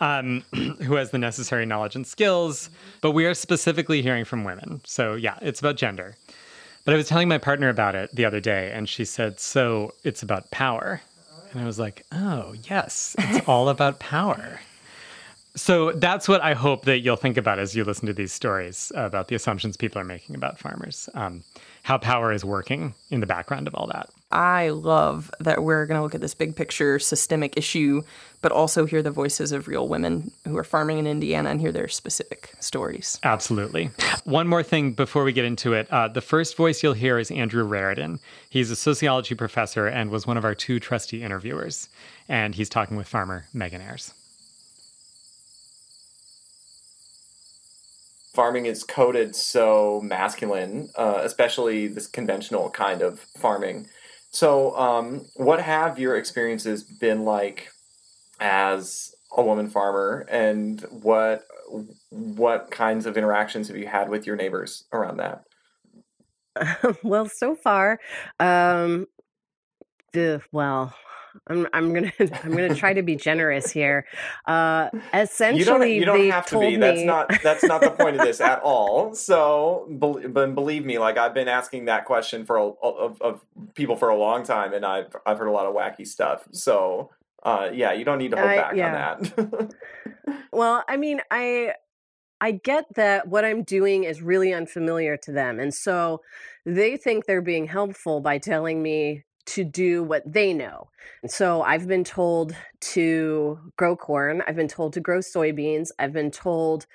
um, 0.00 0.44
who 0.54 0.94
has 0.94 1.10
the 1.10 1.18
necessary 1.18 1.66
knowledge 1.66 1.96
and 1.96 2.06
skills. 2.06 2.70
But 3.00 3.10
we 3.10 3.26
are 3.26 3.34
specifically 3.34 4.02
hearing 4.02 4.24
from 4.24 4.44
women, 4.44 4.80
so 4.84 5.14
yeah, 5.14 5.38
it's 5.42 5.58
about 5.58 5.76
gender. 5.76 6.14
But 6.84 6.94
I 6.94 6.96
was 6.96 7.08
telling 7.08 7.28
my 7.28 7.38
partner 7.38 7.70
about 7.70 7.96
it 7.96 8.14
the 8.14 8.26
other 8.26 8.40
day, 8.40 8.70
and 8.72 8.88
she 8.88 9.04
said, 9.04 9.40
"So 9.40 9.94
it's 10.04 10.22
about 10.22 10.50
power," 10.52 11.00
and 11.50 11.60
I 11.60 11.64
was 11.64 11.80
like, 11.80 12.04
"Oh 12.12 12.54
yes, 12.68 13.16
it's 13.18 13.48
all 13.48 13.68
about 13.68 13.98
power." 13.98 14.60
So 15.56 15.92
that's 15.92 16.28
what 16.28 16.42
I 16.42 16.54
hope 16.54 16.84
that 16.84 17.00
you'll 17.00 17.16
think 17.16 17.36
about 17.36 17.60
as 17.60 17.76
you 17.76 17.84
listen 17.84 18.06
to 18.06 18.12
these 18.12 18.32
stories 18.32 18.90
about 18.96 19.28
the 19.28 19.36
assumptions 19.36 19.76
people 19.76 20.00
are 20.00 20.04
making 20.04 20.34
about 20.34 20.58
farmers, 20.58 21.08
um, 21.14 21.44
how 21.84 21.96
power 21.96 22.32
is 22.32 22.44
working 22.44 22.94
in 23.10 23.20
the 23.20 23.26
background 23.26 23.68
of 23.68 23.74
all 23.76 23.86
that. 23.86 24.10
I 24.32 24.70
love 24.70 25.30
that 25.38 25.62
we're 25.62 25.86
going 25.86 25.96
to 25.96 26.02
look 26.02 26.16
at 26.16 26.20
this 26.20 26.34
big 26.34 26.56
picture 26.56 26.98
systemic 26.98 27.56
issue, 27.56 28.02
but 28.42 28.50
also 28.50 28.84
hear 28.84 29.00
the 29.00 29.12
voices 29.12 29.52
of 29.52 29.68
real 29.68 29.86
women 29.86 30.32
who 30.44 30.56
are 30.56 30.64
farming 30.64 30.98
in 30.98 31.06
Indiana 31.06 31.50
and 31.50 31.60
hear 31.60 31.70
their 31.70 31.86
specific 31.86 32.52
stories. 32.58 33.20
Absolutely. 33.22 33.90
One 34.24 34.48
more 34.48 34.64
thing 34.64 34.90
before 34.90 35.22
we 35.22 35.32
get 35.32 35.44
into 35.44 35.72
it. 35.72 35.86
Uh, 35.88 36.08
the 36.08 36.20
first 36.20 36.56
voice 36.56 36.82
you'll 36.82 36.94
hear 36.94 37.16
is 37.16 37.30
Andrew 37.30 37.62
Raridan. 37.62 38.18
He's 38.50 38.72
a 38.72 38.76
sociology 38.76 39.36
professor 39.36 39.86
and 39.86 40.10
was 40.10 40.26
one 40.26 40.36
of 40.36 40.44
our 40.44 40.56
two 40.56 40.80
trusty 40.80 41.22
interviewers. 41.22 41.88
And 42.28 42.56
he's 42.56 42.68
talking 42.68 42.96
with 42.96 43.06
farmer 43.06 43.46
Megan 43.52 43.80
Ayres. 43.80 44.14
Farming 48.34 48.66
is 48.66 48.84
coded 48.84 49.34
so 49.34 50.00
masculine, 50.02 50.90
uh, 50.96 51.20
especially 51.22 51.86
this 51.86 52.06
conventional 52.06 52.68
kind 52.70 53.00
of 53.00 53.20
farming. 53.38 53.86
So, 54.30 54.76
um, 54.76 55.26
what 55.36 55.62
have 55.62 55.98
your 55.98 56.16
experiences 56.16 56.82
been 56.82 57.24
like 57.24 57.70
as 58.40 59.14
a 59.36 59.42
woman 59.42 59.70
farmer, 59.70 60.26
and 60.28 60.80
what 60.90 61.46
what 62.10 62.70
kinds 62.70 63.06
of 63.06 63.16
interactions 63.16 63.68
have 63.68 63.76
you 63.76 63.86
had 63.86 64.08
with 64.08 64.26
your 64.26 64.36
neighbors 64.36 64.84
around 64.92 65.18
that? 65.18 65.44
well, 67.02 67.28
so 67.28 67.54
far, 67.54 67.98
um, 68.40 69.06
the, 70.12 70.40
well, 70.52 70.94
I'm 71.46 71.66
I'm 71.72 71.92
gonna 71.92 72.12
I'm 72.44 72.52
gonna 72.52 72.74
try 72.74 72.92
to 72.92 73.02
be 73.02 73.16
generous 73.16 73.70
here. 73.70 74.06
Uh, 74.46 74.90
essentially, 75.12 75.58
you 75.58 75.64
don't, 76.04 76.18
you 76.18 76.26
don't 76.26 76.30
have 76.30 76.46
to 76.46 76.58
be. 76.58 76.70
Me... 76.70 76.76
That's 76.76 77.02
not 77.02 77.30
that's 77.42 77.64
not 77.64 77.80
the 77.80 77.90
point 77.90 78.16
of 78.16 78.22
this 78.22 78.40
at 78.40 78.60
all. 78.62 79.14
So, 79.14 79.86
but 79.90 80.54
believe 80.54 80.84
me, 80.84 80.98
like 80.98 81.18
I've 81.18 81.34
been 81.34 81.48
asking 81.48 81.86
that 81.86 82.04
question 82.04 82.44
for 82.44 82.56
a, 82.56 82.68
of, 82.68 83.20
of 83.20 83.44
people 83.74 83.96
for 83.96 84.08
a 84.08 84.16
long 84.16 84.44
time, 84.44 84.72
and 84.72 84.84
I've 84.84 85.14
I've 85.26 85.38
heard 85.38 85.48
a 85.48 85.52
lot 85.52 85.66
of 85.66 85.74
wacky 85.74 86.06
stuff. 86.06 86.46
So, 86.52 87.10
uh, 87.42 87.70
yeah, 87.72 87.92
you 87.92 88.04
don't 88.04 88.18
need 88.18 88.30
to 88.30 88.36
hold 88.36 88.48
I, 88.50 88.56
back 88.56 88.76
yeah. 88.76 89.14
on 89.14 89.22
that. 89.22 89.74
well, 90.52 90.84
I 90.88 90.96
mean, 90.96 91.20
I 91.30 91.74
I 92.40 92.52
get 92.52 92.86
that 92.94 93.28
what 93.28 93.44
I'm 93.44 93.62
doing 93.62 94.04
is 94.04 94.22
really 94.22 94.52
unfamiliar 94.52 95.16
to 95.18 95.32
them, 95.32 95.60
and 95.60 95.74
so 95.74 96.20
they 96.64 96.96
think 96.96 97.26
they're 97.26 97.42
being 97.42 97.66
helpful 97.66 98.20
by 98.20 98.38
telling 98.38 98.82
me 98.82 99.24
to 99.46 99.64
do 99.64 100.02
what 100.02 100.22
they 100.30 100.52
know. 100.52 100.88
And 101.22 101.30
so 101.30 101.62
I've 101.62 101.86
been 101.86 102.04
told 102.04 102.54
to 102.80 103.58
grow 103.76 103.96
corn, 103.96 104.42
I've 104.46 104.56
been 104.56 104.68
told 104.68 104.92
to 104.94 105.00
grow 105.00 105.18
soybeans, 105.18 105.88
I've 105.98 106.12
been 106.12 106.30
told 106.30 106.86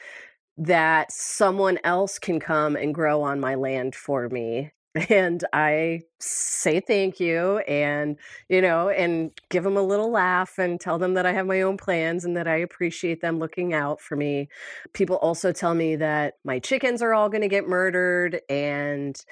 that 0.58 1.12
someone 1.12 1.80
else 1.84 2.20
can 2.20 2.39
come 2.39 2.76
and 2.76 2.93
grow 2.93 3.22
on 3.22 3.39
my 3.39 3.56
land 3.56 3.95
for 3.95 4.30
me. 4.30 4.72
And 5.10 5.45
I 5.54 6.02
say 6.20 6.80
thank 6.80 7.20
you 7.20 7.60
and, 7.60 8.18
you 8.50 8.60
know, 8.60 8.89
and 8.89 9.32
give 9.50 9.64
them 9.64 9.78
a 9.78 9.84
little 9.84 10.12
laugh 10.12 10.58
and 10.58 10.82
tell 10.82 10.97
them 10.97 11.14
that 11.14 11.28
I 11.28 11.32
have 11.32 11.45
my 11.45 11.62
own 11.62 11.78
plans 11.78 12.26
and 12.26 12.36
that 12.36 12.47
I 12.47 12.56
appreciate 12.58 13.22
them 13.22 13.38
looking 13.38 13.72
out 13.72 14.02
for 14.02 14.16
me. 14.16 14.50
People 14.93 15.18
also 15.18 15.52
tell 15.52 15.76
me 15.76 15.95
that 15.97 16.34
my 16.43 16.58
chickens 16.58 17.04
are 17.04 17.14
all 17.14 17.30
going 17.30 17.43
to 17.43 17.47
get 17.47 17.68
murdered 17.68 18.41
and 18.50 19.24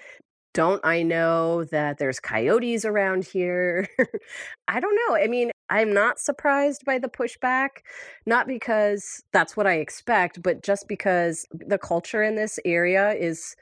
don't 0.57 0.83
I 0.83 1.03
know 1.03 1.65
that 1.65 1.99
there's 1.99 2.19
coyotes 2.19 2.83
around 2.83 3.25
here? 3.25 3.87
I 4.67 4.79
don't 4.79 4.95
know. 4.95 5.15
I 5.15 5.27
mean, 5.27 5.51
I'm 5.69 5.93
not 5.93 6.19
surprised 6.19 6.83
by 6.83 6.97
the 6.97 7.07
pushback, 7.07 7.83
not 8.25 8.47
because 8.47 9.23
that's 9.31 9.55
what 9.55 9.67
I 9.67 9.75
expect, 9.75 10.41
but 10.41 10.63
just 10.63 10.87
because 10.87 11.45
the 11.51 11.77
culture 11.77 12.23
in 12.23 12.37
this 12.37 12.57
area 12.65 13.11
is 13.13 13.55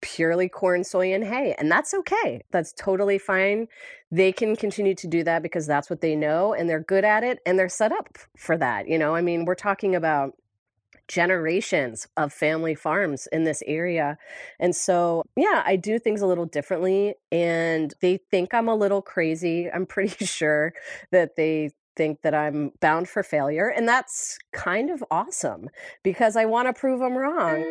purely 0.00 0.48
corn, 0.48 0.82
soy, 0.82 1.14
and 1.14 1.22
hay. 1.22 1.54
And 1.58 1.70
that's 1.70 1.94
okay. 1.94 2.40
That's 2.50 2.72
totally 2.72 3.18
fine. 3.18 3.68
They 4.10 4.32
can 4.32 4.56
continue 4.56 4.96
to 4.96 5.06
do 5.06 5.22
that 5.22 5.44
because 5.44 5.68
that's 5.68 5.88
what 5.88 6.00
they 6.00 6.16
know 6.16 6.54
and 6.54 6.68
they're 6.68 6.80
good 6.80 7.04
at 7.04 7.22
it 7.22 7.38
and 7.46 7.56
they're 7.56 7.68
set 7.68 7.92
up 7.92 8.18
for 8.36 8.56
that. 8.56 8.88
You 8.88 8.98
know, 8.98 9.14
I 9.14 9.22
mean, 9.22 9.44
we're 9.44 9.54
talking 9.54 9.94
about 9.94 10.34
generations 11.12 12.08
of 12.16 12.32
family 12.32 12.74
farms 12.74 13.28
in 13.32 13.44
this 13.44 13.62
area. 13.66 14.16
And 14.58 14.74
so, 14.74 15.24
yeah, 15.36 15.62
I 15.66 15.76
do 15.76 15.98
things 15.98 16.22
a 16.22 16.26
little 16.26 16.46
differently. 16.46 17.14
And 17.30 17.92
they 18.00 18.16
think 18.30 18.54
I'm 18.54 18.66
a 18.66 18.74
little 18.74 19.02
crazy. 19.02 19.70
I'm 19.70 19.84
pretty 19.94 20.24
sure 20.24 20.72
that 21.10 21.36
they 21.36 21.72
think 21.96 22.22
that 22.22 22.34
I'm 22.34 22.72
bound 22.80 23.10
for 23.10 23.22
failure. 23.22 23.68
And 23.68 23.86
that's 23.86 24.38
kind 24.54 24.88
of 24.88 25.04
awesome 25.10 25.68
because 26.02 26.34
I 26.34 26.46
want 26.46 26.68
to 26.68 26.72
prove 26.72 27.00
them 27.00 27.14
wrong. 27.14 27.62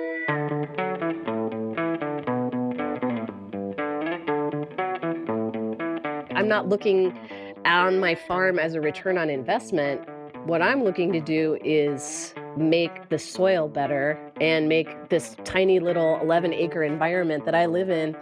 I'm 6.36 6.48
not 6.48 6.70
looking 6.70 7.18
on 7.66 8.00
my 8.00 8.14
farm 8.14 8.60
as 8.60 8.76
a 8.76 8.82
return 8.82 9.18
on 9.18 9.32
investment. 9.32 10.08
What 10.46 10.62
I'm 10.62 10.84
looking 10.84 11.12
to 11.14 11.20
do 11.20 11.58
is 11.64 12.36
make 12.58 13.10
the 13.10 13.20
soil 13.20 13.68
better 13.68 14.20
and 14.39 14.68
make 14.68 15.10
this 15.10 15.36
tiny 15.43 15.80
little 15.80 16.20
11 16.22 16.54
acre 16.54 16.84
environment 16.84 17.45
that 17.45 17.56
I 17.56 17.66
live 17.66 17.89
in 17.89 18.16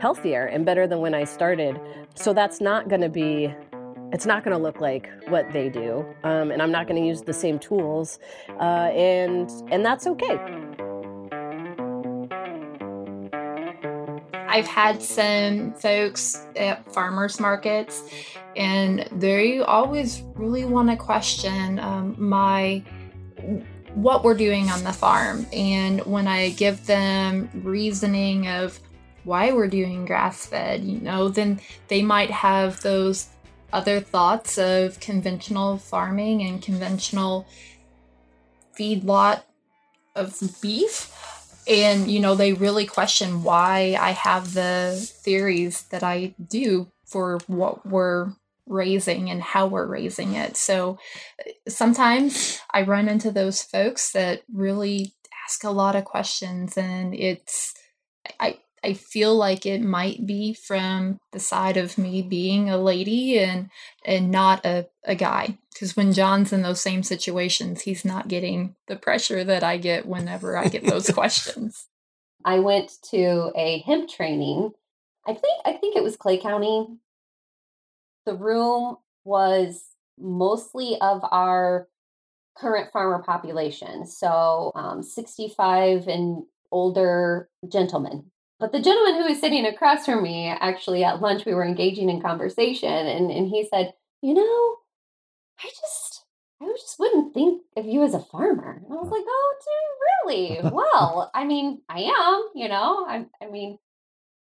healthier 0.00 0.46
and 0.46 0.64
better 0.64 0.86
than 0.86 1.00
when 1.00 1.14
I 1.14 1.24
started. 1.24 1.80
So 2.14 2.32
that's 2.32 2.60
not 2.60 2.88
going 2.88 3.02
to 3.02 3.08
be 3.08 3.54
it's 4.12 4.26
not 4.26 4.42
going 4.42 4.56
to 4.56 4.62
look 4.62 4.80
like 4.80 5.08
what 5.28 5.50
they 5.52 5.68
do 5.68 6.04
um, 6.24 6.50
and 6.50 6.60
i'm 6.60 6.72
not 6.72 6.86
going 6.88 7.00
to 7.00 7.06
use 7.06 7.22
the 7.22 7.32
same 7.32 7.58
tools 7.58 8.18
uh, 8.60 8.90
and 8.92 9.50
and 9.70 9.84
that's 9.84 10.06
okay 10.06 10.36
i've 14.48 14.66
had 14.66 15.00
some 15.00 15.72
folks 15.74 16.46
at 16.56 16.92
farmers 16.92 17.38
markets 17.38 18.02
and 18.56 19.08
they 19.12 19.60
always 19.60 20.22
really 20.34 20.64
want 20.64 20.90
to 20.90 20.96
question 20.96 21.78
um, 21.78 22.16
my 22.18 22.82
what 23.94 24.24
we're 24.24 24.34
doing 24.34 24.70
on 24.70 24.84
the 24.84 24.92
farm. 24.92 25.46
And 25.52 26.00
when 26.06 26.26
I 26.26 26.50
give 26.50 26.86
them 26.86 27.50
reasoning 27.54 28.48
of 28.48 28.78
why 29.24 29.52
we're 29.52 29.68
doing 29.68 30.06
grass 30.06 30.46
fed, 30.46 30.84
you 30.84 31.00
know, 31.00 31.28
then 31.28 31.60
they 31.88 32.02
might 32.02 32.30
have 32.30 32.80
those 32.82 33.28
other 33.72 34.00
thoughts 34.00 34.58
of 34.58 34.98
conventional 35.00 35.78
farming 35.78 36.42
and 36.42 36.62
conventional 36.62 37.46
feedlot 38.78 39.42
of 40.16 40.40
beef. 40.60 41.16
And, 41.68 42.10
you 42.10 42.20
know, 42.20 42.34
they 42.34 42.52
really 42.52 42.86
question 42.86 43.42
why 43.42 43.96
I 44.00 44.10
have 44.10 44.54
the 44.54 44.96
theories 44.98 45.82
that 45.90 46.02
I 46.02 46.34
do 46.48 46.90
for 47.04 47.38
what 47.46 47.86
we're 47.86 48.32
raising 48.70 49.28
and 49.28 49.42
how 49.42 49.66
we're 49.66 49.86
raising 49.86 50.34
it. 50.34 50.56
So 50.56 50.98
sometimes 51.68 52.60
I 52.72 52.82
run 52.82 53.08
into 53.08 53.30
those 53.30 53.62
folks 53.62 54.12
that 54.12 54.42
really 54.52 55.12
ask 55.46 55.64
a 55.64 55.70
lot 55.70 55.96
of 55.96 56.04
questions 56.04 56.76
and 56.76 57.14
it's 57.14 57.74
I 58.38 58.58
I 58.82 58.94
feel 58.94 59.34
like 59.36 59.66
it 59.66 59.82
might 59.82 60.26
be 60.26 60.54
from 60.54 61.18
the 61.32 61.38
side 61.38 61.76
of 61.76 61.98
me 61.98 62.22
being 62.22 62.70
a 62.70 62.78
lady 62.78 63.38
and 63.38 63.68
and 64.04 64.30
not 64.30 64.64
a, 64.64 64.86
a 65.04 65.14
guy. 65.14 65.58
Because 65.72 65.96
when 65.96 66.12
John's 66.12 66.52
in 66.52 66.62
those 66.62 66.80
same 66.80 67.02
situations, 67.02 67.82
he's 67.82 68.04
not 68.04 68.28
getting 68.28 68.74
the 68.88 68.96
pressure 68.96 69.44
that 69.44 69.62
I 69.62 69.76
get 69.76 70.06
whenever 70.06 70.56
I 70.56 70.68
get 70.68 70.84
those 70.84 71.10
questions. 71.14 71.86
I 72.44 72.60
went 72.60 72.92
to 73.10 73.52
a 73.54 73.82
hemp 73.86 74.08
training. 74.08 74.72
I 75.26 75.34
think 75.34 75.60
I 75.66 75.72
think 75.74 75.96
it 75.96 76.02
was 76.02 76.16
Clay 76.16 76.38
County. 76.38 76.86
The 78.30 78.36
room 78.36 78.96
was 79.24 79.84
mostly 80.18 80.96
of 81.00 81.22
our 81.30 81.88
current 82.56 82.92
farmer 82.92 83.22
population, 83.22 84.06
so 84.06 84.72
um, 84.74 85.02
65 85.02 86.06
and 86.06 86.44
older 86.70 87.48
gentlemen 87.68 88.30
but 88.60 88.72
the 88.72 88.80
gentleman 88.80 89.14
who 89.14 89.28
was 89.28 89.40
sitting 89.40 89.64
across 89.64 90.04
from 90.04 90.22
me, 90.22 90.46
actually 90.48 91.02
at 91.02 91.22
lunch, 91.22 91.46
we 91.46 91.54
were 91.54 91.64
engaging 91.64 92.10
in 92.10 92.20
conversation, 92.20 92.92
and, 92.92 93.30
and 93.30 93.48
he 93.48 93.66
said, 93.66 93.94
You 94.20 94.34
know, 94.34 94.76
I 95.58 95.68
just, 95.68 96.26
I 96.62 96.66
just 96.66 96.98
wouldn't 96.98 97.32
think 97.32 97.62
of 97.78 97.86
you 97.86 98.04
as 98.04 98.12
a 98.12 98.20
farmer. 98.20 98.82
And 98.84 98.92
I 98.92 98.96
was 98.96 99.10
like, 99.10 99.24
Oh, 99.26 99.54
dude, 99.64 100.60
really? 100.60 100.70
Well, 100.70 101.30
I 101.34 101.44
mean, 101.44 101.80
I 101.88 102.02
am, 102.02 102.50
you 102.54 102.68
know, 102.68 103.06
I, 103.08 103.24
I 103.42 103.48
mean, 103.50 103.78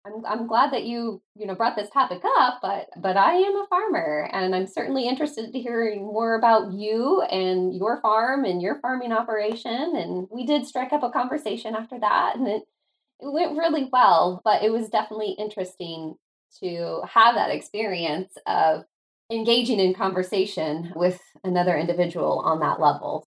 I'm, 0.06 0.26
I'm 0.26 0.48
glad 0.48 0.72
that 0.72 0.84
you, 0.84 1.22
you 1.36 1.48
know, 1.48 1.56
brought 1.56 1.76
this 1.76 1.90
topic 1.90 2.22
up, 2.24 2.60
but, 2.62 2.90
but 2.98 3.18
I 3.18 3.34
am 3.34 3.56
a 3.56 3.66
farmer 3.68 4.30
and 4.32 4.56
I'm 4.56 4.68
certainly 4.68 5.08
interested 5.08 5.52
to 5.52 5.60
hearing 5.60 6.04
more 6.04 6.36
about 6.36 6.74
you 6.74 7.22
and 7.24 7.76
your 7.76 8.00
farm 8.02 8.46
and 8.46 8.62
your 8.62 8.80
farming 8.82 9.12
operation. 9.12 9.96
And 9.96 10.28
we 10.32 10.46
did 10.46 10.68
strike 10.68 10.94
up 10.94 11.02
a 11.02 11.10
conversation 11.10 11.76
after 11.76 12.00
that. 12.00 12.36
And 12.36 12.48
it, 12.48 12.64
it 13.20 13.34
went 13.34 13.58
really 13.58 13.90
well, 13.92 14.42
but 14.44 14.62
it 14.62 14.72
was 14.72 14.90
definitely 14.90 15.36
interesting 15.40 16.16
to 16.60 17.02
have 17.10 17.36
that 17.36 17.50
experience 17.50 18.32
of 18.46 18.84
engaging 19.32 19.80
in 19.80 19.96
conversation 19.96 20.94
with 20.96 21.20
another 21.44 21.76
individual 21.76 22.40
on 22.46 22.60
that 22.60 22.80
level. 22.80 23.28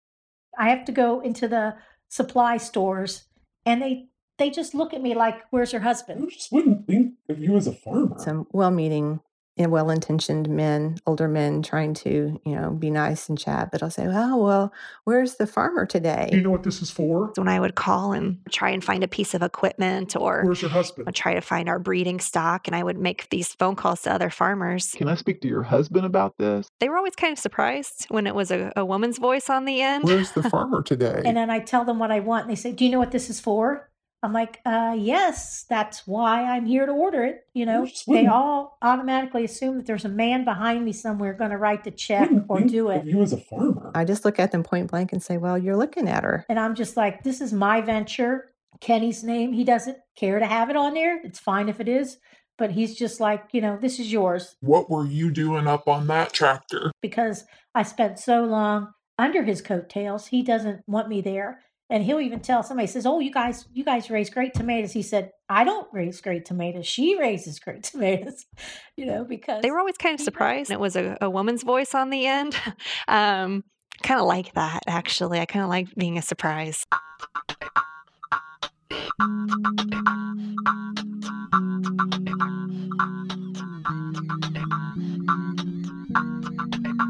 I 0.58 0.68
have 0.68 0.84
to 0.84 0.92
go 0.92 1.20
into 1.20 1.48
the 1.48 1.76
supply 2.08 2.58
stores 2.58 3.24
and 3.64 3.80
they 3.80 4.08
they 4.38 4.50
just 4.50 4.74
look 4.74 4.94
at 4.94 5.02
me 5.02 5.14
like, 5.14 5.42
"Where's 5.50 5.72
your 5.72 5.82
husband?" 5.82 6.24
I 6.24 6.30
just 6.32 6.52
wouldn't 6.52 6.86
think 6.86 7.14
of 7.28 7.38
you 7.38 7.56
as 7.56 7.66
a 7.66 7.72
farmer. 7.72 8.18
Some 8.18 8.46
well-meaning 8.52 9.20
and 9.60 9.72
well-intentioned 9.72 10.48
men, 10.48 10.96
older 11.04 11.26
men, 11.26 11.62
trying 11.62 11.92
to 11.92 12.40
you 12.44 12.54
know 12.54 12.70
be 12.70 12.90
nice 12.90 13.28
and 13.28 13.36
chat, 13.36 13.70
but 13.72 13.82
I'll 13.82 13.90
say, 13.90 14.06
"Oh 14.06 14.36
well, 14.36 14.72
where's 15.04 15.34
the 15.34 15.46
farmer 15.46 15.84
today?" 15.84 16.28
Do 16.30 16.36
you 16.36 16.42
know 16.44 16.50
what 16.50 16.62
this 16.62 16.80
is 16.80 16.90
for? 16.90 17.32
When 17.34 17.48
I 17.48 17.58
would 17.58 17.74
call 17.74 18.12
and 18.12 18.38
try 18.50 18.70
and 18.70 18.84
find 18.84 19.02
a 19.02 19.08
piece 19.08 19.34
of 19.34 19.42
equipment, 19.42 20.14
or 20.14 20.42
Where's 20.44 20.62
your 20.62 20.70
husband? 20.70 21.08
I'd 21.08 21.14
try 21.14 21.34
to 21.34 21.40
find 21.40 21.68
our 21.68 21.80
breeding 21.80 22.20
stock, 22.20 22.68
and 22.68 22.76
I 22.76 22.82
would 22.84 22.98
make 22.98 23.28
these 23.30 23.52
phone 23.54 23.74
calls 23.74 24.02
to 24.02 24.12
other 24.12 24.30
farmers. 24.30 24.92
Can 24.92 25.08
I 25.08 25.16
speak 25.16 25.40
to 25.42 25.48
your 25.48 25.64
husband 25.64 26.06
about 26.06 26.38
this? 26.38 26.68
They 26.78 26.88
were 26.88 26.96
always 26.96 27.16
kind 27.16 27.32
of 27.32 27.38
surprised 27.38 28.06
when 28.10 28.26
it 28.28 28.34
was 28.36 28.52
a, 28.52 28.72
a 28.76 28.84
woman's 28.84 29.18
voice 29.18 29.50
on 29.50 29.64
the 29.64 29.82
end. 29.82 30.04
Where's 30.04 30.30
the 30.32 30.42
farmer 30.50 30.82
today? 30.82 31.22
And 31.24 31.36
then 31.36 31.50
I 31.50 31.58
tell 31.58 31.84
them 31.84 31.98
what 31.98 32.12
I 32.12 32.20
want, 32.20 32.42
and 32.42 32.50
they 32.52 32.60
say, 32.60 32.70
"Do 32.70 32.84
you 32.84 32.92
know 32.92 33.00
what 33.00 33.10
this 33.10 33.28
is 33.28 33.40
for?" 33.40 33.87
I'm 34.22 34.32
like, 34.32 34.60
uh, 34.66 34.96
"Yes, 34.98 35.64
that's 35.68 36.06
why 36.06 36.44
I'm 36.44 36.66
here 36.66 36.86
to 36.86 36.92
order 36.92 37.24
it." 37.24 37.46
You 37.54 37.66
know, 37.70 37.86
just 37.86 38.06
they 38.06 38.24
hmm. 38.24 38.32
all 38.32 38.78
automatically 38.82 39.44
assume 39.44 39.76
that 39.78 39.86
there's 39.86 40.04
a 40.04 40.10
man 40.10 40.44
behind 40.44 40.84
me 40.84 40.92
somewhere 40.92 41.32
going 41.34 41.50
to 41.50 41.58
write 41.58 41.84
the 41.84 41.90
check 41.90 42.28
hmm, 42.28 42.38
or 42.48 42.60
hmm. 42.60 42.66
do 42.66 42.90
it. 42.90 43.04
you 43.04 43.22
as 43.22 43.32
a 43.32 43.38
farmer. 43.38 43.90
I 43.94 44.04
just 44.04 44.24
look 44.24 44.38
at 44.38 44.52
them 44.52 44.62
point 44.62 44.90
blank 44.90 45.12
and 45.12 45.22
say, 45.22 45.38
"Well, 45.38 45.58
you're 45.58 45.76
looking 45.76 46.08
at 46.08 46.24
her." 46.24 46.44
And 46.48 46.58
I'm 46.58 46.74
just 46.74 46.96
like, 46.96 47.22
this 47.22 47.40
is 47.40 47.52
my 47.52 47.80
venture. 47.80 48.50
Kenny's 48.80 49.24
name. 49.24 49.52
He 49.52 49.64
doesn't 49.64 49.98
care 50.16 50.38
to 50.38 50.46
have 50.46 50.70
it 50.70 50.76
on 50.76 50.94
there. 50.94 51.20
It's 51.24 51.38
fine 51.38 51.68
if 51.68 51.80
it 51.80 51.88
is. 51.88 52.18
But 52.56 52.72
he's 52.72 52.96
just 52.96 53.20
like, 53.20 53.44
you 53.52 53.60
know, 53.60 53.78
this 53.80 54.00
is 54.00 54.12
yours 54.12 54.56
What 54.60 54.90
were 54.90 55.06
you 55.06 55.30
doing 55.30 55.68
up 55.68 55.86
on 55.86 56.08
that 56.08 56.32
tractor? 56.32 56.90
because 57.00 57.44
I 57.74 57.84
spent 57.84 58.18
so 58.18 58.42
long 58.42 58.92
under 59.16 59.42
his 59.44 59.62
coattails. 59.62 60.26
He 60.26 60.42
doesn't 60.42 60.82
want 60.86 61.08
me 61.08 61.20
there. 61.20 61.60
And 61.90 62.04
he'll 62.04 62.20
even 62.20 62.40
tell 62.40 62.62
somebody 62.62 62.86
says, 62.86 63.06
"Oh, 63.06 63.18
you 63.18 63.32
guys, 63.32 63.66
you 63.72 63.84
guys 63.84 64.10
raise 64.10 64.28
great 64.28 64.52
tomatoes." 64.54 64.92
He 64.92 65.02
said, 65.02 65.32
"I 65.48 65.64
don't 65.64 65.88
raise 65.92 66.20
great 66.20 66.44
tomatoes. 66.44 66.86
She 66.86 67.18
raises 67.20 67.58
great 67.58 67.82
tomatoes." 67.82 68.44
You 68.96 69.06
know, 69.06 69.24
because 69.24 69.62
They 69.62 69.70
were 69.70 69.78
always 69.78 69.96
kind 69.96 70.18
of 70.18 70.20
surprised. 70.20 70.72
It 70.72 70.80
was 70.80 70.96
a, 70.96 71.16
a 71.20 71.30
woman's 71.30 71.62
voice 71.62 71.94
on 71.94 72.10
the 72.10 72.26
end. 72.26 72.56
Um, 73.06 73.62
kind 74.02 74.20
of 74.20 74.26
like 74.26 74.52
that, 74.54 74.82
actually. 74.88 75.38
I 75.38 75.46
kind 75.46 75.62
of 75.62 75.68
like 75.68 75.94
being 75.94 76.18
a 76.18 76.22
surprise. 76.22 76.84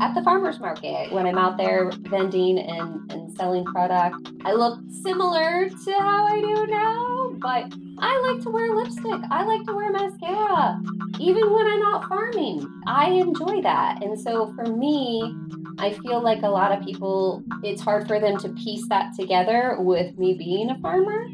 At 0.01 0.15
the 0.15 0.23
farmers 0.23 0.61
market 0.61 1.13
when 1.13 1.27
I'm 1.27 1.39
out 1.39 1.57
there 1.57 1.91
vending 1.91 2.59
and, 2.59 3.11
and 3.11 3.37
selling 3.37 3.65
product. 3.65 4.31
I 4.45 4.53
look 4.53 4.79
similar 5.03 5.69
to 5.69 5.93
how 5.93 6.27
I 6.27 6.41
do 6.41 6.67
now, 6.67 7.33
but 7.41 7.73
I 7.99 8.33
like 8.33 8.43
to 8.43 8.51
wear 8.51 8.75
lipstick. 8.75 9.21
I 9.31 9.45
like 9.45 9.67
to 9.67 9.75
wear 9.75 9.91
mascara, 9.91 10.81
even 11.19 11.53
when 11.53 11.67
I'm 11.67 11.81
not 11.81 12.09
farming. 12.09 12.83
I 12.87 13.11
enjoy 13.11 13.63
that. 13.63 14.03
And 14.03 14.19
so 14.19 14.53
for 14.55 14.67
me, 14.67 15.35
I 15.79 15.93
feel 15.93 16.23
like 16.23 16.43
a 16.43 16.49
lot 16.49 16.77
of 16.77 16.85
people, 16.85 17.43
it's 17.63 17.81
hard 17.81 18.07
for 18.07 18.21
them 18.21 18.39
to 18.39 18.49
piece 18.51 18.89
that 18.89 19.15
together 19.17 19.77
with 19.79 20.17
me 20.19 20.35
being 20.35 20.71
a 20.71 20.79
farmer. 20.79 21.27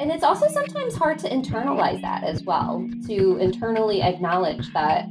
And 0.00 0.10
it's 0.10 0.24
also 0.24 0.48
sometimes 0.48 0.96
hard 0.96 1.20
to 1.20 1.28
internalize 1.28 2.00
that 2.02 2.24
as 2.24 2.42
well, 2.42 2.88
to 3.06 3.36
internally 3.38 4.02
acknowledge 4.02 4.72
that 4.72 5.06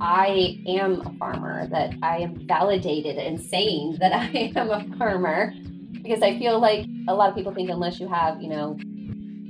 I 0.00 0.62
am 0.66 1.00
a 1.00 1.12
farmer, 1.18 1.66
that 1.68 1.94
I 2.02 2.18
am 2.18 2.46
validated 2.46 3.16
in 3.16 3.38
saying 3.38 3.96
that 4.00 4.12
I 4.34 4.52
am 4.56 4.70
a 4.70 4.84
farmer. 4.96 5.52
Because 5.92 6.22
I 6.22 6.38
feel 6.38 6.60
like 6.60 6.86
a 7.08 7.14
lot 7.14 7.30
of 7.30 7.34
people 7.34 7.54
think 7.54 7.70
unless 7.70 7.98
you 7.98 8.08
have, 8.08 8.42
you 8.42 8.50
know, 8.50 8.76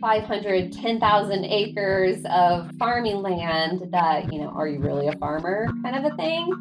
500, 0.00 0.72
10,000 0.72 1.44
acres 1.44 2.24
of 2.30 2.70
farming 2.78 3.22
land, 3.22 3.88
that, 3.90 4.32
you 4.32 4.40
know, 4.40 4.50
are 4.50 4.68
you 4.68 4.78
really 4.78 5.08
a 5.08 5.16
farmer 5.16 5.66
kind 5.82 5.96
of 5.96 6.12
a 6.12 6.16
thing. 6.16 6.52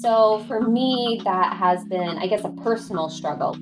So 0.00 0.44
for 0.46 0.60
me, 0.60 1.20
that 1.24 1.56
has 1.56 1.84
been, 1.84 2.16
I 2.18 2.26
guess, 2.28 2.44
a 2.44 2.50
personal 2.50 3.08
struggle. 3.08 3.56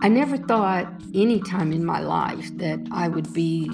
I 0.00 0.08
never 0.08 0.36
thought 0.36 0.92
any 1.14 1.40
time 1.40 1.72
in 1.72 1.84
my 1.84 2.00
life 2.00 2.56
that 2.58 2.80
I 2.90 3.08
would 3.08 3.32
be 3.32 3.70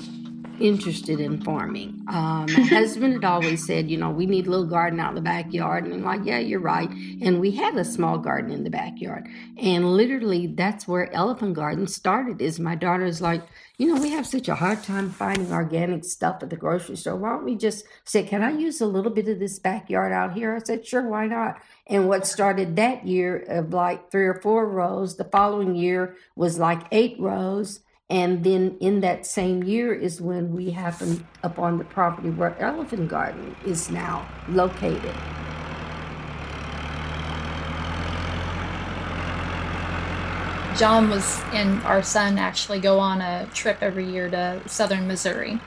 interested 0.60 1.20
in 1.20 1.40
farming. 1.42 2.04
Um, 2.08 2.46
my 2.46 2.62
husband 2.70 3.14
had 3.14 3.24
always 3.24 3.66
said, 3.66 3.90
you 3.90 3.96
know, 3.96 4.10
we 4.10 4.26
need 4.26 4.46
a 4.46 4.50
little 4.50 4.66
garden 4.66 5.00
out 5.00 5.10
in 5.10 5.14
the 5.14 5.20
backyard. 5.20 5.84
And 5.84 5.94
I'm 5.94 6.04
like, 6.04 6.24
yeah, 6.24 6.38
you're 6.38 6.60
right. 6.60 6.90
And 6.90 7.40
we 7.40 7.52
had 7.52 7.76
a 7.76 7.84
small 7.84 8.18
garden 8.18 8.50
in 8.50 8.64
the 8.64 8.70
backyard. 8.70 9.28
And 9.56 9.92
literally, 9.96 10.46
that's 10.46 10.86
where 10.86 11.12
Elephant 11.12 11.54
Garden 11.54 11.86
started. 11.86 12.40
Is 12.40 12.60
my 12.60 12.74
daughter's 12.74 13.20
like, 13.20 13.42
you 13.78 13.86
know, 13.86 14.00
we 14.00 14.10
have 14.10 14.26
such 14.26 14.48
a 14.48 14.56
hard 14.56 14.82
time 14.82 15.08
finding 15.10 15.52
organic 15.52 16.04
stuff 16.04 16.42
at 16.42 16.50
the 16.50 16.56
grocery 16.56 16.96
store. 16.96 17.14
Why 17.14 17.30
don't 17.30 17.44
we 17.44 17.54
just 17.54 17.84
say, 18.04 18.24
can 18.24 18.42
I 18.42 18.50
use 18.50 18.80
a 18.80 18.86
little 18.86 19.12
bit 19.12 19.28
of 19.28 19.38
this 19.38 19.60
backyard 19.60 20.12
out 20.12 20.32
here? 20.32 20.56
I 20.56 20.58
said, 20.58 20.84
sure, 20.84 21.08
why 21.08 21.26
not? 21.28 21.62
And 21.86 22.08
what 22.08 22.26
started 22.26 22.74
that 22.76 23.06
year 23.06 23.36
of 23.48 23.72
like 23.72 24.10
three 24.10 24.26
or 24.26 24.40
four 24.40 24.68
rows, 24.68 25.16
the 25.16 25.24
following 25.24 25.76
year 25.76 26.16
was 26.34 26.58
like 26.58 26.86
eight 26.90 27.16
rows. 27.20 27.80
And 28.10 28.42
then 28.42 28.78
in 28.80 29.00
that 29.00 29.26
same 29.26 29.62
year 29.62 29.92
is 29.92 30.18
when 30.18 30.54
we 30.54 30.70
happened 30.70 31.26
upon 31.42 31.76
the 31.76 31.84
property 31.84 32.30
where 32.30 32.58
Elephant 32.58 33.08
Garden 33.10 33.54
is 33.66 33.90
now 33.90 34.26
located. 34.48 35.14
John 40.78 41.10
was 41.10 41.38
and 41.52 41.82
our 41.82 42.02
son 42.02 42.38
actually 42.38 42.80
go 42.80 42.98
on 42.98 43.20
a 43.20 43.46
trip 43.52 43.78
every 43.82 44.06
year 44.10 44.30
to 44.30 44.62
southern 44.66 45.06
Missouri. 45.06 45.60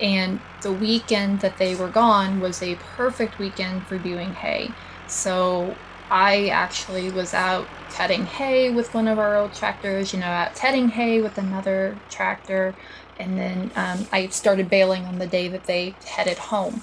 And 0.00 0.40
the 0.60 0.72
weekend 0.72 1.40
that 1.40 1.58
they 1.58 1.74
were 1.74 1.88
gone 1.88 2.38
was 2.38 2.62
a 2.62 2.76
perfect 2.76 3.40
weekend 3.40 3.86
for 3.88 3.98
doing 3.98 4.34
hay. 4.34 4.70
So 5.08 5.74
I 6.10 6.48
actually 6.48 7.10
was 7.10 7.34
out 7.34 7.66
cutting 7.90 8.24
hay 8.26 8.70
with 8.70 8.94
one 8.94 9.08
of 9.08 9.18
our 9.18 9.36
old 9.36 9.54
tractors, 9.54 10.12
you 10.12 10.20
know, 10.20 10.26
out 10.26 10.54
tedding 10.54 10.88
hay 10.88 11.20
with 11.20 11.38
another 11.38 11.98
tractor. 12.10 12.74
And 13.18 13.36
then 13.36 13.70
um, 13.76 14.06
I 14.12 14.28
started 14.28 14.70
baling 14.70 15.04
on 15.04 15.18
the 15.18 15.26
day 15.26 15.48
that 15.48 15.64
they 15.64 15.94
headed 16.06 16.38
home. 16.38 16.82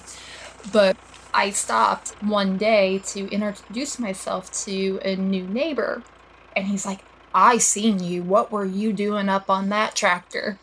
But 0.71 0.97
I 1.33 1.49
stopped 1.51 2.09
one 2.21 2.57
day 2.57 2.99
to 3.07 3.29
introduce 3.31 3.99
myself 3.99 4.51
to 4.65 4.99
a 5.03 5.15
new 5.15 5.47
neighbor. 5.47 6.03
And 6.55 6.67
he's 6.67 6.85
like, 6.85 7.01
I 7.33 7.57
seen 7.57 7.99
you. 7.99 8.23
What 8.23 8.51
were 8.51 8.65
you 8.65 8.93
doing 8.93 9.27
up 9.27 9.49
on 9.49 9.67
that 9.69 9.95
tractor? 9.95 10.57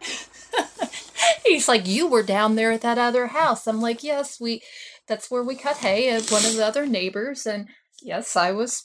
He's 1.44 1.66
like, 1.66 1.86
You 1.86 2.06
were 2.06 2.22
down 2.22 2.54
there 2.54 2.70
at 2.70 2.82
that 2.82 2.96
other 2.96 3.28
house. 3.28 3.66
I'm 3.66 3.80
like, 3.80 4.04
Yes, 4.04 4.40
we 4.40 4.62
that's 5.08 5.30
where 5.30 5.42
we 5.42 5.56
cut 5.56 5.78
hay 5.78 6.08
at 6.10 6.30
one 6.30 6.44
of 6.44 6.54
the 6.54 6.64
other 6.64 6.86
neighbors. 6.86 7.44
And 7.44 7.66
yes, 8.04 8.36
I 8.36 8.52
was 8.52 8.82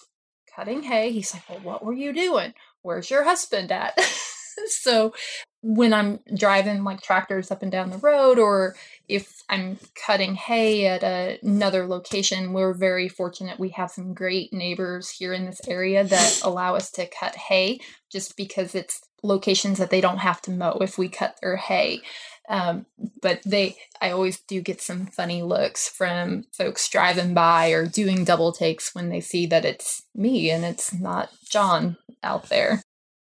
cutting 0.56 0.84
hay. 0.84 1.12
He's 1.12 1.34
like, 1.34 1.50
Well, 1.50 1.60
what 1.60 1.86
were 1.86 1.94
you 1.94 2.14
doing? 2.14 2.54
Where's 2.82 3.10
your 3.10 3.24
husband 3.24 3.72
at? 3.72 4.00
so 4.68 5.14
when 5.62 5.94
I'm 5.94 6.20
driving 6.36 6.84
like 6.84 7.02
tractors 7.02 7.52
up 7.52 7.62
and 7.62 7.72
down 7.72 7.90
the 7.90 7.98
road, 7.98 8.40
or 8.40 8.76
if 9.08 9.42
I'm 9.50 9.78
cutting 10.06 10.36
hay 10.36 10.86
at 10.86 11.04
a, 11.04 11.40
another 11.42 11.88
location, 11.88 12.54
we're 12.54 12.74
very 12.74 13.10
fortunate. 13.10 13.60
We 13.60 13.70
have 13.70 13.92
some 13.92 14.14
great 14.14 14.54
neighbors 14.54 15.10
here 15.10 15.34
in 15.34 15.46
this 15.46 15.62
area 15.68 16.04
that 16.04 16.42
allow 16.46 16.76
us 16.76 16.92
to 16.92 17.08
cut 17.08 17.36
hay 17.36 17.80
just 18.12 18.38
because 18.38 18.76
it's 18.76 19.02
locations 19.24 19.80
that 19.80 19.90
they 19.90 20.00
don't 20.00 20.20
have 20.20 20.42
to 20.44 20.52
mow 20.52 20.78
if 20.80 20.98
we 20.98 21.10
cut 21.10 21.36
their 21.42 21.58
hay. 21.58 22.02
Um, 22.50 22.86
but 23.22 23.42
they, 23.46 23.78
I 24.02 24.12
always 24.12 24.40
do 24.40 24.62
get 24.62 24.82
some 24.82 25.08
funny 25.08 25.44
looks 25.44 25.90
from 25.90 26.46
folks 26.54 26.88
driving 26.88 27.34
by 27.34 27.72
or 27.72 27.86
doing 27.86 28.24
double 28.24 28.54
takes 28.54 28.96
when 28.96 29.10
they 29.10 29.20
see 29.20 29.46
that 29.48 29.66
it's 29.66 30.04
me 30.16 30.50
and 30.50 30.64
it's 30.64 30.94
not 30.94 31.30
John 31.50 31.98
out 32.24 32.50
there 32.50 32.82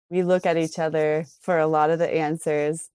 we 0.10 0.24
look 0.24 0.46
at 0.46 0.58
each 0.58 0.80
other 0.80 1.26
for 1.42 1.58
a 1.60 1.68
lot 1.68 1.90
of 1.90 2.00
the 2.00 2.14
answers. 2.14 2.90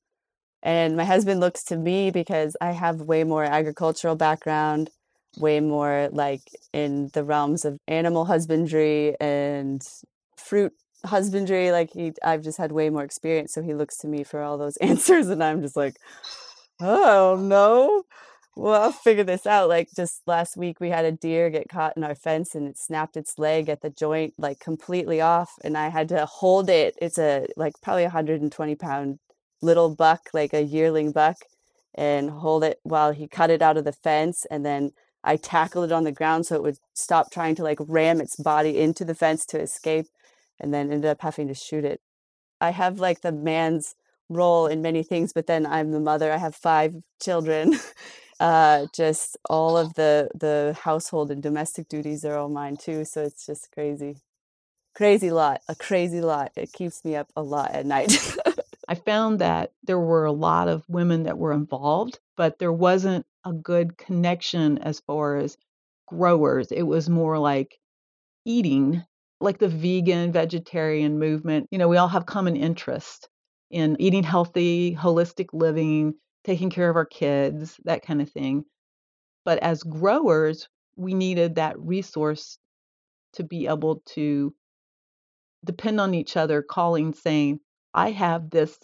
And 0.62 0.96
my 0.96 1.04
husband 1.04 1.40
looks 1.40 1.64
to 1.64 1.76
me 1.76 2.10
because 2.10 2.56
I 2.60 2.72
have 2.72 3.00
way 3.00 3.24
more 3.24 3.44
agricultural 3.44 4.16
background, 4.16 4.90
way 5.38 5.60
more 5.60 6.08
like 6.12 6.42
in 6.72 7.10
the 7.14 7.24
realms 7.24 7.64
of 7.64 7.78
animal 7.88 8.26
husbandry 8.26 9.16
and 9.20 9.82
fruit 10.36 10.72
husbandry. 11.04 11.72
Like 11.72 11.90
he 11.92 12.12
I've 12.24 12.42
just 12.42 12.58
had 12.58 12.72
way 12.72 12.90
more 12.90 13.04
experience. 13.04 13.52
So 13.52 13.62
he 13.62 13.74
looks 13.74 13.96
to 13.98 14.08
me 14.08 14.24
for 14.24 14.42
all 14.42 14.58
those 14.58 14.76
answers 14.78 15.28
and 15.28 15.42
I'm 15.42 15.62
just 15.62 15.76
like, 15.76 15.96
oh 16.80 17.36
no 17.38 18.04
well, 18.56 18.82
I'll 18.82 18.92
figure 18.92 19.24
this 19.24 19.46
out. 19.46 19.68
Like 19.68 19.88
just 19.94 20.22
last 20.26 20.56
week, 20.56 20.80
we 20.80 20.90
had 20.90 21.04
a 21.04 21.12
deer 21.12 21.50
get 21.50 21.68
caught 21.68 21.96
in 21.96 22.04
our 22.04 22.14
fence 22.14 22.54
and 22.54 22.68
it 22.68 22.78
snapped 22.78 23.16
its 23.16 23.38
leg 23.38 23.68
at 23.68 23.80
the 23.80 23.90
joint, 23.90 24.34
like 24.38 24.60
completely 24.60 25.20
off. 25.20 25.52
And 25.64 25.76
I 25.78 25.88
had 25.88 26.08
to 26.10 26.26
hold 26.26 26.68
it. 26.68 26.94
It's 27.00 27.18
a 27.18 27.46
like 27.56 27.74
probably 27.82 28.04
120 28.04 28.74
pound 28.74 29.18
little 29.62 29.94
buck, 29.94 30.20
like 30.34 30.52
a 30.52 30.62
yearling 30.62 31.12
buck, 31.12 31.36
and 31.94 32.30
hold 32.30 32.64
it 32.64 32.78
while 32.82 33.12
he 33.12 33.28
cut 33.28 33.50
it 33.50 33.62
out 33.62 33.76
of 33.76 33.84
the 33.84 33.92
fence. 33.92 34.46
And 34.50 34.64
then 34.64 34.90
I 35.22 35.36
tackled 35.36 35.86
it 35.86 35.92
on 35.92 36.04
the 36.04 36.12
ground 36.12 36.46
so 36.46 36.56
it 36.56 36.62
would 36.62 36.78
stop 36.94 37.30
trying 37.30 37.54
to 37.56 37.62
like 37.62 37.78
ram 37.80 38.20
its 38.20 38.36
body 38.36 38.78
into 38.78 39.04
the 39.04 39.14
fence 39.14 39.46
to 39.46 39.60
escape, 39.60 40.06
and 40.60 40.72
then 40.72 40.92
ended 40.92 41.10
up 41.10 41.22
having 41.22 41.48
to 41.48 41.54
shoot 41.54 41.84
it. 41.84 42.00
I 42.60 42.70
have 42.70 43.00
like 43.00 43.22
the 43.22 43.32
man's 43.32 43.94
role 44.28 44.66
in 44.66 44.82
many 44.82 45.02
things, 45.02 45.32
but 45.32 45.46
then 45.46 45.66
I'm 45.66 45.90
the 45.90 46.00
mother. 46.00 46.32
I 46.32 46.36
have 46.36 46.54
five 46.54 46.94
children. 47.22 47.78
uh, 48.40 48.86
just 48.94 49.36
all 49.48 49.76
of 49.76 49.94
the 49.94 50.28
the 50.34 50.76
household 50.82 51.30
and 51.30 51.42
domestic 51.42 51.88
duties 51.88 52.24
are 52.24 52.36
all 52.36 52.48
mine 52.48 52.76
too. 52.76 53.04
So 53.04 53.22
it's 53.22 53.46
just 53.46 53.70
crazy, 53.72 54.16
crazy 54.94 55.30
lot, 55.30 55.60
a 55.68 55.74
crazy 55.74 56.20
lot. 56.20 56.52
It 56.56 56.72
keeps 56.72 57.04
me 57.04 57.16
up 57.16 57.30
a 57.36 57.42
lot 57.42 57.72
at 57.72 57.86
night. 57.86 58.12
I 58.88 58.96
found 58.96 59.38
that 59.38 59.72
there 59.84 60.00
were 60.00 60.24
a 60.24 60.32
lot 60.32 60.66
of 60.66 60.88
women 60.88 61.22
that 61.22 61.38
were 61.38 61.52
involved, 61.52 62.18
but 62.36 62.58
there 62.58 62.72
wasn't 62.72 63.24
a 63.44 63.52
good 63.52 63.96
connection 63.96 64.78
as 64.78 64.98
far 65.00 65.36
as 65.36 65.56
growers. 66.08 66.72
It 66.72 66.82
was 66.82 67.08
more 67.08 67.38
like 67.38 67.78
eating, 68.44 69.04
like 69.40 69.58
the 69.58 69.68
vegan, 69.68 70.32
vegetarian 70.32 71.18
movement. 71.18 71.68
You 71.70 71.78
know, 71.78 71.88
we 71.88 71.96
all 71.96 72.08
have 72.08 72.26
common 72.26 72.56
interest 72.56 73.28
in 73.70 73.96
eating 74.00 74.22
healthy, 74.22 74.94
holistic 74.94 75.48
living, 75.52 76.14
taking 76.44 76.70
care 76.70 76.90
of 76.90 76.96
our 76.96 77.06
kids, 77.06 77.78
that 77.84 78.04
kind 78.04 78.20
of 78.20 78.30
thing. 78.30 78.64
But 79.44 79.58
as 79.62 79.82
growers, 79.82 80.68
we 80.96 81.14
needed 81.14 81.54
that 81.54 81.78
resource 81.78 82.58
to 83.34 83.44
be 83.44 83.66
able 83.66 84.02
to 84.14 84.54
depend 85.64 86.00
on 86.00 86.14
each 86.14 86.36
other, 86.36 86.62
calling, 86.62 87.14
saying, 87.14 87.60
I 87.94 88.10
have 88.10 88.50
this 88.50 88.78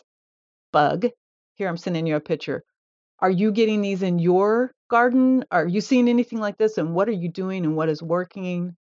bug. 0.72 1.06
Here, 1.54 1.68
I'm 1.68 1.76
sending 1.76 2.06
you 2.06 2.16
a 2.16 2.20
picture. 2.20 2.62
Are 3.18 3.30
you 3.30 3.50
getting 3.50 3.80
these 3.80 4.02
in 4.02 4.18
your 4.18 4.72
garden? 4.88 5.44
Are 5.50 5.66
you 5.66 5.80
seeing 5.80 6.08
anything 6.08 6.38
like 6.38 6.58
this? 6.58 6.78
And 6.78 6.94
what 6.94 7.08
are 7.08 7.12
you 7.12 7.30
doing 7.30 7.64
and 7.64 7.76
what 7.76 7.88
is 7.88 8.02
working? 8.02 8.76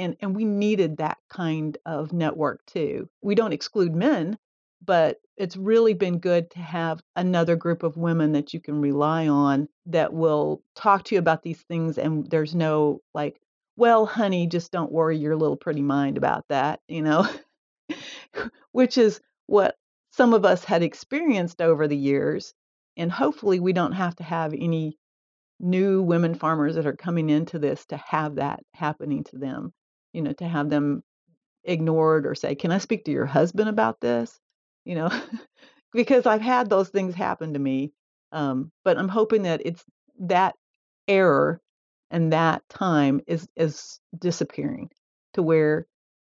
And, 0.00 0.16
and 0.20 0.34
we 0.34 0.46
needed 0.46 0.96
that 0.96 1.18
kind 1.28 1.76
of 1.84 2.12
network 2.12 2.64
too. 2.66 3.08
We 3.20 3.34
don't 3.34 3.52
exclude 3.52 3.94
men, 3.94 4.38
but 4.82 5.18
it's 5.36 5.56
really 5.56 5.94
been 5.94 6.18
good 6.18 6.50
to 6.52 6.58
have 6.58 7.02
another 7.16 7.56
group 7.56 7.82
of 7.82 7.96
women 7.96 8.32
that 8.32 8.54
you 8.54 8.60
can 8.60 8.80
rely 8.80 9.28
on 9.28 9.68
that 9.86 10.12
will 10.12 10.62
talk 10.74 11.04
to 11.04 11.14
you 11.14 11.18
about 11.18 11.42
these 11.42 11.60
things 11.62 11.98
and 11.98 12.28
there's 12.30 12.54
no 12.54 13.00
like 13.14 13.40
well 13.76 14.06
honey 14.06 14.46
just 14.46 14.72
don't 14.72 14.92
worry 14.92 15.16
your 15.16 15.36
little 15.36 15.56
pretty 15.56 15.82
mind 15.82 16.16
about 16.18 16.44
that 16.48 16.80
you 16.88 17.02
know 17.02 17.26
which 18.72 18.98
is 18.98 19.20
what 19.46 19.76
some 20.12 20.34
of 20.34 20.44
us 20.44 20.64
had 20.64 20.82
experienced 20.82 21.60
over 21.60 21.88
the 21.88 21.96
years 21.96 22.52
and 22.96 23.10
hopefully 23.10 23.60
we 23.60 23.72
don't 23.72 23.92
have 23.92 24.14
to 24.16 24.22
have 24.22 24.52
any 24.52 24.98
new 25.58 26.02
women 26.02 26.34
farmers 26.34 26.74
that 26.74 26.86
are 26.86 26.96
coming 26.96 27.30
into 27.30 27.58
this 27.58 27.84
to 27.86 27.96
have 27.96 28.36
that 28.36 28.60
happening 28.74 29.24
to 29.24 29.38
them 29.38 29.72
you 30.12 30.22
know 30.22 30.32
to 30.32 30.46
have 30.46 30.70
them 30.70 31.02
ignored 31.64 32.26
or 32.26 32.34
say 32.34 32.54
can 32.54 32.72
i 32.72 32.78
speak 32.78 33.04
to 33.04 33.10
your 33.12 33.26
husband 33.26 33.68
about 33.68 34.00
this 34.00 34.40
you 34.84 34.94
know, 34.94 35.10
because 35.92 36.26
I've 36.26 36.40
had 36.40 36.68
those 36.68 36.88
things 36.88 37.14
happen 37.14 37.52
to 37.52 37.58
me. 37.58 37.92
Um, 38.32 38.70
but 38.84 38.98
I'm 38.98 39.08
hoping 39.08 39.42
that 39.42 39.62
it's 39.64 39.84
that 40.20 40.54
error 41.08 41.60
and 42.10 42.32
that 42.32 42.62
time 42.68 43.20
is 43.26 43.48
is 43.56 44.00
disappearing 44.16 44.90
to 45.34 45.42
where 45.42 45.86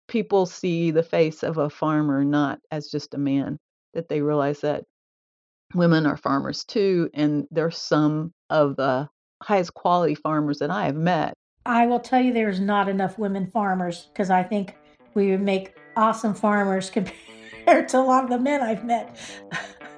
people 0.07 0.45
see 0.45 0.91
the 0.91 1.03
face 1.03 1.43
of 1.43 1.57
a 1.57 1.69
farmer 1.69 2.23
not 2.23 2.59
as 2.71 2.89
just 2.89 3.13
a 3.13 3.17
man, 3.17 3.57
that 3.93 4.09
they 4.09 4.21
realize 4.21 4.61
that 4.61 4.84
women 5.73 6.05
are 6.05 6.17
farmers 6.17 6.63
too, 6.65 7.09
and 7.13 7.47
they're 7.51 7.71
some 7.71 8.34
of 8.49 8.76
the 8.76 9.09
highest 9.41 9.73
quality 9.73 10.15
farmers 10.15 10.59
that 10.59 10.71
I 10.71 10.86
have 10.86 10.95
met. 10.95 11.34
I 11.66 11.88
will 11.88 11.99
tell 11.99 12.22
you 12.22 12.32
there's 12.32 12.59
not 12.59 12.88
enough 12.88 13.18
women 13.18 13.47
farmers 13.47 14.07
because 14.13 14.30
I 14.30 14.43
think 14.43 14.76
we 15.16 15.32
would 15.32 15.41
make 15.41 15.76
awesome 15.95 16.34
farmers 16.34 16.89
compared 16.91 17.89
to 17.89 17.97
a 17.97 18.01
lot 18.01 18.24
of 18.24 18.30
the 18.30 18.39
men 18.39 18.61
I've 18.61 18.86
met. 18.86 19.18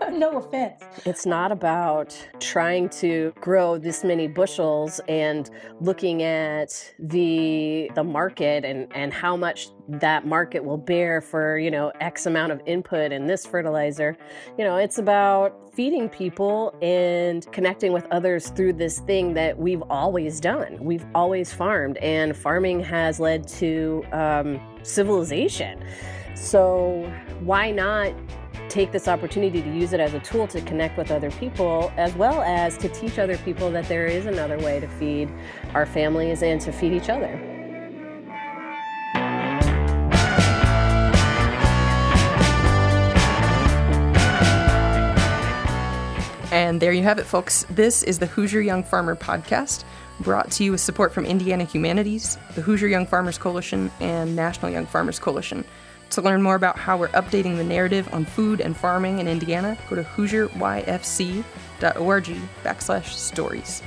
no 0.12 0.38
offense. 0.38 0.84
It's 1.06 1.26
not 1.26 1.52
about 1.52 2.18
trying 2.40 2.90
to 2.90 3.34
grow 3.40 3.78
this 3.78 4.04
many 4.04 4.28
bushels 4.28 5.00
and 5.08 5.50
looking 5.82 6.24
at 6.24 6.94
the 7.00 7.92
the 7.96 8.04
market 8.04 8.64
and 8.64 8.92
and 8.96 9.14
how 9.14 9.36
much 9.36 9.70
that 9.90 10.26
market 10.26 10.64
will 10.64 10.78
bear 10.78 11.22
for, 11.22 11.58
you 11.58 11.72
know, 11.72 11.92
x 12.02 12.26
amount 12.26 12.52
of 12.52 12.62
input 12.66 13.12
in 13.12 13.28
this 13.28 13.46
fertilizer. 13.46 14.18
You 14.58 14.66
know, 14.66 14.78
it's 14.78 14.98
about 14.98 15.74
feeding 15.74 16.10
people 16.10 16.76
and 16.82 17.50
connecting 17.52 17.94
with 17.94 18.06
others 18.12 18.50
through 18.50 18.74
this 18.74 19.00
thing 19.00 19.34
that 19.36 19.58
we've 19.58 19.84
always 19.90 20.40
done. 20.40 20.78
We've 20.82 21.06
always 21.14 21.54
farmed 21.54 21.98
and 21.98 22.36
farming 22.36 22.80
has 22.82 23.20
led 23.20 23.48
to 23.50 24.04
um, 24.12 24.60
civilization. 24.84 25.84
So, 26.36 27.12
why 27.42 27.72
not 27.72 28.14
take 28.70 28.92
this 28.92 29.08
opportunity 29.08 29.62
to 29.62 29.70
use 29.70 29.94
it 29.94 30.00
as 30.00 30.14
a 30.14 30.20
tool 30.20 30.48
to 30.48 30.62
connect 30.62 30.98
with 30.98 31.12
other 31.12 31.32
people, 31.32 31.92
as 31.98 32.14
well 32.16 32.42
as 32.42 32.78
to 32.78 32.90
teach 32.90 33.20
other 33.20 33.38
people 33.40 33.72
that 33.72 33.88
there 33.88 34.06
is 34.06 34.26
another 34.26 34.58
way 34.60 34.80
to 34.80 34.88
feed 34.88 35.30
our 35.74 35.86
families 35.86 36.44
and 36.44 36.62
to 36.62 36.72
feed 36.72 36.94
each 36.94 37.10
other? 37.10 37.40
And 46.50 46.82
there 46.82 46.94
you 46.94 47.04
have 47.04 47.20
it, 47.20 47.26
folks. 47.26 47.66
This 47.70 48.04
is 48.04 48.20
the 48.20 48.26
Hoosier 48.26 48.62
Young 48.62 48.84
Farmer 48.84 49.16
podcast, 49.16 49.84
brought 50.22 50.50
to 50.52 50.64
you 50.64 50.72
with 50.72 50.82
support 50.82 51.14
from 51.14 51.26
Indiana 51.26 51.66
Humanities, 51.66 52.38
the 52.56 52.62
Hoosier 52.62 52.88
Young 52.88 53.06
Farmers 53.06 53.38
Coalition, 53.38 53.92
and 54.00 54.36
National 54.36 54.72
Young 54.72 54.86
Farmers 54.86 55.20
Coalition. 55.20 55.66
To 56.12 56.22
learn 56.22 56.42
more 56.42 56.56
about 56.56 56.80
how 56.80 56.98
we're 56.98 57.10
updating 57.10 57.58
the 57.58 57.64
narrative 57.64 58.08
on 58.14 58.26
food 58.26 58.62
and 58.62 58.76
farming 58.76 59.20
in 59.20 59.28
Indiana, 59.28 59.78
go 59.90 59.96
to 59.96 60.04
HoosierYFC.org 60.04 61.44
backslash 62.64 63.14
stories. 63.14 63.84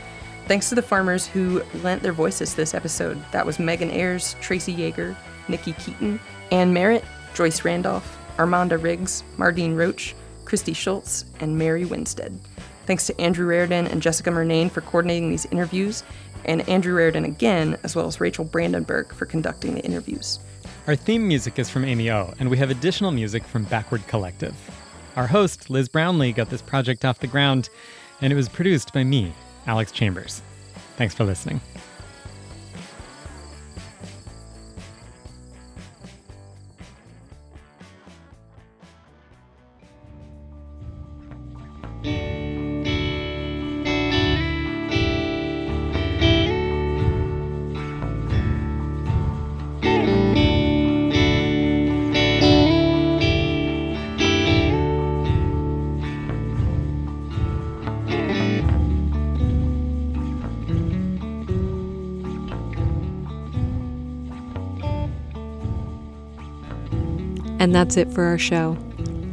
Thanks 0.47 0.69
to 0.69 0.75
the 0.75 0.83
farmers 0.83 1.27
who 1.27 1.63
lent 1.83 2.03
their 2.03 2.13
voices 2.13 2.51
to 2.51 2.57
this 2.57 2.75
episode. 2.75 3.23
That 3.33 3.47
was 3.47 3.59
Megan 3.59 3.91
Ayers, 3.91 4.37
Tracy 4.41 4.75
Yeager, 4.75 5.17
Nikki 5.49 5.73
Keaton, 5.75 6.21
Ann 6.51 6.73
Merritt, 6.73 7.05
Joyce 7.35 7.65
Randolph, 7.65 8.19
Armanda 8.37 8.83
Riggs, 8.83 9.23
Mardine 9.37 9.77
Roach, 9.77 10.15
Christy 10.45 10.73
Schultz, 10.73 11.25
and 11.41 11.57
Mary 11.57 11.85
Winstead. 11.85 12.39
Thanks 12.87 13.07
to 13.07 13.21
Andrew 13.21 13.47
Raridan 13.47 13.87
and 13.87 14.03
Jessica 14.03 14.31
Murnane 14.31 14.71
for 14.71 14.81
coordinating 14.81 15.31
these 15.31 15.47
interviews, 15.47 16.03
and 16.45 16.69
Andrew 16.69 16.95
Raridan 16.95 17.25
again, 17.25 17.79
as 17.85 17.95
well 17.95 18.07
as 18.07 18.21
Rachel 18.21 18.45
Brandenburg 18.45 19.13
for 19.15 19.27
conducting 19.27 19.75
the 19.75 19.83
interviews. 19.83 20.41
Our 20.87 20.97
theme 20.97 21.29
music 21.29 21.59
is 21.59 21.69
from 21.69 21.85
Amy 21.85 22.11
O, 22.11 22.33
and 22.39 22.49
we 22.51 22.57
have 22.57 22.71
additional 22.71 23.11
music 23.11 23.45
from 23.45 23.65
Backward 23.65 24.07
Collective. 24.07 24.57
Our 25.15 25.27
host, 25.27 25.69
Liz 25.69 25.89
Brownlee, 25.89 26.33
got 26.33 26.49
this 26.49 26.63
project 26.63 27.05
off 27.05 27.19
the 27.19 27.27
ground 27.27 27.69
and 28.21 28.33
it 28.33 28.37
was 28.37 28.49
produced 28.49 28.93
by 28.93 29.05
me, 29.05 29.33
Alex 29.67 29.93
Chambers. 29.93 30.43
Thanks 30.97 31.15
for 31.15 31.25
listening. 31.25 31.61
That's 67.91 68.09
it 68.09 68.15
for 68.15 68.23
our 68.23 68.39
show. 68.39 68.79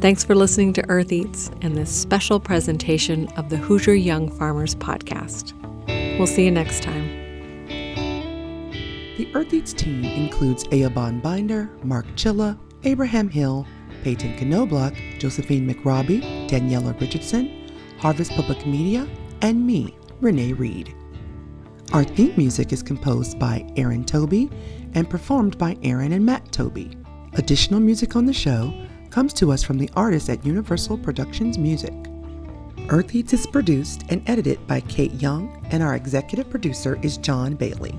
Thanks 0.00 0.24
for 0.24 0.34
listening 0.34 0.72
to 0.72 0.88
Earth 0.88 1.12
Eats 1.12 1.48
and 1.62 1.76
this 1.76 1.94
special 1.94 2.40
presentation 2.40 3.28
of 3.36 3.50
the 3.50 3.56
Hoosier 3.56 3.94
Young 3.94 4.28
Farmers 4.28 4.74
Podcast. 4.74 5.52
We'll 6.18 6.26
see 6.26 6.46
you 6.46 6.50
next 6.50 6.82
time. 6.82 7.06
The 9.16 9.30
Earth 9.32 9.54
Eats 9.54 9.72
team 9.72 10.04
includes 10.04 10.64
Eoban 10.64 11.22
Binder, 11.22 11.70
Mark 11.84 12.04
Chilla, 12.16 12.58
Abraham 12.82 13.28
Hill, 13.28 13.64
Peyton 14.02 14.34
Knobloch, 14.50 14.94
Josephine 15.20 15.72
McRobbie, 15.72 16.48
Daniela 16.48 17.00
Richardson, 17.00 17.70
Harvest 17.98 18.32
Public 18.32 18.66
Media, 18.66 19.06
and 19.40 19.64
me, 19.64 19.96
Renee 20.20 20.54
Reed. 20.54 20.96
Our 21.92 22.02
theme 22.02 22.34
music 22.36 22.72
is 22.72 22.82
composed 22.82 23.38
by 23.38 23.72
Aaron 23.76 24.04
Toby 24.04 24.50
and 24.94 25.08
performed 25.08 25.56
by 25.58 25.78
Aaron 25.84 26.10
and 26.10 26.26
Matt 26.26 26.50
Toby. 26.50 26.96
Additional 27.34 27.80
music 27.80 28.16
on 28.16 28.26
the 28.26 28.32
show 28.32 28.72
comes 29.10 29.32
to 29.34 29.52
us 29.52 29.62
from 29.62 29.78
the 29.78 29.90
artists 29.94 30.28
at 30.28 30.44
Universal 30.44 30.98
Productions 30.98 31.58
Music. 31.58 31.94
Earth 32.88 33.14
Eats 33.14 33.32
is 33.32 33.46
produced 33.46 34.04
and 34.08 34.22
edited 34.28 34.66
by 34.66 34.80
Kate 34.80 35.12
Young, 35.14 35.66
and 35.70 35.82
our 35.82 35.94
executive 35.94 36.48
producer 36.48 36.98
is 37.02 37.18
John 37.18 37.54
Bailey. 37.54 37.94